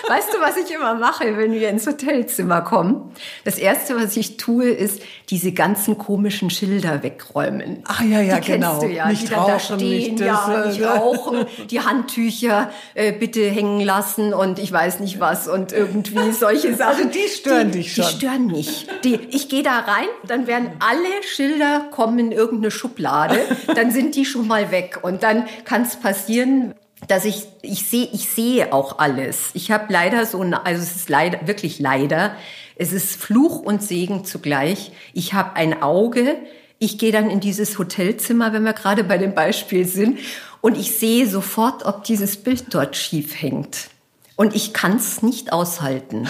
Weißt 0.08 0.34
du, 0.34 0.40
was 0.42 0.58
ich 0.58 0.74
immer 0.74 0.96
mache, 0.96 1.38
wenn 1.38 1.54
wir 1.54 1.70
ins 1.70 1.86
Hotelzimmer 1.86 2.62
kommen? 2.62 3.12
Das 3.46 3.58
erste, 3.58 3.96
was 3.96 4.18
ich 4.18 4.38
tue, 4.38 4.70
ist 4.70 5.02
diese 5.30 5.52
ganzen 5.52 5.98
komischen 5.98 6.50
Schilder 6.50 7.04
wegräumen. 7.04 7.84
Ah 7.86 8.04
ja, 8.04 8.22
ja, 8.22 8.40
die 8.40 8.52
genau. 8.52 8.80
Du 8.80 8.88
ja, 8.88 9.08
nicht 9.08 9.30
die 9.30 9.34
rauchen, 9.34 9.52
da 9.52 9.60
stehen, 9.60 9.80
nicht, 9.80 10.20
das, 10.22 10.48
ja, 10.48 10.66
nicht 10.66 10.84
rauchen, 10.84 11.46
die 11.70 11.82
Handtücher 11.82 12.72
äh, 12.96 13.12
bitte 13.12 13.48
hängen 13.50 13.82
lassen 13.82 14.34
und 14.34 14.60
ich 14.60 14.72
weiß 14.72 15.00
nicht 15.00 15.20
was 15.20 15.48
und 15.48 15.72
irgendwie 15.72 16.32
solche 16.32 16.76
Sachen. 16.76 16.98
Also 16.98 17.10
die 17.10 17.28
stören 17.28 17.72
die, 17.72 17.80
dich 17.80 17.94
schon. 17.94 18.06
Die 18.06 18.12
stören 18.12 18.48
mich. 18.48 18.88
Die, 19.04 19.16
ich 19.32 19.50
gehe 19.50 19.64
da 19.64 19.80
rein, 19.80 20.08
dann 20.28 20.48
werden 20.48 20.72
alle 20.80 21.24
Schilder 21.24 21.88
kommen 21.92 22.20
in 22.20 22.32
irgendeine 22.32 22.72
Schublade, 22.72 23.40
dann 23.76 23.92
sind 23.92 24.16
die 24.16 24.26
schon 24.26 24.48
mal 24.48 24.72
weg 24.72 25.00
und 25.02 25.24
dann 25.24 25.46
kann 25.66 25.84
es 25.84 25.96
passieren, 25.96 26.74
dass 27.08 27.26
ich 27.26 27.48
ich 27.62 27.86
sehe 27.86 28.10
ich 28.12 28.30
sehe 28.30 28.74
auch 28.74 29.00
alles. 29.00 29.50
Ich 29.54 29.72
habe 29.72 29.92
leider 29.92 30.26
so 30.26 30.42
ein, 30.42 30.54
also 30.54 30.82
es 30.82 30.96
ist 30.96 31.10
leider 31.10 31.48
wirklich 31.48 31.80
leider, 31.80 32.36
es 32.76 32.94
ist 32.94 33.16
Fluch 33.16 33.60
und 33.60 33.84
Segen 33.84 34.26
zugleich. 34.26 34.92
Ich 35.14 35.34
habe 35.34 35.56
ein 35.56 35.82
Auge. 35.82 36.38
Ich 36.78 36.98
gehe 36.98 37.12
dann 37.12 37.30
in 37.30 37.42
dieses 37.42 37.78
Hotelzimmer, 37.78 38.54
wenn 38.54 38.64
wir 38.64 38.74
gerade 38.74 39.04
bei 39.04 39.18
dem 39.18 39.36
Beispiel 39.36 39.86
sind, 39.86 40.20
und 40.62 40.78
ich 40.78 40.98
sehe 40.98 41.28
sofort, 41.28 41.86
ob 41.86 42.04
dieses 42.04 42.38
Bild 42.38 42.74
dort 42.74 42.96
schief 42.96 43.42
hängt. 43.42 43.90
Und 44.36 44.56
ich 44.56 44.74
kann 44.74 44.96
es 44.96 45.22
nicht 45.22 45.52
aushalten. 45.52 46.30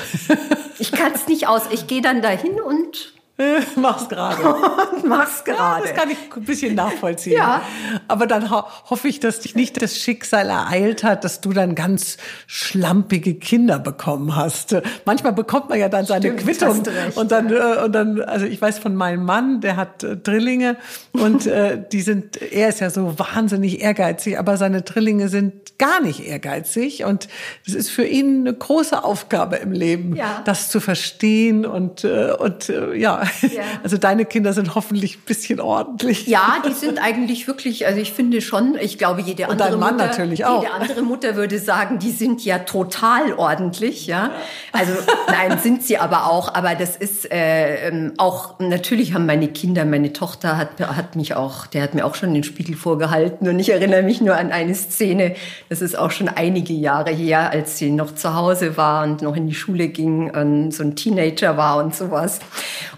Ich 0.80 0.92
kann 0.92 1.12
es 1.14 1.28
nicht 1.28 1.48
aus. 1.48 1.64
Ich 1.72 1.88
gehe 1.88 2.02
dann 2.02 2.22
dahin 2.22 2.60
und 2.62 3.14
Mach's 3.76 4.10
gerade. 4.10 4.38
Mach's 5.06 5.44
gerade. 5.44 5.86
Ja, 5.86 5.92
das 5.92 5.94
kann 6.00 6.10
ich 6.12 6.18
ein 6.36 6.44
bisschen 6.44 6.76
nachvollziehen. 6.76 7.38
Ja. 7.38 7.62
Aber 8.08 8.28
dann 8.28 8.52
ho 8.52 8.64
hoffe 8.90 9.08
ich, 9.08 9.20
dass 9.20 9.40
dich 9.40 9.56
nicht 9.56 9.82
das 9.82 9.98
Schicksal 9.98 10.50
ereilt 10.50 11.04
hat, 11.04 11.24
dass 11.24 11.40
du 11.42 11.54
dann 11.54 11.74
ganz 11.76 12.18
schlampige 12.48 13.36
Kinder 13.36 13.80
bekommen 13.80 14.36
hast. 14.36 14.76
Manchmal 15.06 15.34
bekommt 15.34 15.70
man 15.70 15.80
ja 15.80 15.88
dann 15.90 16.06
seine 16.06 16.26
Stimmt, 16.38 16.40
Quittung. 16.44 16.84
und 17.16 17.32
dann, 17.32 17.52
äh, 17.52 17.84
und 17.86 17.94
dann, 17.94 18.22
also 18.22 18.46
ich 18.46 18.62
weiß 18.62 18.80
von 18.80 18.96
meinem 18.96 19.24
Mann, 19.24 19.62
der 19.62 19.78
hat 19.78 20.04
äh, 20.04 20.18
Drillinge 20.18 20.76
und 21.14 21.46
äh, 21.48 21.82
die 21.92 22.02
sind, 22.02 22.42
er 22.42 22.70
ist 22.70 22.82
ja 22.82 22.90
so 22.90 23.18
wahnsinnig 23.18 23.82
ehrgeizig, 23.82 24.38
aber 24.38 24.58
seine 24.58 24.82
Drillinge 24.82 25.30
sind 25.30 25.78
gar 25.78 26.02
nicht 26.02 26.28
ehrgeizig 26.28 27.06
und 27.06 27.30
es 27.66 27.74
ist 27.74 27.90
für 27.90 28.04
ihn 28.06 28.42
eine 28.42 28.54
große 28.54 29.02
Aufgabe 29.02 29.56
im 29.56 29.72
Leben, 29.72 30.16
Ja. 30.16 30.42
das 30.44 30.70
zu 30.70 30.82
verstehen 30.82 31.66
und, 31.66 32.04
äh, 32.04 32.34
und 32.38 32.68
äh, 32.68 32.96
ja. 32.96 33.22
Ja. 33.50 33.64
also 33.84 33.98
deine 33.98 34.26
Kinder 34.26 34.54
sind 34.54 34.76
hoffentlich 34.76 35.18
ein 35.18 35.22
bisschen 35.26 35.60
ordentlich. 35.60 36.28
Ja, 36.28 36.62
die 36.68 36.74
sind 36.74 37.00
eigentlich 37.00 37.48
wirklich, 37.48 37.88
also 37.88 38.00
ich 38.00 38.14
finde 38.14 38.42
schon, 38.42 38.78
ich 38.80 38.98
glaube, 38.98 39.22
jede 39.22 39.44
Und 39.44 39.54
andere 39.54 39.72
dein 39.72 39.80
Mann 39.80 39.94
Mutter, 39.96 40.08
natürlich 40.08 40.46
auch. 40.46 40.62
jede 40.62 40.74
andere 40.74 41.02
Mutter 41.02 41.36
würde 41.36 41.58
sagen, 41.58 42.00
die 42.00 42.12
sind 42.12 42.44
ja 42.46 42.60
total 42.60 43.34
ordentlich, 43.34 44.08
ja. 44.08 44.32
Also 44.72 44.94
nein, 45.28 45.58
sind 45.60 45.84
sie 45.84 45.98
aber 45.98 46.30
auch, 46.30 46.54
aber 46.54 46.76
das 46.76 46.96
ist 46.96 47.32
äh, 47.32 47.88
ähm, 47.88 48.14
auch, 48.18 48.60
natürlich 48.60 49.14
haben 49.14 49.26
meine 49.26 49.48
Kinder, 49.48 49.86
meine 49.86 50.14
Tochter 50.14 50.58
hat, 50.58 50.80
hat 50.80 51.16
mich 51.16 51.36
auch, 51.36 51.66
der 51.66 51.82
hat 51.82 51.94
mir 51.96 52.06
auch 52.06 52.16
schon 52.16 52.34
den 52.34 52.44
Spiegel 52.44 52.76
vorgehalten 52.76 53.48
und 53.48 53.60
ich 53.60 53.72
erinnere 53.72 54.04
mich 54.04 54.22
nur 54.22 54.36
an 54.36 54.52
eine 54.52 54.76
Szene, 54.76 55.36
das 55.70 55.82
ist 55.82 55.98
auch 55.98 56.12
schon 56.12 56.30
einige 56.30 56.74
Jahre 56.74 57.12
her, 57.12 57.50
als 57.52 57.78
sie 57.78 57.90
noch 57.90 58.14
zu 58.16 58.36
Hause 58.36 58.78
war 58.78 59.04
und 59.04 59.22
noch 59.22 59.36
in 59.36 59.48
die 59.48 59.56
Schule 59.56 59.88
ging 59.88 60.30
und 60.36 60.72
so 60.72 60.84
ein 60.84 60.96
Teenager 60.96 61.58
war 61.58 61.78
und 61.78 61.96
sowas. 61.96 62.40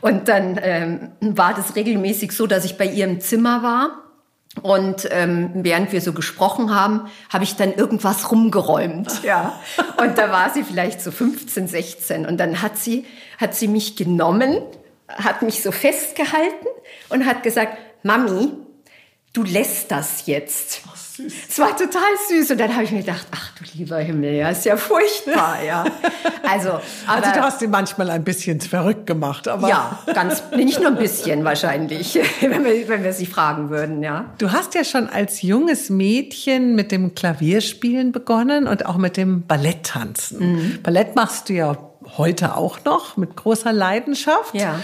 Und 0.01 0.20
dann 0.27 0.59
ähm, 0.61 1.11
war 1.19 1.53
das 1.53 1.75
regelmäßig 1.75 2.31
so, 2.31 2.47
dass 2.47 2.65
ich 2.65 2.77
bei 2.77 2.85
ihr 2.85 3.05
im 3.05 3.19
Zimmer 3.19 3.63
war. 3.63 4.01
Und 4.61 5.07
ähm, 5.11 5.51
während 5.53 5.93
wir 5.93 6.01
so 6.01 6.11
gesprochen 6.11 6.75
haben, 6.75 7.07
habe 7.31 7.45
ich 7.45 7.55
dann 7.55 7.73
irgendwas 7.73 8.31
rumgeräumt. 8.31 9.09
Ja. 9.23 9.59
Und 9.97 10.17
da 10.17 10.31
war 10.31 10.49
sie 10.49 10.63
vielleicht 10.63 10.99
so 10.99 11.11
15, 11.11 11.67
16. 11.67 12.25
Und 12.25 12.37
dann 12.37 12.61
hat 12.61 12.77
sie, 12.77 13.05
hat 13.39 13.55
sie 13.55 13.67
mich 13.67 13.95
genommen, 13.95 14.57
hat 15.07 15.41
mich 15.41 15.63
so 15.63 15.71
festgehalten 15.71 16.67
und 17.09 17.25
hat 17.25 17.43
gesagt, 17.43 17.77
Mami, 18.03 18.51
du 19.33 19.43
lässt 19.43 19.91
das 19.91 20.25
jetzt. 20.25 20.81
Es 21.47 21.59
war 21.59 21.75
total 21.77 22.01
süß. 22.29 22.51
Und 22.51 22.59
dann 22.59 22.73
habe 22.73 22.83
ich 22.83 22.91
mir 22.91 23.01
gedacht, 23.01 23.27
ach 23.31 23.51
du 23.57 23.77
lieber 23.77 23.97
Himmel, 23.99 24.33
ja, 24.33 24.49
ist 24.49 24.65
ja 24.65 24.75
furchtbar, 24.75 25.63
ja. 25.63 25.85
Also, 26.49 26.69
aber, 27.07 27.27
Also 27.27 27.31
du 27.31 27.41
hast 27.41 27.61
ihn 27.61 27.69
manchmal 27.69 28.09
ein 28.09 28.23
bisschen 28.23 28.59
verrückt 28.59 29.05
gemacht, 29.05 29.47
aber 29.47 29.69
ja, 29.69 29.99
ganz, 30.13 30.43
nicht 30.55 30.79
nur 30.79 30.89
ein 30.89 30.97
bisschen 30.97 31.43
wahrscheinlich, 31.43 32.15
wenn 32.41 32.63
wir, 32.63 32.87
wenn 32.87 33.03
wir 33.03 33.13
sie 33.13 33.25
fragen 33.25 33.69
würden, 33.69 34.01
ja. 34.01 34.33
du 34.37 34.51
hast 34.51 34.73
ja 34.73 34.83
schon 34.83 35.07
als 35.07 35.41
junges 35.41 35.89
Mädchen 35.89 36.75
mit 36.75 36.91
dem 36.91 37.13
Klavierspielen 37.13 38.11
begonnen 38.11 38.67
und 38.67 38.85
auch 38.85 38.97
mit 38.97 39.17
dem 39.17 39.45
Balletttanzen. 39.45 40.39
Mhm. 40.39 40.79
Ballett 40.81 41.15
machst 41.15 41.49
du 41.49 41.53
ja 41.53 41.77
heute 42.17 42.55
auch 42.55 42.83
noch 42.83 43.15
mit 43.17 43.35
großer 43.35 43.71
Leidenschaft. 43.71 44.55
Ja. 44.55 44.79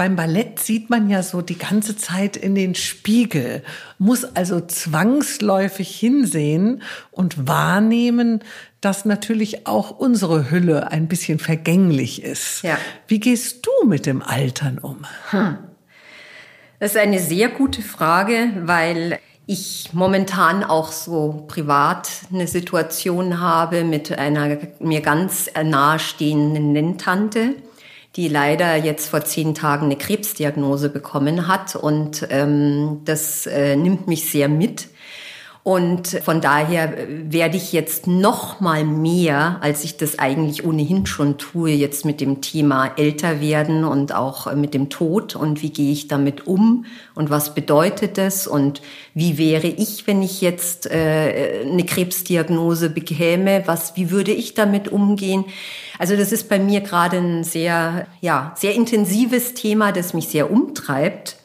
Beim 0.00 0.16
Ballett 0.16 0.58
sieht 0.60 0.88
man 0.88 1.10
ja 1.10 1.22
so 1.22 1.42
die 1.42 1.58
ganze 1.58 1.94
Zeit 1.94 2.34
in 2.34 2.54
den 2.54 2.74
Spiegel, 2.74 3.62
muss 3.98 4.24
also 4.24 4.58
zwangsläufig 4.62 5.94
hinsehen 5.94 6.80
und 7.10 7.46
wahrnehmen, 7.46 8.42
dass 8.80 9.04
natürlich 9.04 9.66
auch 9.66 9.90
unsere 9.90 10.50
Hülle 10.50 10.90
ein 10.90 11.06
bisschen 11.06 11.38
vergänglich 11.38 12.22
ist. 12.22 12.62
Ja. 12.62 12.78
Wie 13.08 13.20
gehst 13.20 13.66
du 13.66 13.86
mit 13.86 14.06
dem 14.06 14.22
Altern 14.22 14.78
um? 14.78 15.04
Das 16.78 16.92
ist 16.92 16.96
eine 16.96 17.18
sehr 17.18 17.50
gute 17.50 17.82
Frage, 17.82 18.52
weil 18.62 19.18
ich 19.44 19.90
momentan 19.92 20.64
auch 20.64 20.92
so 20.92 21.44
privat 21.46 22.08
eine 22.32 22.46
Situation 22.46 23.38
habe 23.38 23.84
mit 23.84 24.18
einer 24.18 24.56
mir 24.78 25.02
ganz 25.02 25.50
nahestehenden 25.62 26.72
Nenntante, 26.72 27.56
die 28.16 28.28
leider 28.28 28.76
jetzt 28.76 29.08
vor 29.08 29.24
zehn 29.24 29.54
Tagen 29.54 29.86
eine 29.86 29.96
Krebsdiagnose 29.96 30.88
bekommen 30.88 31.46
hat 31.46 31.76
und 31.76 32.26
ähm, 32.30 33.02
das 33.04 33.46
äh, 33.46 33.76
nimmt 33.76 34.08
mich 34.08 34.30
sehr 34.30 34.48
mit. 34.48 34.88
Und 35.62 36.08
von 36.24 36.40
daher 36.40 36.94
werde 37.06 37.58
ich 37.58 37.74
jetzt 37.74 38.06
noch 38.06 38.60
mal 38.60 38.82
mehr, 38.82 39.58
als 39.60 39.84
ich 39.84 39.98
das 39.98 40.18
eigentlich 40.18 40.64
ohnehin 40.64 41.04
schon 41.04 41.36
tue, 41.36 41.72
jetzt 41.72 42.06
mit 42.06 42.22
dem 42.22 42.40
Thema 42.40 42.92
älter 42.96 43.42
werden 43.42 43.84
und 43.84 44.14
auch 44.14 44.52
mit 44.54 44.72
dem 44.72 44.88
Tod 44.88 45.36
und 45.36 45.60
wie 45.60 45.68
gehe 45.68 45.92
ich 45.92 46.08
damit 46.08 46.46
um 46.46 46.86
und 47.14 47.28
was 47.28 47.54
bedeutet 47.54 48.16
das 48.16 48.46
und 48.46 48.80
wie 49.12 49.36
wäre 49.36 49.66
ich, 49.66 50.06
wenn 50.06 50.22
ich 50.22 50.40
jetzt 50.40 50.90
äh, 50.90 51.66
eine 51.70 51.84
Krebsdiagnose 51.84 52.88
bekäme, 52.88 53.62
was, 53.66 53.96
wie 53.96 54.10
würde 54.10 54.32
ich 54.32 54.54
damit 54.54 54.88
umgehen? 54.88 55.44
Also 55.98 56.16
das 56.16 56.32
ist 56.32 56.48
bei 56.48 56.58
mir 56.58 56.80
gerade 56.80 57.18
ein 57.18 57.44
sehr, 57.44 58.06
ja, 58.22 58.54
sehr 58.56 58.74
intensives 58.74 59.52
Thema, 59.52 59.92
das 59.92 60.14
mich 60.14 60.28
sehr 60.28 60.50
umtreibt. 60.50 61.36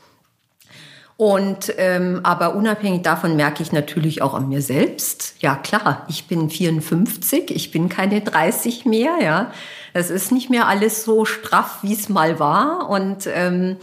Und 1.18 1.74
ähm, 1.78 2.20
aber 2.24 2.56
unabhängig 2.56 3.04
davon 3.04 3.38
merke 3.38 3.64
ich 3.64 3.72
natürlich 3.72 4.22
auch 4.22 4.34
an 4.34 4.50
mir 4.50 4.62
selbst. 4.62 5.36
Ja 5.40 5.56
klar, 5.56 6.06
ich 6.10 6.28
bin 6.28 6.50
54, 6.50 7.52
ich 7.52 7.72
bin 7.72 7.88
keine 7.88 8.20
30 8.20 8.86
mehr. 8.86 9.18
Ja, 9.22 9.52
das 9.94 10.10
ist 10.10 10.34
nicht 10.34 10.50
mehr 10.50 10.68
alles 10.68 11.06
so 11.06 11.24
straff, 11.24 11.80
wie 11.84 11.94
es 11.94 12.10
mal 12.10 12.38
war. 12.40 12.90
Und 12.90 13.28
ähm, 13.34 13.78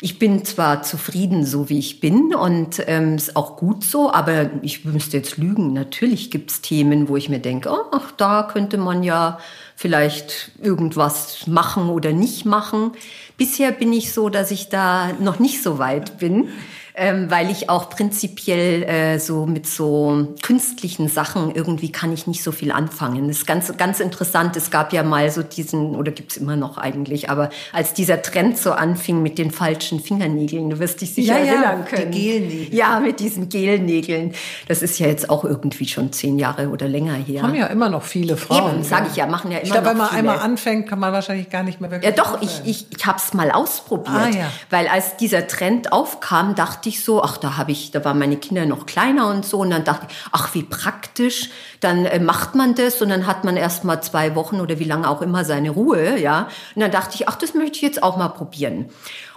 ich 0.00 0.18
bin 0.18 0.44
zwar 0.44 0.82
zufrieden, 0.82 1.46
so 1.46 1.70
wie 1.70 1.78
ich 1.78 2.00
bin, 2.00 2.34
und 2.34 2.82
ähm, 2.88 3.14
ist 3.14 3.36
auch 3.36 3.56
gut 3.56 3.84
so, 3.84 4.12
aber 4.12 4.50
ich 4.60 4.84
müsste 4.84 5.16
jetzt 5.16 5.38
lügen. 5.38 5.72
Natürlich 5.72 6.30
gibt's 6.30 6.60
Themen, 6.60 7.08
wo 7.08 7.16
ich 7.16 7.28
mir 7.28 7.38
denke, 7.38 7.70
oh, 7.70 7.86
ach, 7.92 8.10
da 8.12 8.42
könnte 8.42 8.76
man 8.76 9.02
ja 9.02 9.38
vielleicht 9.76 10.50
irgendwas 10.60 11.46
machen 11.46 11.88
oder 11.88 12.12
nicht 12.12 12.44
machen. 12.44 12.92
Bisher 13.36 13.72
bin 13.72 13.92
ich 13.92 14.12
so, 14.12 14.28
dass 14.28 14.50
ich 14.50 14.68
da 14.68 15.12
noch 15.20 15.38
nicht 15.38 15.62
so 15.62 15.78
weit 15.78 16.18
bin, 16.18 16.48
ähm, 16.96 17.28
weil 17.28 17.50
ich 17.50 17.68
auch 17.70 17.90
prinzipiell 17.90 18.84
äh, 18.84 19.18
so 19.18 19.46
mit 19.46 19.66
so 19.66 20.28
künstlichen 20.42 21.08
Sachen 21.08 21.52
irgendwie 21.52 21.90
kann 21.90 22.12
ich 22.12 22.28
nicht 22.28 22.42
so 22.42 22.52
viel 22.52 22.70
anfangen. 22.70 23.26
Das 23.26 23.38
ist 23.38 23.46
ganz, 23.46 23.76
ganz 23.76 23.98
interessant. 23.98 24.56
Es 24.56 24.70
gab 24.70 24.92
ja 24.92 25.02
mal 25.02 25.28
so 25.30 25.42
diesen, 25.42 25.96
oder 25.96 26.12
gibt's 26.12 26.36
immer 26.36 26.54
noch 26.54 26.78
eigentlich, 26.78 27.30
aber 27.30 27.50
als 27.72 27.94
dieser 27.94 28.22
Trend 28.22 28.58
so 28.58 28.72
anfing 28.72 29.22
mit 29.22 29.38
den 29.38 29.50
falschen 29.50 29.98
Fingernägeln, 29.98 30.70
du 30.70 30.78
wirst 30.78 31.00
dich 31.00 31.14
sicher 31.14 31.38
Ja, 31.38 31.44
ja, 31.44 31.52
erinnern 31.52 31.84
die 31.90 31.96
können. 31.96 32.10
Gelnägel. 32.12 32.74
Ja, 32.74 33.00
mit 33.00 33.18
diesen 33.18 33.48
Gelnägeln. 33.48 34.32
Das 34.68 34.80
ist 34.80 35.00
ja 35.00 35.08
jetzt 35.08 35.30
auch 35.30 35.44
irgendwie 35.44 35.88
schon 35.88 36.12
zehn 36.12 36.38
Jahre 36.38 36.68
oder 36.68 36.86
länger 36.86 37.14
her. 37.14 37.42
Haben 37.42 37.56
ja 37.56 37.66
immer 37.66 37.88
noch 37.88 38.04
viele 38.04 38.36
Frauen. 38.36 38.74
Eben, 38.74 38.84
sage 38.84 39.08
ich 39.10 39.16
ja, 39.16 39.26
machen 39.26 39.50
ja 39.50 39.58
immer 39.58 39.66
Ich 39.66 39.72
glaube, 39.72 39.88
wenn 39.88 39.96
noch 39.96 40.04
man 40.04 40.10
viele. 40.10 40.30
einmal 40.30 40.38
anfängt, 40.38 40.88
kann 40.88 41.00
man 41.00 41.12
wahrscheinlich 41.12 41.50
gar 41.50 41.64
nicht 41.64 41.80
mehr 41.80 41.90
wirklich. 41.90 42.16
Ja, 42.16 42.22
doch, 42.22 42.40
ich, 42.40 42.60
ich, 42.64 42.86
ich 42.96 43.04
habe 43.04 43.18
es 43.18 43.34
mal 43.34 43.50
ausprobiert. 43.50 44.14
Ah, 44.14 44.28
ja. 44.28 44.52
Weil 44.70 44.86
als 44.86 45.16
dieser 45.16 45.48
Trend 45.48 45.92
aufkam, 45.92 46.54
dachte 46.54 46.83
ich 46.88 47.04
so, 47.04 47.22
ach, 47.22 47.36
da 47.36 47.56
habe 47.56 47.72
ich, 47.72 47.90
da 47.90 48.04
waren 48.04 48.18
meine 48.18 48.36
Kinder 48.36 48.66
noch 48.66 48.86
kleiner 48.86 49.28
und 49.28 49.44
so. 49.44 49.58
Und 49.58 49.70
dann 49.70 49.84
dachte 49.84 50.06
ich, 50.08 50.16
ach, 50.32 50.54
wie 50.54 50.62
praktisch. 50.62 51.50
Dann 51.80 52.04
äh, 52.06 52.18
macht 52.20 52.54
man 52.54 52.74
das 52.74 53.00
und 53.02 53.08
dann 53.08 53.26
hat 53.26 53.44
man 53.44 53.56
erst 53.56 53.84
mal 53.84 54.00
zwei 54.02 54.34
Wochen 54.34 54.60
oder 54.60 54.78
wie 54.78 54.84
lange 54.84 55.08
auch 55.08 55.22
immer 55.22 55.44
seine 55.44 55.70
Ruhe, 55.70 56.18
ja. 56.18 56.48
Und 56.74 56.80
dann 56.82 56.90
dachte 56.90 57.14
ich, 57.14 57.28
ach, 57.28 57.36
das 57.36 57.54
möchte 57.54 57.76
ich 57.76 57.82
jetzt 57.82 58.02
auch 58.02 58.16
mal 58.16 58.28
probieren. 58.28 58.86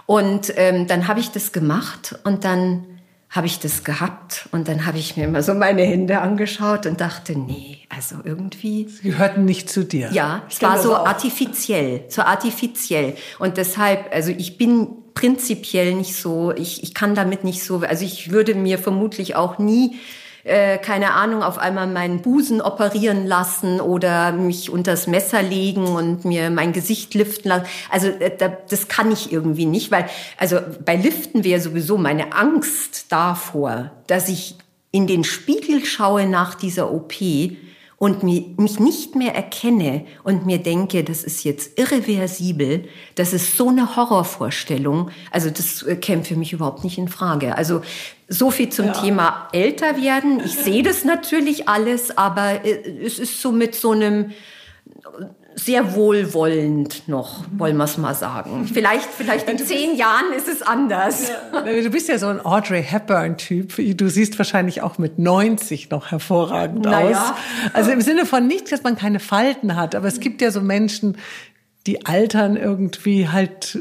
Und 0.06 0.52
ähm, 0.56 0.86
dann 0.86 1.06
habe 1.08 1.20
ich 1.20 1.30
das 1.30 1.52
gemacht 1.52 2.18
und 2.24 2.44
dann 2.44 2.84
habe 3.30 3.46
ich 3.46 3.58
das 3.58 3.84
gehabt 3.84 4.48
und 4.52 4.68
dann 4.68 4.86
habe 4.86 4.96
ich 4.96 5.18
mir 5.18 5.24
immer 5.24 5.42
so 5.42 5.52
meine 5.52 5.82
Hände 5.82 6.22
angeschaut 6.22 6.86
und 6.86 6.98
dachte, 7.02 7.38
nee, 7.38 7.80
also 7.94 8.16
irgendwie 8.24 8.88
Sie 8.88 9.10
gehörten 9.10 9.44
nicht 9.44 9.68
zu 9.68 9.84
dir. 9.84 10.08
ja, 10.12 10.40
Ich 10.48 10.56
es 10.56 10.62
war 10.62 10.78
so 10.78 10.96
auch. 10.96 11.06
artifiziell, 11.06 12.04
so 12.08 12.22
artifiziell. 12.22 13.16
Und 13.38 13.58
deshalb, 13.58 14.10
also 14.14 14.30
ich 14.30 14.56
bin 14.56 14.88
prinzipiell 15.18 15.94
nicht 15.94 16.14
so, 16.14 16.52
ich, 16.52 16.84
ich 16.84 16.94
kann 16.94 17.16
damit 17.16 17.42
nicht 17.42 17.64
so, 17.64 17.78
also 17.78 18.04
ich 18.04 18.30
würde 18.30 18.54
mir 18.54 18.78
vermutlich 18.78 19.34
auch 19.34 19.58
nie, 19.58 19.96
äh, 20.44 20.78
keine 20.78 21.14
Ahnung, 21.14 21.42
auf 21.42 21.58
einmal 21.58 21.88
meinen 21.88 22.22
Busen 22.22 22.60
operieren 22.60 23.26
lassen 23.26 23.80
oder 23.80 24.30
mich 24.30 24.70
unters 24.70 25.08
Messer 25.08 25.42
legen 25.42 25.88
und 25.88 26.24
mir 26.24 26.50
mein 26.50 26.72
Gesicht 26.72 27.14
liften 27.14 27.48
lassen. 27.48 27.66
Also 27.90 28.06
äh, 28.06 28.30
da, 28.36 28.46
das 28.70 28.86
kann 28.86 29.10
ich 29.10 29.32
irgendwie 29.32 29.66
nicht, 29.66 29.90
weil, 29.90 30.08
also 30.36 30.60
bei 30.84 30.94
Liften 30.94 31.42
wäre 31.42 31.60
sowieso 31.60 31.98
meine 31.98 32.32
Angst 32.32 33.06
davor, 33.08 33.90
dass 34.06 34.28
ich 34.28 34.54
in 34.92 35.08
den 35.08 35.24
Spiegel 35.24 35.84
schaue 35.84 36.28
nach 36.28 36.54
dieser 36.54 36.92
OP 36.92 37.14
und 37.98 38.22
mi- 38.22 38.54
mich 38.56 38.78
nicht 38.78 39.16
mehr 39.16 39.34
erkenne 39.34 40.04
und 40.22 40.46
mir 40.46 40.58
denke, 40.58 41.02
das 41.02 41.24
ist 41.24 41.42
jetzt 41.44 41.78
irreversibel, 41.78 42.84
das 43.16 43.32
ist 43.32 43.56
so 43.56 43.68
eine 43.68 43.96
Horrorvorstellung, 43.96 45.10
also 45.32 45.50
das 45.50 45.82
äh, 45.82 45.96
käme 45.96 46.22
für 46.24 46.36
mich 46.36 46.52
überhaupt 46.52 46.84
nicht 46.84 46.96
in 46.98 47.08
Frage. 47.08 47.56
Also 47.56 47.82
so 48.28 48.50
viel 48.50 48.68
zum 48.68 48.92
Thema 48.92 49.48
älter 49.52 50.00
werden. 50.00 50.40
Ich 50.44 50.54
sehe 50.54 50.82
das 50.82 51.04
natürlich 51.04 51.68
alles, 51.68 52.16
aber 52.16 52.64
äh, 52.64 53.04
es 53.04 53.18
ist 53.18 53.42
so 53.42 53.50
mit 53.52 53.74
so 53.74 53.90
einem 53.90 54.30
sehr 55.54 55.94
wohlwollend 55.94 57.08
noch, 57.08 57.44
wollen 57.56 57.76
wir 57.76 57.84
es 57.84 57.98
mal 57.98 58.14
sagen. 58.14 58.68
Vielleicht, 58.72 59.08
vielleicht 59.10 59.48
in 59.48 59.58
zehn 59.58 59.96
Jahren 59.96 60.32
ist 60.36 60.48
es 60.48 60.62
anders. 60.62 61.30
Ja. 61.52 61.62
Du 61.62 61.90
bist 61.90 62.08
ja 62.08 62.18
so 62.18 62.26
ein 62.26 62.44
Audrey 62.44 62.82
Hepburn-Typ. 62.82 63.74
Du 63.96 64.08
siehst 64.08 64.38
wahrscheinlich 64.38 64.82
auch 64.82 64.98
mit 64.98 65.18
90 65.18 65.90
noch 65.90 66.10
hervorragend 66.10 66.84
naja. 66.84 67.32
aus. 67.32 67.72
Also 67.72 67.90
im 67.90 68.00
Sinne 68.00 68.24
von 68.24 68.46
nicht, 68.46 68.70
dass 68.70 68.82
man 68.82 68.96
keine 68.96 69.20
Falten 69.20 69.76
hat, 69.76 69.94
aber 69.94 70.06
es 70.06 70.20
gibt 70.20 70.40
ja 70.42 70.50
so 70.50 70.60
Menschen, 70.60 71.16
die 71.86 72.06
altern 72.06 72.56
irgendwie 72.56 73.28
halt 73.28 73.78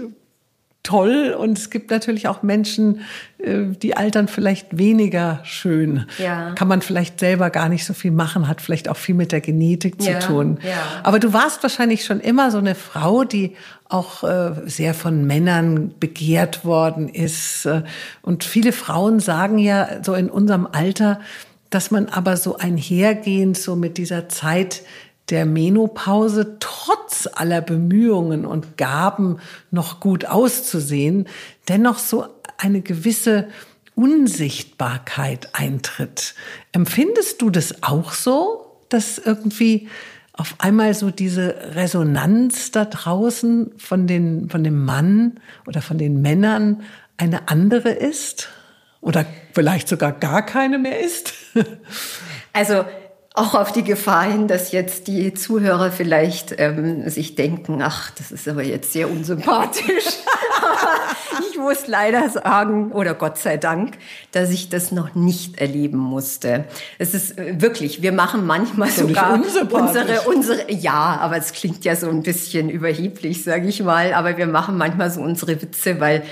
toll 0.87 1.35
und 1.37 1.57
es 1.57 1.69
gibt 1.69 1.91
natürlich 1.91 2.29
auch 2.29 2.43
Menschen, 2.43 3.01
äh, 3.39 3.65
die 3.65 3.97
altern 3.97 4.29
vielleicht 4.29 4.77
weniger 4.77 5.41
schön. 5.43 6.05
Ja. 6.17 6.53
Kann 6.53 6.69
man 6.69 6.81
vielleicht 6.81 7.19
selber 7.19 7.49
gar 7.49 7.67
nicht 7.67 7.83
so 7.83 7.93
viel 7.93 8.11
machen, 8.11 8.47
hat 8.47 8.61
vielleicht 8.61 8.87
auch 8.87 8.95
viel 8.95 9.13
mit 9.13 9.33
der 9.33 9.41
Genetik 9.41 10.01
zu 10.01 10.11
ja, 10.11 10.19
tun. 10.19 10.59
Ja. 10.63 11.01
Aber 11.03 11.19
du 11.19 11.33
warst 11.33 11.61
wahrscheinlich 11.61 12.05
schon 12.05 12.21
immer 12.21 12.51
so 12.51 12.57
eine 12.57 12.73
Frau, 12.73 13.25
die 13.25 13.55
auch 13.89 14.23
äh, 14.23 14.53
sehr 14.65 14.93
von 14.93 15.27
Männern 15.27 15.93
begehrt 15.99 16.63
worden 16.63 17.09
ist. 17.09 17.67
Und 18.21 18.45
viele 18.45 18.71
Frauen 18.71 19.19
sagen 19.19 19.57
ja 19.57 20.03
so 20.03 20.13
in 20.13 20.29
unserem 20.29 20.67
Alter, 20.71 21.19
dass 21.69 21.91
man 21.91 22.07
aber 22.07 22.37
so 22.37 22.57
einhergehend 22.57 23.57
so 23.57 23.75
mit 23.75 23.97
dieser 23.97 24.29
Zeit 24.29 24.83
der 25.29 25.45
Menopause 25.45 26.57
trotz 26.59 27.27
aller 27.31 27.61
Bemühungen 27.61 28.45
und 28.45 28.77
Gaben 28.77 29.39
noch 29.71 29.99
gut 29.99 30.25
auszusehen, 30.25 31.27
dennoch 31.67 31.99
so 31.99 32.25
eine 32.57 32.81
gewisse 32.81 33.47
Unsichtbarkeit 33.95 35.49
eintritt. 35.53 36.35
Empfindest 36.71 37.41
du 37.41 37.49
das 37.49 37.83
auch 37.83 38.13
so, 38.13 38.77
dass 38.89 39.17
irgendwie 39.17 39.89
auf 40.33 40.55
einmal 40.59 40.93
so 40.93 41.09
diese 41.09 41.73
Resonanz 41.75 42.71
da 42.71 42.85
draußen 42.85 43.71
von 43.77 44.07
den, 44.07 44.49
von 44.49 44.63
dem 44.63 44.85
Mann 44.85 45.39
oder 45.65 45.81
von 45.81 45.97
den 45.97 46.21
Männern 46.21 46.83
eine 47.17 47.49
andere 47.49 47.89
ist? 47.89 48.49
Oder 49.01 49.25
vielleicht 49.53 49.87
sogar 49.87 50.11
gar 50.11 50.45
keine 50.45 50.77
mehr 50.77 50.99
ist? 50.99 51.33
Also, 52.53 52.85
auch 53.37 53.53
auf 53.53 53.71
die 53.71 53.83
Gefahr 53.83 54.23
hin, 54.23 54.47
dass 54.47 54.71
jetzt 54.71 55.07
die 55.07 55.33
Zuhörer 55.33 55.91
vielleicht 55.91 56.55
ähm, 56.57 57.07
sich 57.07 57.35
denken, 57.35 57.83
ach, 57.83 58.09
das 58.11 58.31
ist 58.31 58.47
aber 58.47 58.63
jetzt 58.63 58.93
sehr 58.93 59.11
unsympathisch. 59.11 60.05
ich 61.51 61.57
muss 61.59 61.85
leider 61.85 62.29
sagen, 62.29 62.91
oder 62.91 63.13
Gott 63.13 63.37
sei 63.37 63.57
Dank, 63.57 63.99
dass 64.31 64.49
ich 64.49 64.69
das 64.69 64.91
noch 64.91 65.13
nicht 65.13 65.61
erleben 65.61 65.99
musste. 65.99 66.65
Es 66.97 67.13
ist 67.13 67.37
äh, 67.37 67.61
wirklich, 67.61 68.01
wir 68.01 68.11
machen 68.11 68.43
manchmal 68.45 68.89
sogar 68.89 69.35
unsere, 69.35 70.21
unsere, 70.21 70.71
ja, 70.71 71.19
aber 71.21 71.37
es 71.37 71.51
klingt 71.51 71.85
ja 71.85 71.95
so 71.95 72.09
ein 72.09 72.23
bisschen 72.23 72.71
überheblich, 72.71 73.43
sage 73.43 73.67
ich 73.67 73.83
mal, 73.83 74.13
aber 74.13 74.37
wir 74.37 74.47
machen 74.47 74.77
manchmal 74.77 75.11
so 75.11 75.21
unsere 75.21 75.61
Witze, 75.61 75.99
weil 75.99 76.23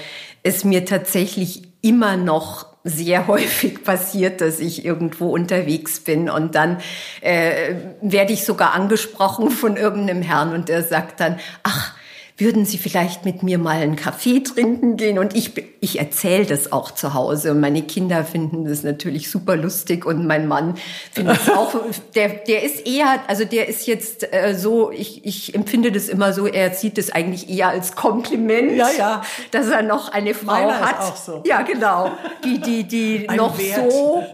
es 0.41 0.63
mir 0.63 0.85
tatsächlich 0.85 1.69
immer 1.81 2.17
noch 2.17 2.74
sehr 2.85 3.27
häufig 3.27 3.83
passiert, 3.83 4.39
dass 4.39 4.59
ich 4.59 4.85
irgendwo 4.85 5.33
unterwegs 5.33 5.99
bin 5.99 6.29
und 6.29 6.55
dann 6.55 6.77
äh, 7.19 7.75
werde 8.01 8.31
ich 8.31 8.45
sogar 8.45 8.73
angesprochen 8.73 9.49
von 9.49 9.75
irgendeinem 9.75 10.21
Herrn 10.21 10.53
und 10.53 10.69
der 10.69 10.83
sagt 10.83 11.19
dann, 11.19 11.39
ach, 11.63 11.93
würden 12.37 12.65
Sie 12.65 12.77
vielleicht 12.77 13.23
mit 13.23 13.43
mir 13.43 13.57
mal 13.57 13.77
einen 13.77 13.95
Kaffee 13.95 14.41
trinken 14.41 14.97
gehen? 14.97 15.19
Und 15.19 15.35
ich, 15.35 15.51
ich 15.79 15.99
erzähle 15.99 16.45
das 16.45 16.71
auch 16.73 16.91
zu 16.91 17.13
Hause. 17.13 17.51
Und 17.51 17.61
meine 17.61 17.81
Kinder 17.81 18.25
finden 18.25 18.65
das 18.65 18.83
natürlich 18.83 19.31
super 19.31 19.55
lustig. 19.55 20.05
Und 20.05 20.27
mein 20.27 20.47
Mann 20.47 20.75
findet 21.13 21.37
es 21.41 21.49
auch, 21.49 21.73
der, 22.15 22.29
der 22.29 22.63
ist 22.63 22.85
eher, 22.85 23.21
also 23.27 23.45
der 23.45 23.69
ist 23.69 23.87
jetzt 23.87 24.33
äh, 24.33 24.53
so, 24.53 24.91
ich, 24.91 25.25
ich 25.25 25.55
empfinde 25.55 25.93
das 25.93 26.09
immer 26.09 26.33
so, 26.33 26.45
er 26.45 26.71
sieht 26.71 26.97
es 26.97 27.09
eigentlich 27.09 27.49
eher 27.49 27.69
als 27.69 27.95
Kompliment, 27.95 28.73
ja, 28.73 28.89
ja. 28.97 29.21
dass 29.51 29.67
er 29.69 29.81
noch 29.81 30.11
eine 30.11 30.33
Frau 30.33 30.45
Meiner 30.53 30.81
hat. 30.81 30.99
Ist 30.99 31.11
auch 31.11 31.15
so. 31.15 31.43
Ja, 31.45 31.61
genau. 31.61 32.11
Die, 32.43 32.59
die, 32.59 32.83
die 32.83 33.27
noch 33.33 33.57
Wert. 33.57 33.91
so 33.91 34.25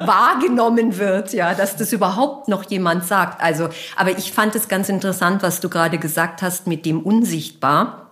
wahrgenommen 0.00 0.98
wird, 0.98 1.32
ja, 1.32 1.54
dass 1.54 1.76
das 1.76 1.92
überhaupt 1.92 2.48
noch 2.48 2.68
jemand 2.70 3.04
sagt. 3.04 3.42
Also, 3.42 3.68
aber 3.96 4.16
ich 4.18 4.32
fand 4.32 4.54
es 4.54 4.68
ganz 4.68 4.88
interessant, 4.88 5.42
was 5.42 5.60
du 5.60 5.68
gerade 5.68 5.98
gesagt 5.98 6.42
hast 6.42 6.66
mit 6.66 6.86
dem 6.86 7.00
unsichtbar. 7.00 8.10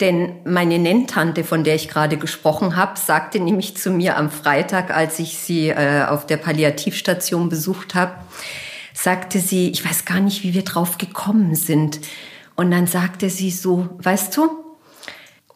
Denn 0.00 0.36
meine 0.44 0.78
Nenntante, 0.78 1.42
von 1.42 1.64
der 1.64 1.74
ich 1.74 1.88
gerade 1.88 2.18
gesprochen 2.18 2.76
habe, 2.76 2.98
sagte 2.98 3.40
nämlich 3.40 3.76
zu 3.76 3.90
mir 3.90 4.16
am 4.16 4.30
Freitag, 4.30 4.94
als 4.94 5.18
ich 5.18 5.38
sie 5.38 5.70
äh, 5.70 6.04
auf 6.04 6.24
der 6.24 6.36
Palliativstation 6.36 7.48
besucht 7.48 7.96
habe, 7.96 8.14
sagte 8.94 9.40
sie, 9.40 9.70
ich 9.70 9.84
weiß 9.84 10.04
gar 10.04 10.20
nicht, 10.20 10.44
wie 10.44 10.54
wir 10.54 10.62
drauf 10.62 10.98
gekommen 10.98 11.56
sind. 11.56 12.00
Und 12.54 12.70
dann 12.70 12.86
sagte 12.86 13.28
sie 13.28 13.50
so, 13.50 13.88
weißt 13.98 14.36
du, 14.36 14.67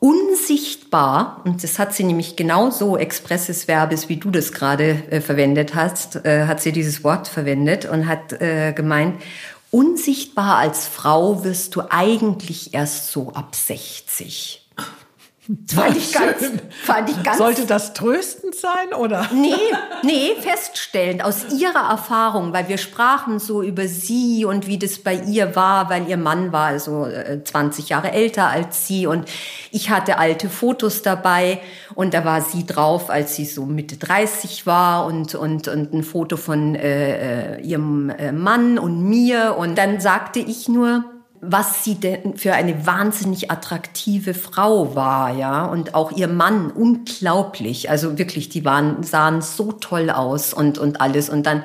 unsichtbar, 0.02 1.42
und 1.44 1.62
das 1.62 1.78
hat 1.78 1.94
sie 1.94 2.02
nämlich 2.02 2.34
genauso 2.34 2.96
expresses 2.96 3.68
Verbes, 3.68 4.08
wie 4.08 4.16
du 4.16 4.32
das 4.32 4.52
gerade 4.52 5.00
äh, 5.10 5.20
verwendet 5.20 5.76
hast, 5.76 6.26
äh, 6.26 6.46
hat 6.46 6.60
sie 6.60 6.72
dieses 6.72 7.04
Wort 7.04 7.28
verwendet 7.28 7.84
und 7.84 8.08
hat 8.08 8.32
äh, 8.32 8.72
gemeint, 8.72 9.22
unsichtbar 9.70 10.56
als 10.56 10.88
Frau 10.88 11.44
wirst 11.44 11.76
du 11.76 11.82
eigentlich 11.88 12.74
erst 12.74 13.12
so 13.12 13.32
ab 13.32 13.54
60. 13.54 14.61
Fand 15.66 15.96
ich, 15.96 16.12
ganz, 16.14 16.36
fand 16.84 17.10
ich 17.10 17.20
ganz. 17.24 17.38
Sollte 17.38 17.66
das 17.66 17.94
tröstend 17.94 18.54
sein, 18.54 18.94
oder? 18.96 19.28
Nee, 19.34 19.54
nee, 20.04 20.36
feststellend 20.40 21.24
aus 21.24 21.52
ihrer 21.52 21.90
Erfahrung, 21.90 22.52
weil 22.52 22.68
wir 22.68 22.78
sprachen 22.78 23.40
so 23.40 23.60
über 23.60 23.88
sie 23.88 24.44
und 24.44 24.68
wie 24.68 24.78
das 24.78 25.00
bei 25.00 25.14
ihr 25.14 25.56
war, 25.56 25.90
weil 25.90 26.08
ihr 26.08 26.16
Mann 26.16 26.52
war 26.52 26.66
also 26.66 27.08
20 27.42 27.84
äh, 27.84 27.88
Jahre 27.88 28.12
älter 28.12 28.50
als 28.50 28.86
sie 28.86 29.08
und 29.08 29.28
ich 29.72 29.90
hatte 29.90 30.18
alte 30.18 30.48
Fotos 30.48 31.02
dabei 31.02 31.60
und 31.96 32.14
da 32.14 32.24
war 32.24 32.40
sie 32.42 32.64
drauf, 32.64 33.10
als 33.10 33.34
sie 33.34 33.44
so 33.44 33.66
Mitte 33.66 33.96
30 33.96 34.64
war 34.66 35.06
und, 35.06 35.34
und, 35.34 35.66
und 35.66 35.92
ein 35.92 36.04
Foto 36.04 36.36
von 36.36 36.76
äh, 36.76 37.56
äh 37.56 37.60
ihrem 37.62 38.10
äh, 38.10 38.30
Mann 38.30 38.78
und 38.78 39.02
mir 39.02 39.56
und 39.58 39.76
dann 39.76 40.00
sagte 40.00 40.38
ich 40.38 40.68
nur, 40.68 41.04
was 41.44 41.82
sie 41.82 41.96
denn 41.96 42.36
für 42.36 42.54
eine 42.54 42.86
wahnsinnig 42.86 43.50
attraktive 43.50 44.32
Frau 44.32 44.94
war, 44.94 45.34
ja, 45.36 45.64
und 45.64 45.92
auch 45.92 46.12
ihr 46.12 46.28
Mann 46.28 46.70
unglaublich, 46.70 47.90
also 47.90 48.16
wirklich, 48.16 48.48
die 48.48 48.64
waren 48.64 49.02
sahen 49.02 49.42
so 49.42 49.72
toll 49.72 50.10
aus 50.10 50.54
und 50.54 50.78
und 50.78 51.00
alles. 51.00 51.28
Und 51.28 51.44
dann 51.44 51.64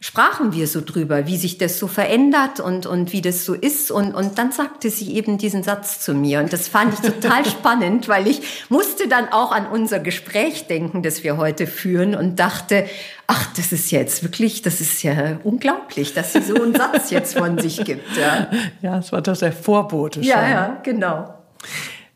sprachen 0.00 0.52
wir 0.52 0.66
so 0.66 0.80
drüber, 0.84 1.26
wie 1.26 1.36
sich 1.36 1.58
das 1.58 1.78
so 1.78 1.86
verändert 1.86 2.60
und, 2.60 2.86
und 2.86 3.12
wie 3.12 3.22
das 3.22 3.44
so 3.44 3.54
ist. 3.54 3.90
Und, 3.90 4.14
und 4.14 4.38
dann 4.38 4.52
sagte 4.52 4.90
sie 4.90 5.14
eben 5.14 5.38
diesen 5.38 5.62
Satz 5.62 6.00
zu 6.00 6.14
mir. 6.14 6.40
Und 6.40 6.52
das 6.52 6.68
fand 6.68 6.94
ich 6.94 7.00
total 7.00 7.44
spannend, 7.46 8.08
weil 8.08 8.26
ich 8.26 8.66
musste 8.68 9.08
dann 9.08 9.28
auch 9.30 9.52
an 9.52 9.66
unser 9.66 9.98
Gespräch 9.98 10.66
denken, 10.66 11.02
das 11.02 11.24
wir 11.24 11.36
heute 11.36 11.66
führen 11.66 12.14
und 12.14 12.36
dachte, 12.36 12.86
ach, 13.26 13.46
das 13.56 13.72
ist 13.72 13.90
jetzt 13.90 14.22
wirklich, 14.22 14.62
das 14.62 14.80
ist 14.80 15.02
ja 15.02 15.38
unglaublich, 15.44 16.14
dass 16.14 16.32
sie 16.32 16.42
so 16.42 16.54
einen 16.54 16.74
Satz 16.74 17.10
jetzt 17.10 17.36
von 17.38 17.58
sich 17.58 17.84
gibt. 17.84 18.16
Ja, 18.16 18.48
ja 18.82 18.98
es 18.98 19.12
war 19.12 19.22
doch 19.22 19.36
der 19.36 19.52
Vorbote 19.52 20.20
schon. 20.22 20.28
Ja, 20.28 20.48
ja, 20.48 20.80
genau. 20.82 21.34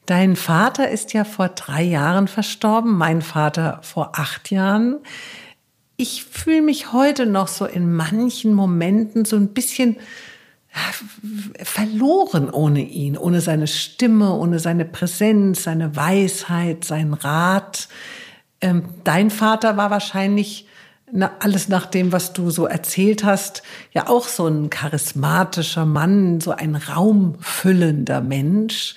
Dein 0.06 0.34
Vater 0.34 0.90
ist 0.90 1.12
ja 1.12 1.24
vor 1.24 1.48
drei 1.48 1.82
Jahren 1.82 2.26
verstorben, 2.26 2.96
mein 2.96 3.22
Vater 3.22 3.78
vor 3.82 4.12
acht 4.16 4.50
Jahren 4.50 4.98
ich 6.00 6.24
fühle 6.24 6.62
mich 6.62 6.94
heute 6.94 7.26
noch 7.26 7.46
so 7.46 7.66
in 7.66 7.92
manchen 7.92 8.54
Momenten 8.54 9.26
so 9.26 9.36
ein 9.36 9.48
bisschen 9.48 9.98
verloren 11.62 12.48
ohne 12.48 12.80
ihn, 12.80 13.18
ohne 13.18 13.42
seine 13.42 13.66
Stimme, 13.66 14.32
ohne 14.32 14.60
seine 14.60 14.86
Präsenz, 14.86 15.64
seine 15.64 15.96
Weisheit, 15.96 16.84
seinen 16.84 17.12
Rat. 17.12 17.88
Ähm, 18.62 18.84
dein 19.04 19.30
Vater 19.30 19.76
war 19.76 19.90
wahrscheinlich 19.90 20.66
na, 21.12 21.32
alles 21.40 21.68
nach 21.68 21.84
dem, 21.84 22.12
was 22.12 22.32
du 22.32 22.50
so 22.50 22.64
erzählt 22.64 23.22
hast, 23.24 23.62
ja 23.92 24.08
auch 24.08 24.26
so 24.26 24.46
ein 24.46 24.70
charismatischer 24.70 25.84
Mann, 25.84 26.40
so 26.40 26.52
ein 26.52 26.76
raumfüllender 26.76 28.22
Mensch. 28.22 28.94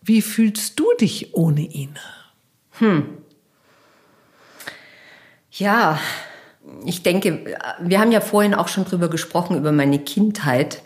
Wie 0.00 0.22
fühlst 0.22 0.78
du 0.78 0.84
dich 1.00 1.34
ohne 1.34 1.62
ihn? 1.62 1.98
Hm. 2.78 3.08
Ja, 5.50 5.98
ich 6.84 7.02
denke, 7.02 7.56
wir 7.80 8.00
haben 8.00 8.12
ja 8.12 8.20
vorhin 8.20 8.54
auch 8.54 8.68
schon 8.68 8.84
drüber 8.84 9.08
gesprochen, 9.08 9.56
über 9.56 9.72
meine 9.72 9.98
Kindheit. 9.98 10.82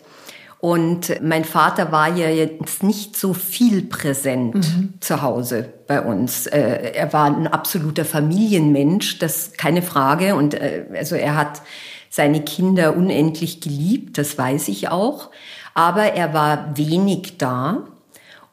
Und 0.59 1.19
mein 1.23 1.43
Vater 1.43 1.91
war 1.91 2.15
ja 2.15 2.29
jetzt 2.29 2.83
nicht 2.83 3.17
so 3.17 3.33
viel 3.33 3.81
präsent 3.81 4.53
mhm. 4.53 4.93
zu 4.99 5.23
Hause 5.23 5.73
bei 5.87 6.01
uns. 6.01 6.45
Äh, 6.45 6.91
er 6.93 7.11
war 7.13 7.25
ein 7.25 7.47
absoluter 7.47 8.05
Familienmensch, 8.05 9.17
das 9.17 9.53
keine 9.53 9.81
Frage. 9.81 10.35
Und 10.35 10.53
äh, 10.53 10.85
also 10.95 11.15
er 11.15 11.35
hat 11.35 11.63
seine 12.11 12.41
Kinder 12.41 12.95
unendlich 12.95 13.61
geliebt, 13.61 14.19
das 14.19 14.37
weiß 14.37 14.67
ich 14.67 14.89
auch. 14.89 15.31
Aber 15.73 16.13
er 16.13 16.33
war 16.33 16.77
wenig 16.77 17.37
da. 17.39 17.87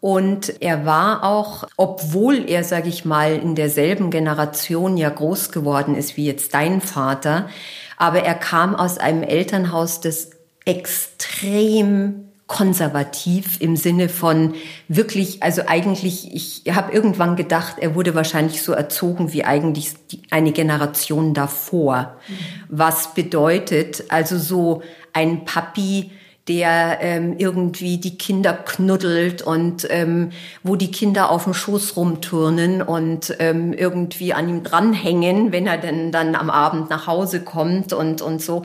Und 0.01 0.63
er 0.63 0.87
war 0.87 1.25
auch, 1.25 1.65
obwohl 1.77 2.49
er, 2.49 2.63
sage 2.63 2.89
ich 2.89 3.05
mal, 3.05 3.35
in 3.35 3.55
derselben 3.55 4.11
Generation 4.11 4.97
ja 4.97 5.11
groß 5.11 5.51
geworden 5.51 5.97
ist 5.97 6.17
wie 6.17 6.27
jetzt 6.27 6.55
dein 6.55 6.81
Vater, 6.81 7.49
aber 7.97 8.23
er 8.23 8.35
kam 8.35 8.77
aus 8.77 8.99
einem 8.99 9.25
Elternhaus, 9.25 10.01
das 10.01 10.31
extrem 10.65 12.29
konservativ 12.47 13.61
im 13.61 13.77
Sinne 13.77 14.09
von 14.09 14.55
wirklich, 14.89 15.43
also 15.43 15.63
eigentlich, 15.67 16.35
ich 16.35 16.75
habe 16.75 16.93
irgendwann 16.93 17.37
gedacht, 17.37 17.75
er 17.79 17.95
wurde 17.95 18.15
wahrscheinlich 18.15 18.63
so 18.63 18.73
erzogen 18.73 19.33
wie 19.35 19.45
eigentlich 19.45 19.93
eine 20.31 20.53
Generation 20.53 21.35
davor. 21.35 22.17
Mhm. 22.27 22.35
Was 22.69 23.15
bedeutet, 23.15 24.05
also 24.09 24.39
so 24.39 24.83
ein 25.13 25.45
Papi, 25.45 26.11
der 26.49 26.99
ähm, 27.01 27.35
irgendwie 27.37 27.99
die 27.99 28.17
Kinder 28.17 28.55
knuddelt 28.55 29.43
und 29.43 29.87
ähm, 29.91 30.31
wo 30.63 30.77
die 30.77 30.91
Kinder 30.91 31.31
auf 31.31 31.45
dem 31.45 31.55
Schoß 31.55 31.97
rumturnen 31.97 32.81
und 32.81 33.37
ähm, 33.39 33.75
irgendwie 33.75 34.33
an 34.33 34.49
ihm 34.49 34.63
dranhängen, 34.63 35.53
wenn 35.53 35.67
er 35.67 35.79
denn 35.79 36.11
dann 36.11 36.35
am 36.35 36.49
Abend 36.49 36.89
nach 36.89 37.07
Hause 37.07 37.43
kommt 37.43 37.93
und, 37.93 38.23
und 38.23 38.41
so. 38.41 38.63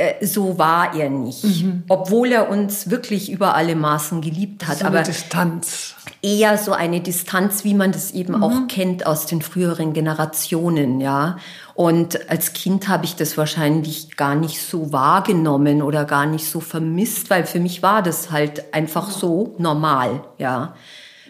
Äh, 0.00 0.24
so 0.24 0.56
war 0.56 0.94
er 0.94 1.10
nicht. 1.10 1.44
Mhm. 1.44 1.82
Obwohl 1.88 2.32
er 2.32 2.48
uns 2.48 2.88
wirklich 2.88 3.30
über 3.30 3.54
alle 3.54 3.76
Maßen 3.76 4.22
geliebt 4.22 4.66
hat. 4.66 4.78
So 4.78 4.86
eine 4.86 4.98
aber 4.98 5.06
Distanz. 5.06 5.94
Eher 6.22 6.56
so 6.56 6.72
eine 6.72 7.00
Distanz, 7.00 7.64
wie 7.64 7.74
man 7.74 7.92
das 7.92 8.10
eben 8.12 8.38
mhm. 8.38 8.42
auch 8.42 8.68
kennt 8.68 9.06
aus 9.06 9.26
den 9.26 9.42
früheren 9.42 9.92
Generationen, 9.92 11.00
ja. 11.02 11.36
Und 11.74 12.30
als 12.30 12.54
Kind 12.54 12.88
habe 12.88 13.04
ich 13.04 13.16
das 13.16 13.36
wahrscheinlich 13.36 14.16
gar 14.16 14.34
nicht 14.34 14.62
so 14.62 14.90
wahrgenommen 14.90 15.82
oder 15.82 16.06
gar 16.06 16.24
nicht 16.24 16.46
so 16.46 16.60
vermisst, 16.60 17.28
weil 17.28 17.44
für 17.44 17.60
mich 17.60 17.82
war 17.82 18.02
das 18.02 18.30
halt 18.30 18.72
einfach 18.72 19.10
so 19.10 19.54
normal, 19.58 20.24
ja. 20.38 20.74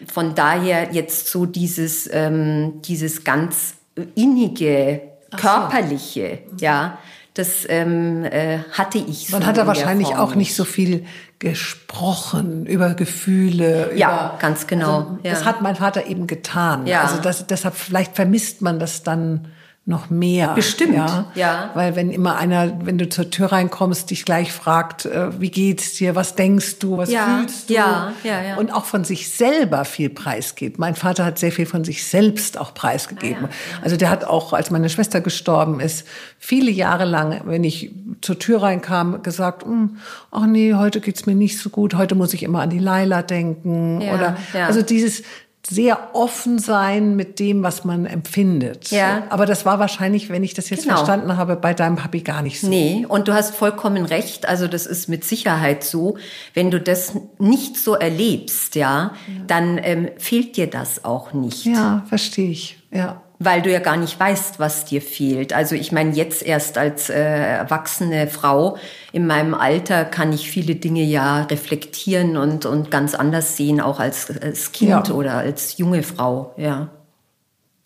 Von 0.07 0.33
daher 0.33 0.93
jetzt 0.93 1.27
so 1.27 1.45
dieses, 1.45 2.09
ähm, 2.11 2.81
dieses 2.83 3.25
ganz 3.25 3.75
innige, 4.15 5.01
körperliche, 5.37 6.39
so. 6.51 6.65
ja, 6.65 6.97
das 7.33 7.65
ähm, 7.69 8.25
äh, 8.25 8.59
hatte 8.73 8.97
ich 8.97 9.27
so. 9.27 9.37
Man 9.37 9.45
hat 9.45 9.57
da 9.57 9.65
wahrscheinlich 9.65 10.15
auch 10.15 10.35
nicht 10.35 10.53
so 10.53 10.65
viel 10.65 11.05
gesprochen 11.39 12.65
über 12.65 12.93
Gefühle. 12.93 13.91
Ja, 13.95 14.31
über, 14.31 14.37
ganz 14.39 14.67
genau. 14.67 14.97
Also, 14.97 15.19
ja. 15.23 15.31
Das 15.31 15.45
hat 15.45 15.61
mein 15.61 15.75
Vater 15.75 16.07
eben 16.07 16.27
getan. 16.27 16.87
Ja. 16.87 17.01
Also 17.01 17.21
das, 17.21 17.47
deshalb 17.47 17.75
vielleicht 17.75 18.15
vermisst 18.15 18.61
man 18.61 18.79
das 18.79 19.03
dann 19.03 19.47
noch 19.91 20.09
mehr. 20.09 20.55
Bestimmt, 20.55 20.95
ja? 20.95 21.31
ja. 21.35 21.69
Weil 21.75 21.95
wenn 21.95 22.09
immer 22.09 22.37
einer, 22.37 22.73
wenn 22.83 22.97
du 22.97 23.07
zur 23.07 23.29
Tür 23.29 23.51
reinkommst, 23.51 24.09
dich 24.09 24.25
gleich 24.25 24.51
fragt, 24.51 25.05
äh, 25.05 25.39
wie 25.39 25.51
geht's 25.51 25.93
dir, 25.93 26.15
was 26.15 26.33
denkst 26.33 26.79
du, 26.79 26.97
was 26.97 27.11
ja, 27.11 27.37
fühlst 27.37 27.69
du? 27.69 27.75
Ja, 27.75 28.13
ja, 28.23 28.41
ja. 28.41 28.57
Und 28.57 28.73
auch 28.73 28.85
von 28.85 29.03
sich 29.03 29.29
selber 29.29 29.85
viel 29.85 30.09
preisgibt. 30.09 30.79
Mein 30.79 30.95
Vater 30.95 31.25
hat 31.25 31.37
sehr 31.37 31.51
viel 31.51 31.67
von 31.67 31.83
sich 31.83 32.03
selbst 32.03 32.57
auch 32.57 32.73
preisgegeben. 32.73 33.45
Ah, 33.45 33.49
ja, 33.49 33.83
also 33.83 33.97
der 33.97 34.09
hat 34.09 34.23
auch, 34.23 34.53
als 34.53 34.71
meine 34.71 34.89
Schwester 34.89 35.21
gestorben 35.21 35.79
ist, 35.79 36.07
viele 36.39 36.71
Jahre 36.71 37.05
lang, 37.05 37.41
wenn 37.45 37.63
ich 37.63 37.91
zur 38.21 38.39
Tür 38.39 38.63
reinkam, 38.63 39.21
gesagt, 39.21 39.63
hm, 39.63 39.97
ach 40.31 40.47
nee, 40.47 40.73
heute 40.73 41.01
geht's 41.01 41.27
mir 41.27 41.35
nicht 41.35 41.59
so 41.59 41.69
gut, 41.69 41.93
heute 41.93 42.15
muss 42.15 42.33
ich 42.33 42.41
immer 42.41 42.61
an 42.61 42.71
die 42.71 42.79
Laila 42.79 43.21
denken. 43.21 44.01
Ja, 44.01 44.13
oder 44.15 44.37
also 44.65 44.81
dieses 44.81 45.23
sehr 45.67 46.09
offen 46.13 46.59
sein 46.59 47.15
mit 47.15 47.39
dem, 47.39 47.63
was 47.63 47.83
man 47.83 48.05
empfindet. 48.05 48.89
Ja. 48.91 49.23
Aber 49.29 49.45
das 49.45 49.65
war 49.65 49.79
wahrscheinlich, 49.79 50.29
wenn 50.29 50.43
ich 50.43 50.53
das 50.53 50.69
jetzt 50.69 50.83
genau. 50.83 50.95
verstanden 50.95 51.37
habe, 51.37 51.55
bei 51.55 51.73
deinem 51.73 51.97
Papi 51.97 52.21
gar 52.21 52.41
nicht 52.41 52.59
so. 52.59 52.67
Nee, 52.67 53.05
und 53.07 53.27
du 53.27 53.33
hast 53.33 53.55
vollkommen 53.55 54.05
recht. 54.05 54.47
Also 54.47 54.67
das 54.67 54.85
ist 54.85 55.07
mit 55.07 55.23
Sicherheit 55.23 55.83
so. 55.83 56.17
Wenn 56.53 56.71
du 56.71 56.79
das 56.79 57.13
nicht 57.37 57.77
so 57.77 57.93
erlebst, 57.93 58.75
ja, 58.75 59.13
ja. 59.27 59.43
dann 59.47 59.79
ähm, 59.83 60.09
fehlt 60.17 60.57
dir 60.57 60.67
das 60.67 61.05
auch 61.05 61.33
nicht. 61.33 61.65
Ja, 61.65 62.03
verstehe 62.07 62.49
ich. 62.49 62.77
Ja 62.91 63.21
weil 63.43 63.63
du 63.63 63.71
ja 63.71 63.79
gar 63.79 63.97
nicht 63.97 64.19
weißt, 64.19 64.59
was 64.59 64.85
dir 64.85 65.01
fehlt. 65.01 65.51
Also 65.51 65.73
ich 65.73 65.91
meine, 65.91 66.13
jetzt 66.13 66.43
erst 66.43 66.77
als 66.77 67.09
äh, 67.09 67.19
erwachsene 67.19 68.27
Frau 68.27 68.77
in 69.11 69.25
meinem 69.25 69.55
Alter 69.55 70.05
kann 70.05 70.31
ich 70.31 70.49
viele 70.49 70.75
Dinge 70.75 71.01
ja 71.01 71.43
reflektieren 71.43 72.37
und, 72.37 72.67
und 72.67 72.91
ganz 72.91 73.15
anders 73.15 73.57
sehen, 73.57 73.81
auch 73.81 73.99
als, 73.99 74.29
als 74.41 74.71
Kind 74.71 75.07
ja. 75.07 75.13
oder 75.13 75.37
als 75.37 75.77
junge 75.77 76.03
Frau, 76.03 76.53
ja. 76.55 76.89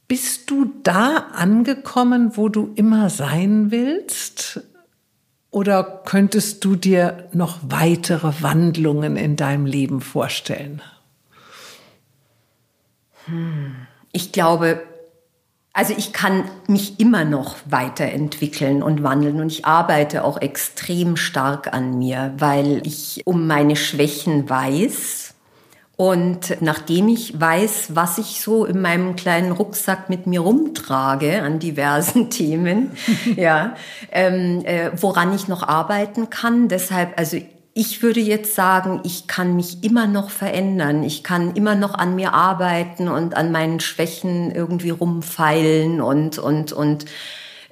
Bist 0.09 0.49
du 0.49 0.71
da 0.83 1.27
angekommen, 1.33 2.35
wo 2.35 2.49
du 2.49 2.73
immer 2.75 3.09
sein 3.09 3.71
willst? 3.71 4.61
Oder 5.51 6.01
könntest 6.05 6.65
du 6.65 6.75
dir 6.75 7.29
noch 7.31 7.59
weitere 7.63 8.33
Wandlungen 8.41 9.15
in 9.15 9.37
deinem 9.37 9.65
Leben 9.65 10.01
vorstellen? 10.01 10.81
Hm. 13.25 13.87
Ich 14.11 14.31
glaube, 14.31 14.81
also 15.75 15.93
ich 15.97 16.13
kann 16.13 16.45
mich 16.67 17.01
immer 17.01 17.25
noch 17.25 17.57
weiterentwickeln 17.65 18.81
und 18.81 19.03
wandeln 19.03 19.41
und 19.41 19.51
ich 19.51 19.65
arbeite 19.65 20.23
auch 20.23 20.39
extrem 20.39 21.17
stark 21.17 21.73
an 21.73 21.99
mir, 21.99 22.33
weil 22.37 22.81
ich 22.87 23.21
um 23.25 23.45
meine 23.45 23.75
Schwächen 23.75 24.49
weiß. 24.49 25.33
Und 25.97 26.61
nachdem 26.61 27.09
ich 27.09 27.39
weiß, 27.39 27.89
was 27.93 28.17
ich 28.19 28.39
so 28.39 28.63
in 28.63 28.79
meinem 28.81 29.17
kleinen 29.17 29.51
Rucksack 29.51 30.09
mit 30.09 30.27
mir 30.27 30.39
rumtrage 30.39 31.41
an 31.41 31.59
diversen 31.59 32.29
Themen, 32.29 32.91
ja, 33.35 33.75
ähm, 34.13 34.61
äh, 34.63 34.91
woran 34.95 35.35
ich 35.35 35.49
noch 35.49 35.67
arbeiten 35.67 36.29
kann, 36.29 36.69
deshalb, 36.69 37.19
also 37.19 37.37
ich 37.77 38.01
würde 38.01 38.21
jetzt 38.21 38.55
sagen, 38.55 39.01
ich 39.03 39.27
kann 39.27 39.57
mich 39.57 39.83
immer 39.83 40.07
noch 40.07 40.29
verändern. 40.29 41.03
Ich 41.03 41.23
kann 41.23 41.55
immer 41.55 41.75
noch 41.75 41.93
an 41.93 42.15
mir 42.15 42.33
arbeiten 42.33 43.09
und 43.09 43.35
an 43.35 43.51
meinen 43.51 43.81
Schwächen 43.81 44.49
irgendwie 44.49 44.91
rumfeilen 44.91 45.99
und, 45.99 46.37
und, 46.37 46.71
und 46.71 47.05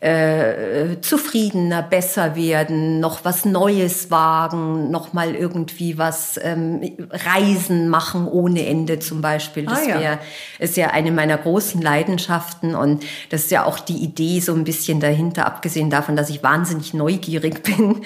äh, 0.04 1.00
zufriedener, 1.00 1.82
besser 1.82 2.36
werden, 2.36 3.00
noch 3.00 3.24
was 3.24 3.46
Neues 3.46 4.12
wagen, 4.12 4.92
noch 4.92 5.14
mal 5.14 5.34
irgendwie 5.34 5.98
was 5.98 6.38
ähm, 6.44 6.82
Reisen 7.10 7.88
machen 7.88 8.28
ohne 8.28 8.66
Ende 8.66 9.00
zum 9.00 9.22
Beispiel. 9.22 9.66
Das 9.66 9.80
ah, 9.80 9.88
ja. 9.88 10.00
Wär, 10.02 10.20
ist 10.60 10.76
ja 10.76 10.88
eine 10.88 11.14
meiner 11.14 11.38
großen 11.38 11.82
Leidenschaften 11.82 12.76
und 12.76 13.06
das 13.30 13.44
ist 13.44 13.52
ja 13.52 13.64
auch 13.64 13.80
die 13.80 13.96
Idee 13.96 14.42
so 14.42 14.54
ein 14.54 14.66
bisschen 14.66 15.00
dahinter, 15.00 15.46
abgesehen 15.46 15.90
davon, 15.90 16.18
dass 16.18 16.30
ich 16.30 16.44
wahnsinnig 16.44 16.94
neugierig 16.94 17.64
bin. 17.64 18.02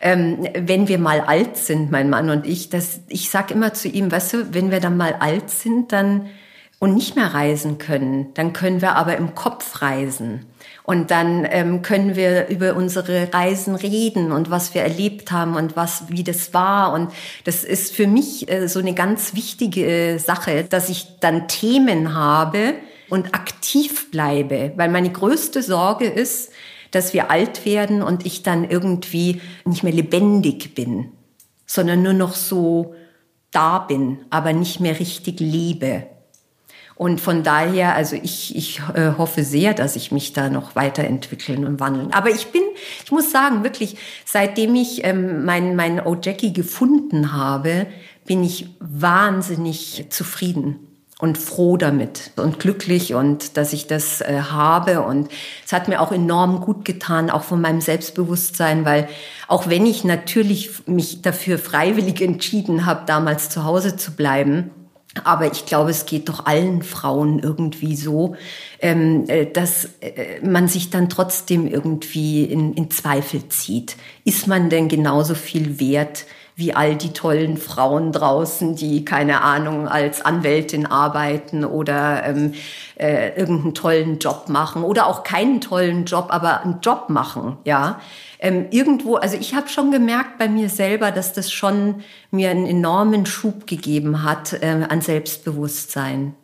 Ähm, 0.00 0.48
wenn 0.54 0.88
wir 0.88 0.98
mal 0.98 1.20
alt 1.20 1.58
sind, 1.58 1.90
mein 1.90 2.08
Mann 2.08 2.30
und 2.30 2.46
ich, 2.46 2.70
das, 2.70 3.00
ich 3.08 3.28
sag 3.28 3.50
immer 3.50 3.74
zu 3.74 3.88
ihm, 3.88 4.10
weißt 4.10 4.32
du, 4.32 4.54
wenn 4.54 4.70
wir 4.70 4.80
dann 4.80 4.96
mal 4.96 5.16
alt 5.20 5.50
sind, 5.50 5.92
dann 5.92 6.30
und 6.78 6.94
nicht 6.94 7.14
mehr 7.14 7.32
reisen 7.32 7.76
können, 7.76 8.32
dann 8.34 8.54
können 8.54 8.80
wir 8.80 8.96
aber 8.96 9.16
im 9.16 9.34
Kopf 9.34 9.82
reisen. 9.82 10.46
Und 10.84 11.12
dann 11.12 11.46
ähm, 11.48 11.82
können 11.82 12.16
wir 12.16 12.48
über 12.48 12.74
unsere 12.74 13.32
Reisen 13.32 13.76
reden 13.76 14.32
und 14.32 14.50
was 14.50 14.74
wir 14.74 14.82
erlebt 14.82 15.30
haben 15.30 15.54
und 15.54 15.76
was, 15.76 16.04
wie 16.08 16.24
das 16.24 16.52
war. 16.54 16.92
Und 16.92 17.12
das 17.44 17.62
ist 17.62 17.94
für 17.94 18.08
mich 18.08 18.50
äh, 18.50 18.66
so 18.66 18.80
eine 18.80 18.94
ganz 18.94 19.34
wichtige 19.34 19.86
äh, 19.86 20.18
Sache, 20.18 20.64
dass 20.64 20.88
ich 20.88 21.20
dann 21.20 21.46
Themen 21.46 22.14
habe 22.14 22.74
und 23.08 23.32
aktiv 23.34 24.10
bleibe. 24.10 24.72
Weil 24.74 24.88
meine 24.88 25.10
größte 25.10 25.62
Sorge 25.62 26.06
ist, 26.06 26.50
dass 26.90 27.14
wir 27.14 27.30
alt 27.30 27.64
werden 27.64 28.02
und 28.02 28.26
ich 28.26 28.42
dann 28.42 28.68
irgendwie 28.68 29.40
nicht 29.64 29.84
mehr 29.84 29.92
lebendig 29.92 30.74
bin, 30.74 31.12
sondern 31.64 32.02
nur 32.02 32.12
noch 32.12 32.34
so 32.34 32.94
da 33.52 33.78
bin, 33.78 34.18
aber 34.30 34.52
nicht 34.52 34.80
mehr 34.80 34.98
richtig 34.98 35.38
lebe. 35.38 36.06
Und 36.94 37.20
von 37.20 37.42
daher, 37.42 37.94
also 37.94 38.16
ich, 38.16 38.54
ich 38.54 38.80
äh, 38.94 39.12
hoffe 39.18 39.44
sehr, 39.44 39.74
dass 39.74 39.96
ich 39.96 40.12
mich 40.12 40.32
da 40.32 40.50
noch 40.50 40.76
weiterentwickeln 40.76 41.66
und 41.66 41.80
wandeln. 41.80 42.12
Aber 42.12 42.30
ich 42.30 42.48
bin, 42.48 42.62
ich 43.04 43.10
muss 43.10 43.32
sagen, 43.32 43.64
wirklich, 43.64 43.96
seitdem 44.24 44.74
ich 44.74 45.04
ähm, 45.04 45.44
mein, 45.44 45.74
mein 45.74 46.04
Ojeki 46.04 46.52
gefunden 46.52 47.32
habe, 47.32 47.86
bin 48.24 48.44
ich 48.44 48.68
wahnsinnig 48.78 50.06
zufrieden 50.10 50.88
und 51.22 51.38
froh 51.38 51.76
damit 51.76 52.32
und 52.34 52.58
glücklich 52.58 53.14
und 53.14 53.56
dass 53.56 53.72
ich 53.72 53.86
das 53.86 54.22
äh, 54.22 54.40
habe 54.50 55.02
und 55.02 55.30
es 55.64 55.72
hat 55.72 55.86
mir 55.86 56.00
auch 56.00 56.10
enorm 56.10 56.60
gut 56.60 56.84
getan, 56.84 57.30
auch 57.30 57.44
von 57.44 57.60
meinem 57.60 57.80
Selbstbewusstsein, 57.80 58.84
weil 58.84 59.08
auch 59.46 59.68
wenn 59.68 59.86
ich 59.86 60.02
natürlich 60.02 60.88
mich 60.88 61.22
dafür 61.22 61.58
freiwillig 61.58 62.20
entschieden 62.20 62.86
habe, 62.86 63.02
damals 63.06 63.50
zu 63.50 63.62
Hause 63.62 63.96
zu 63.96 64.16
bleiben, 64.16 64.72
aber 65.24 65.52
ich 65.52 65.66
glaube, 65.66 65.90
es 65.90 66.06
geht 66.06 66.28
doch 66.28 66.46
allen 66.46 66.82
Frauen 66.82 67.38
irgendwie 67.38 67.96
so, 67.96 68.34
ähm, 68.80 69.24
äh, 69.28 69.46
dass 69.46 69.90
äh, 70.00 70.40
man 70.42 70.68
sich 70.68 70.90
dann 70.90 71.08
trotzdem 71.08 71.66
irgendwie 71.66 72.44
in, 72.44 72.72
in 72.74 72.90
Zweifel 72.90 73.48
zieht. 73.48 73.96
Ist 74.24 74.46
man 74.46 74.70
denn 74.70 74.88
genauso 74.88 75.34
viel 75.34 75.78
wert 75.78 76.24
wie 76.62 76.74
all 76.74 76.94
die 76.94 77.12
tollen 77.12 77.56
Frauen 77.56 78.12
draußen, 78.12 78.76
die 78.76 79.04
keine 79.04 79.42
Ahnung 79.42 79.88
als 79.88 80.24
Anwältin 80.24 80.86
arbeiten 80.86 81.64
oder 81.64 82.24
ähm, 82.24 82.54
äh, 82.94 83.36
irgendeinen 83.36 83.74
tollen 83.74 84.18
Job 84.20 84.48
machen 84.48 84.84
oder 84.84 85.06
auch 85.06 85.24
keinen 85.24 85.60
tollen 85.60 86.04
Job, 86.04 86.28
aber 86.30 86.62
einen 86.62 86.78
Job 86.80 87.08
machen, 87.08 87.58
ja? 87.64 87.98
ähm, 88.38 88.66
irgendwo, 88.70 89.16
also 89.16 89.36
ich 89.36 89.54
habe 89.54 89.68
schon 89.68 89.90
gemerkt 89.90 90.38
bei 90.38 90.48
mir 90.48 90.68
selber, 90.68 91.10
dass 91.12 91.32
das 91.32 91.50
schon 91.50 92.02
mir 92.30 92.50
einen 92.50 92.66
enormen 92.66 93.26
Schub 93.26 93.66
gegeben 93.66 94.22
hat 94.24 94.52
äh, 94.54 94.86
an 94.88 95.00
Selbstbewusstsein. 95.00 96.34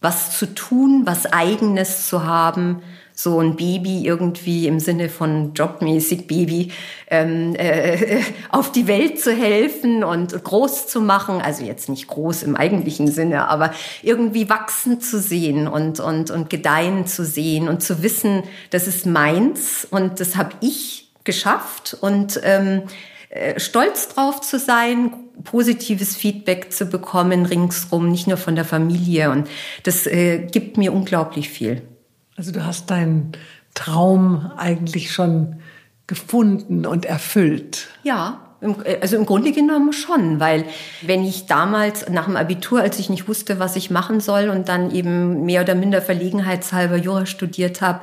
was 0.00 0.38
zu 0.38 0.54
tun, 0.54 1.02
was 1.06 1.32
eigenes 1.32 2.08
zu 2.08 2.24
haben, 2.24 2.82
so 3.14 3.40
ein 3.40 3.54
Baby 3.54 4.04
irgendwie 4.04 4.66
im 4.66 4.80
Sinne 4.80 5.08
von 5.08 5.54
jobmäßig 5.54 6.26
Baby 6.26 6.72
ähm, 7.08 7.54
äh, 7.54 8.20
auf 8.50 8.72
die 8.72 8.88
Welt 8.88 9.20
zu 9.20 9.32
helfen 9.32 10.02
und 10.02 10.42
groß 10.42 10.88
zu 10.88 11.00
machen. 11.00 11.40
Also 11.40 11.64
jetzt 11.64 11.88
nicht 11.88 12.08
groß 12.08 12.42
im 12.42 12.56
eigentlichen 12.56 13.06
Sinne, 13.08 13.48
aber 13.48 13.72
irgendwie 14.02 14.50
wachsen 14.50 15.00
zu 15.00 15.20
sehen 15.20 15.68
und, 15.68 16.00
und, 16.00 16.30
und 16.30 16.50
gedeihen 16.50 17.06
zu 17.06 17.24
sehen 17.24 17.68
und 17.68 17.82
zu 17.82 18.02
wissen, 18.02 18.42
das 18.70 18.88
ist 18.88 19.06
meins 19.06 19.86
und 19.88 20.18
das 20.18 20.36
habe 20.36 20.50
ich 20.60 21.12
geschafft 21.22 21.96
und 22.00 22.40
ähm, 22.42 22.82
äh, 23.30 23.58
stolz 23.58 24.08
drauf 24.08 24.40
zu 24.40 24.58
sein, 24.58 25.12
positives 25.44 26.16
Feedback 26.16 26.72
zu 26.72 26.86
bekommen 26.86 27.46
ringsrum, 27.46 28.10
nicht 28.10 28.26
nur 28.26 28.36
von 28.36 28.54
der 28.54 28.64
Familie. 28.64 29.30
Und 29.30 29.48
das 29.82 30.06
äh, 30.06 30.46
gibt 30.50 30.76
mir 30.76 30.92
unglaublich 30.92 31.48
viel. 31.48 31.82
Also 32.36 32.52
du 32.52 32.64
hast 32.64 32.90
deinen 32.90 33.32
Traum 33.74 34.50
eigentlich 34.56 35.12
schon 35.12 35.60
gefunden 36.06 36.86
und 36.86 37.06
erfüllt. 37.06 37.88
Ja, 38.02 38.40
also 39.00 39.16
im 39.16 39.26
Grunde 39.26 39.52
genommen 39.52 39.92
schon, 39.92 40.40
weil 40.40 40.64
wenn 41.02 41.24
ich 41.24 41.46
damals 41.46 42.08
nach 42.08 42.24
dem 42.26 42.36
Abitur, 42.36 42.80
als 42.80 42.98
ich 42.98 43.10
nicht 43.10 43.28
wusste, 43.28 43.58
was 43.58 43.76
ich 43.76 43.90
machen 43.90 44.20
soll 44.20 44.48
und 44.48 44.68
dann 44.68 44.90
eben 44.90 45.44
mehr 45.44 45.62
oder 45.62 45.74
minder 45.74 46.00
verlegenheitshalber 46.00 46.96
Jura 46.96 47.26
studiert 47.26 47.80
habe, 47.80 48.00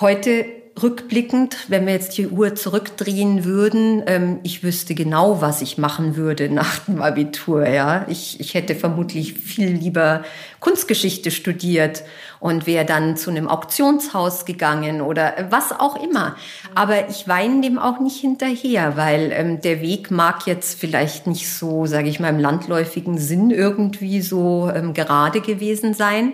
heute 0.00 0.44
rückblickend, 0.80 1.68
wenn 1.68 1.86
wir 1.86 1.92
jetzt 1.92 2.16
die 2.16 2.28
Uhr 2.28 2.54
zurückdrehen 2.54 3.44
würden, 3.44 4.02
ähm, 4.06 4.40
ich 4.42 4.62
wüsste 4.62 4.94
genau, 4.94 5.40
was 5.40 5.62
ich 5.62 5.78
machen 5.78 6.16
würde 6.16 6.48
nach 6.48 6.78
dem 6.80 7.02
Abitur. 7.02 7.66
Ja, 7.66 8.06
ich, 8.08 8.40
ich 8.40 8.54
hätte 8.54 8.74
vermutlich 8.74 9.34
viel 9.34 9.70
lieber 9.70 10.24
Kunstgeschichte 10.60 11.30
studiert 11.30 12.02
und 12.38 12.66
wäre 12.66 12.84
dann 12.84 13.16
zu 13.16 13.30
einem 13.30 13.48
Auktionshaus 13.48 14.44
gegangen 14.44 15.00
oder 15.02 15.34
was 15.50 15.72
auch 15.72 16.02
immer. 16.02 16.36
Aber 16.74 17.08
ich 17.08 17.28
weine 17.28 17.60
dem 17.60 17.78
auch 17.78 18.00
nicht 18.00 18.20
hinterher, 18.20 18.96
weil 18.96 19.32
ähm, 19.32 19.60
der 19.60 19.80
Weg 19.82 20.10
mag 20.10 20.46
jetzt 20.46 20.78
vielleicht 20.80 21.26
nicht 21.26 21.48
so, 21.48 21.86
sage 21.86 22.08
ich 22.08 22.20
mal, 22.20 22.30
im 22.30 22.38
landläufigen 22.38 23.18
Sinn 23.18 23.50
irgendwie 23.50 24.22
so 24.22 24.70
ähm, 24.74 24.94
gerade 24.94 25.40
gewesen 25.40 25.94
sein. 25.94 26.32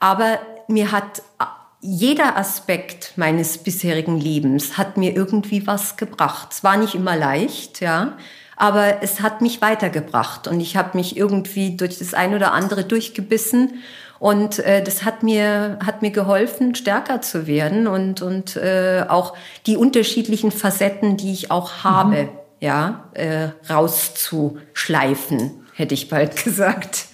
Aber 0.00 0.38
mir 0.68 0.92
hat 0.92 1.22
jeder 1.80 2.36
Aspekt 2.36 3.12
meines 3.16 3.58
bisherigen 3.58 4.18
Lebens 4.18 4.78
hat 4.78 4.96
mir 4.96 5.14
irgendwie 5.14 5.66
was 5.66 5.96
gebracht. 5.96 6.48
Es 6.52 6.64
war 6.64 6.76
nicht 6.76 6.94
immer 6.94 7.16
leicht, 7.16 7.80
ja, 7.80 8.16
aber 8.56 9.02
es 9.02 9.20
hat 9.20 9.42
mich 9.42 9.60
weitergebracht 9.60 10.48
und 10.48 10.60
ich 10.60 10.76
habe 10.76 10.96
mich 10.96 11.16
irgendwie 11.16 11.76
durch 11.76 11.98
das 11.98 12.14
ein 12.14 12.34
oder 12.34 12.52
andere 12.52 12.84
durchgebissen 12.84 13.82
und 14.18 14.58
äh, 14.60 14.82
das 14.82 15.04
hat 15.04 15.22
mir 15.22 15.78
hat 15.84 16.00
mir 16.00 16.10
geholfen, 16.10 16.74
stärker 16.74 17.20
zu 17.20 17.46
werden 17.46 17.86
und 17.86 18.22
und 18.22 18.56
äh, 18.56 19.04
auch 19.08 19.36
die 19.66 19.76
unterschiedlichen 19.76 20.50
Facetten, 20.52 21.18
die 21.18 21.32
ich 21.32 21.50
auch 21.50 21.84
habe, 21.84 22.24
mhm. 22.24 22.28
ja, 22.60 23.10
äh, 23.12 23.48
rauszuschleifen, 23.70 25.66
hätte 25.74 25.94
ich 25.94 26.08
bald 26.08 26.36
gesagt. 26.44 27.06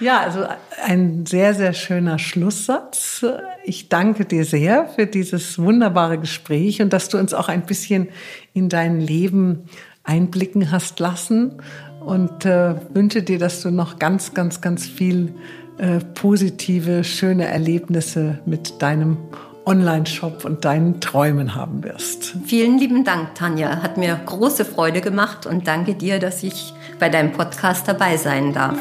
Ja, 0.00 0.20
also 0.20 0.44
ein 0.82 1.26
sehr, 1.26 1.54
sehr 1.54 1.72
schöner 1.72 2.18
Schlusssatz. 2.18 3.24
Ich 3.64 3.88
danke 3.88 4.24
dir 4.24 4.44
sehr 4.44 4.86
für 4.88 5.06
dieses 5.06 5.58
wunderbare 5.58 6.18
Gespräch 6.18 6.82
und 6.82 6.92
dass 6.92 7.08
du 7.08 7.18
uns 7.18 7.34
auch 7.34 7.48
ein 7.48 7.66
bisschen 7.66 8.08
in 8.52 8.68
dein 8.68 9.00
Leben 9.00 9.68
einblicken 10.02 10.70
hast 10.70 11.00
lassen 11.00 11.62
und 12.04 12.44
äh, 12.44 12.74
wünsche 12.92 13.22
dir, 13.22 13.38
dass 13.38 13.62
du 13.62 13.70
noch 13.70 13.98
ganz, 13.98 14.34
ganz, 14.34 14.60
ganz 14.60 14.86
viel 14.86 15.34
äh, 15.78 15.98
positive, 16.14 17.02
schöne 17.04 17.46
Erlebnisse 17.46 18.38
mit 18.44 18.82
deinem 18.82 19.16
Online-Shop 19.66 20.44
und 20.44 20.64
deinen 20.64 21.00
Träumen 21.00 21.54
haben 21.54 21.82
wirst. 21.82 22.36
Vielen 22.44 22.78
lieben 22.78 23.04
Dank, 23.04 23.34
Tanja. 23.34 23.82
Hat 23.82 23.96
mir 23.96 24.20
große 24.26 24.64
Freude 24.66 25.00
gemacht 25.00 25.46
und 25.46 25.66
danke 25.66 25.94
dir, 25.94 26.18
dass 26.18 26.42
ich 26.42 26.74
bei 26.98 27.08
deinem 27.08 27.32
Podcast 27.32 27.88
dabei 27.88 28.18
sein 28.18 28.52
darf. 28.52 28.78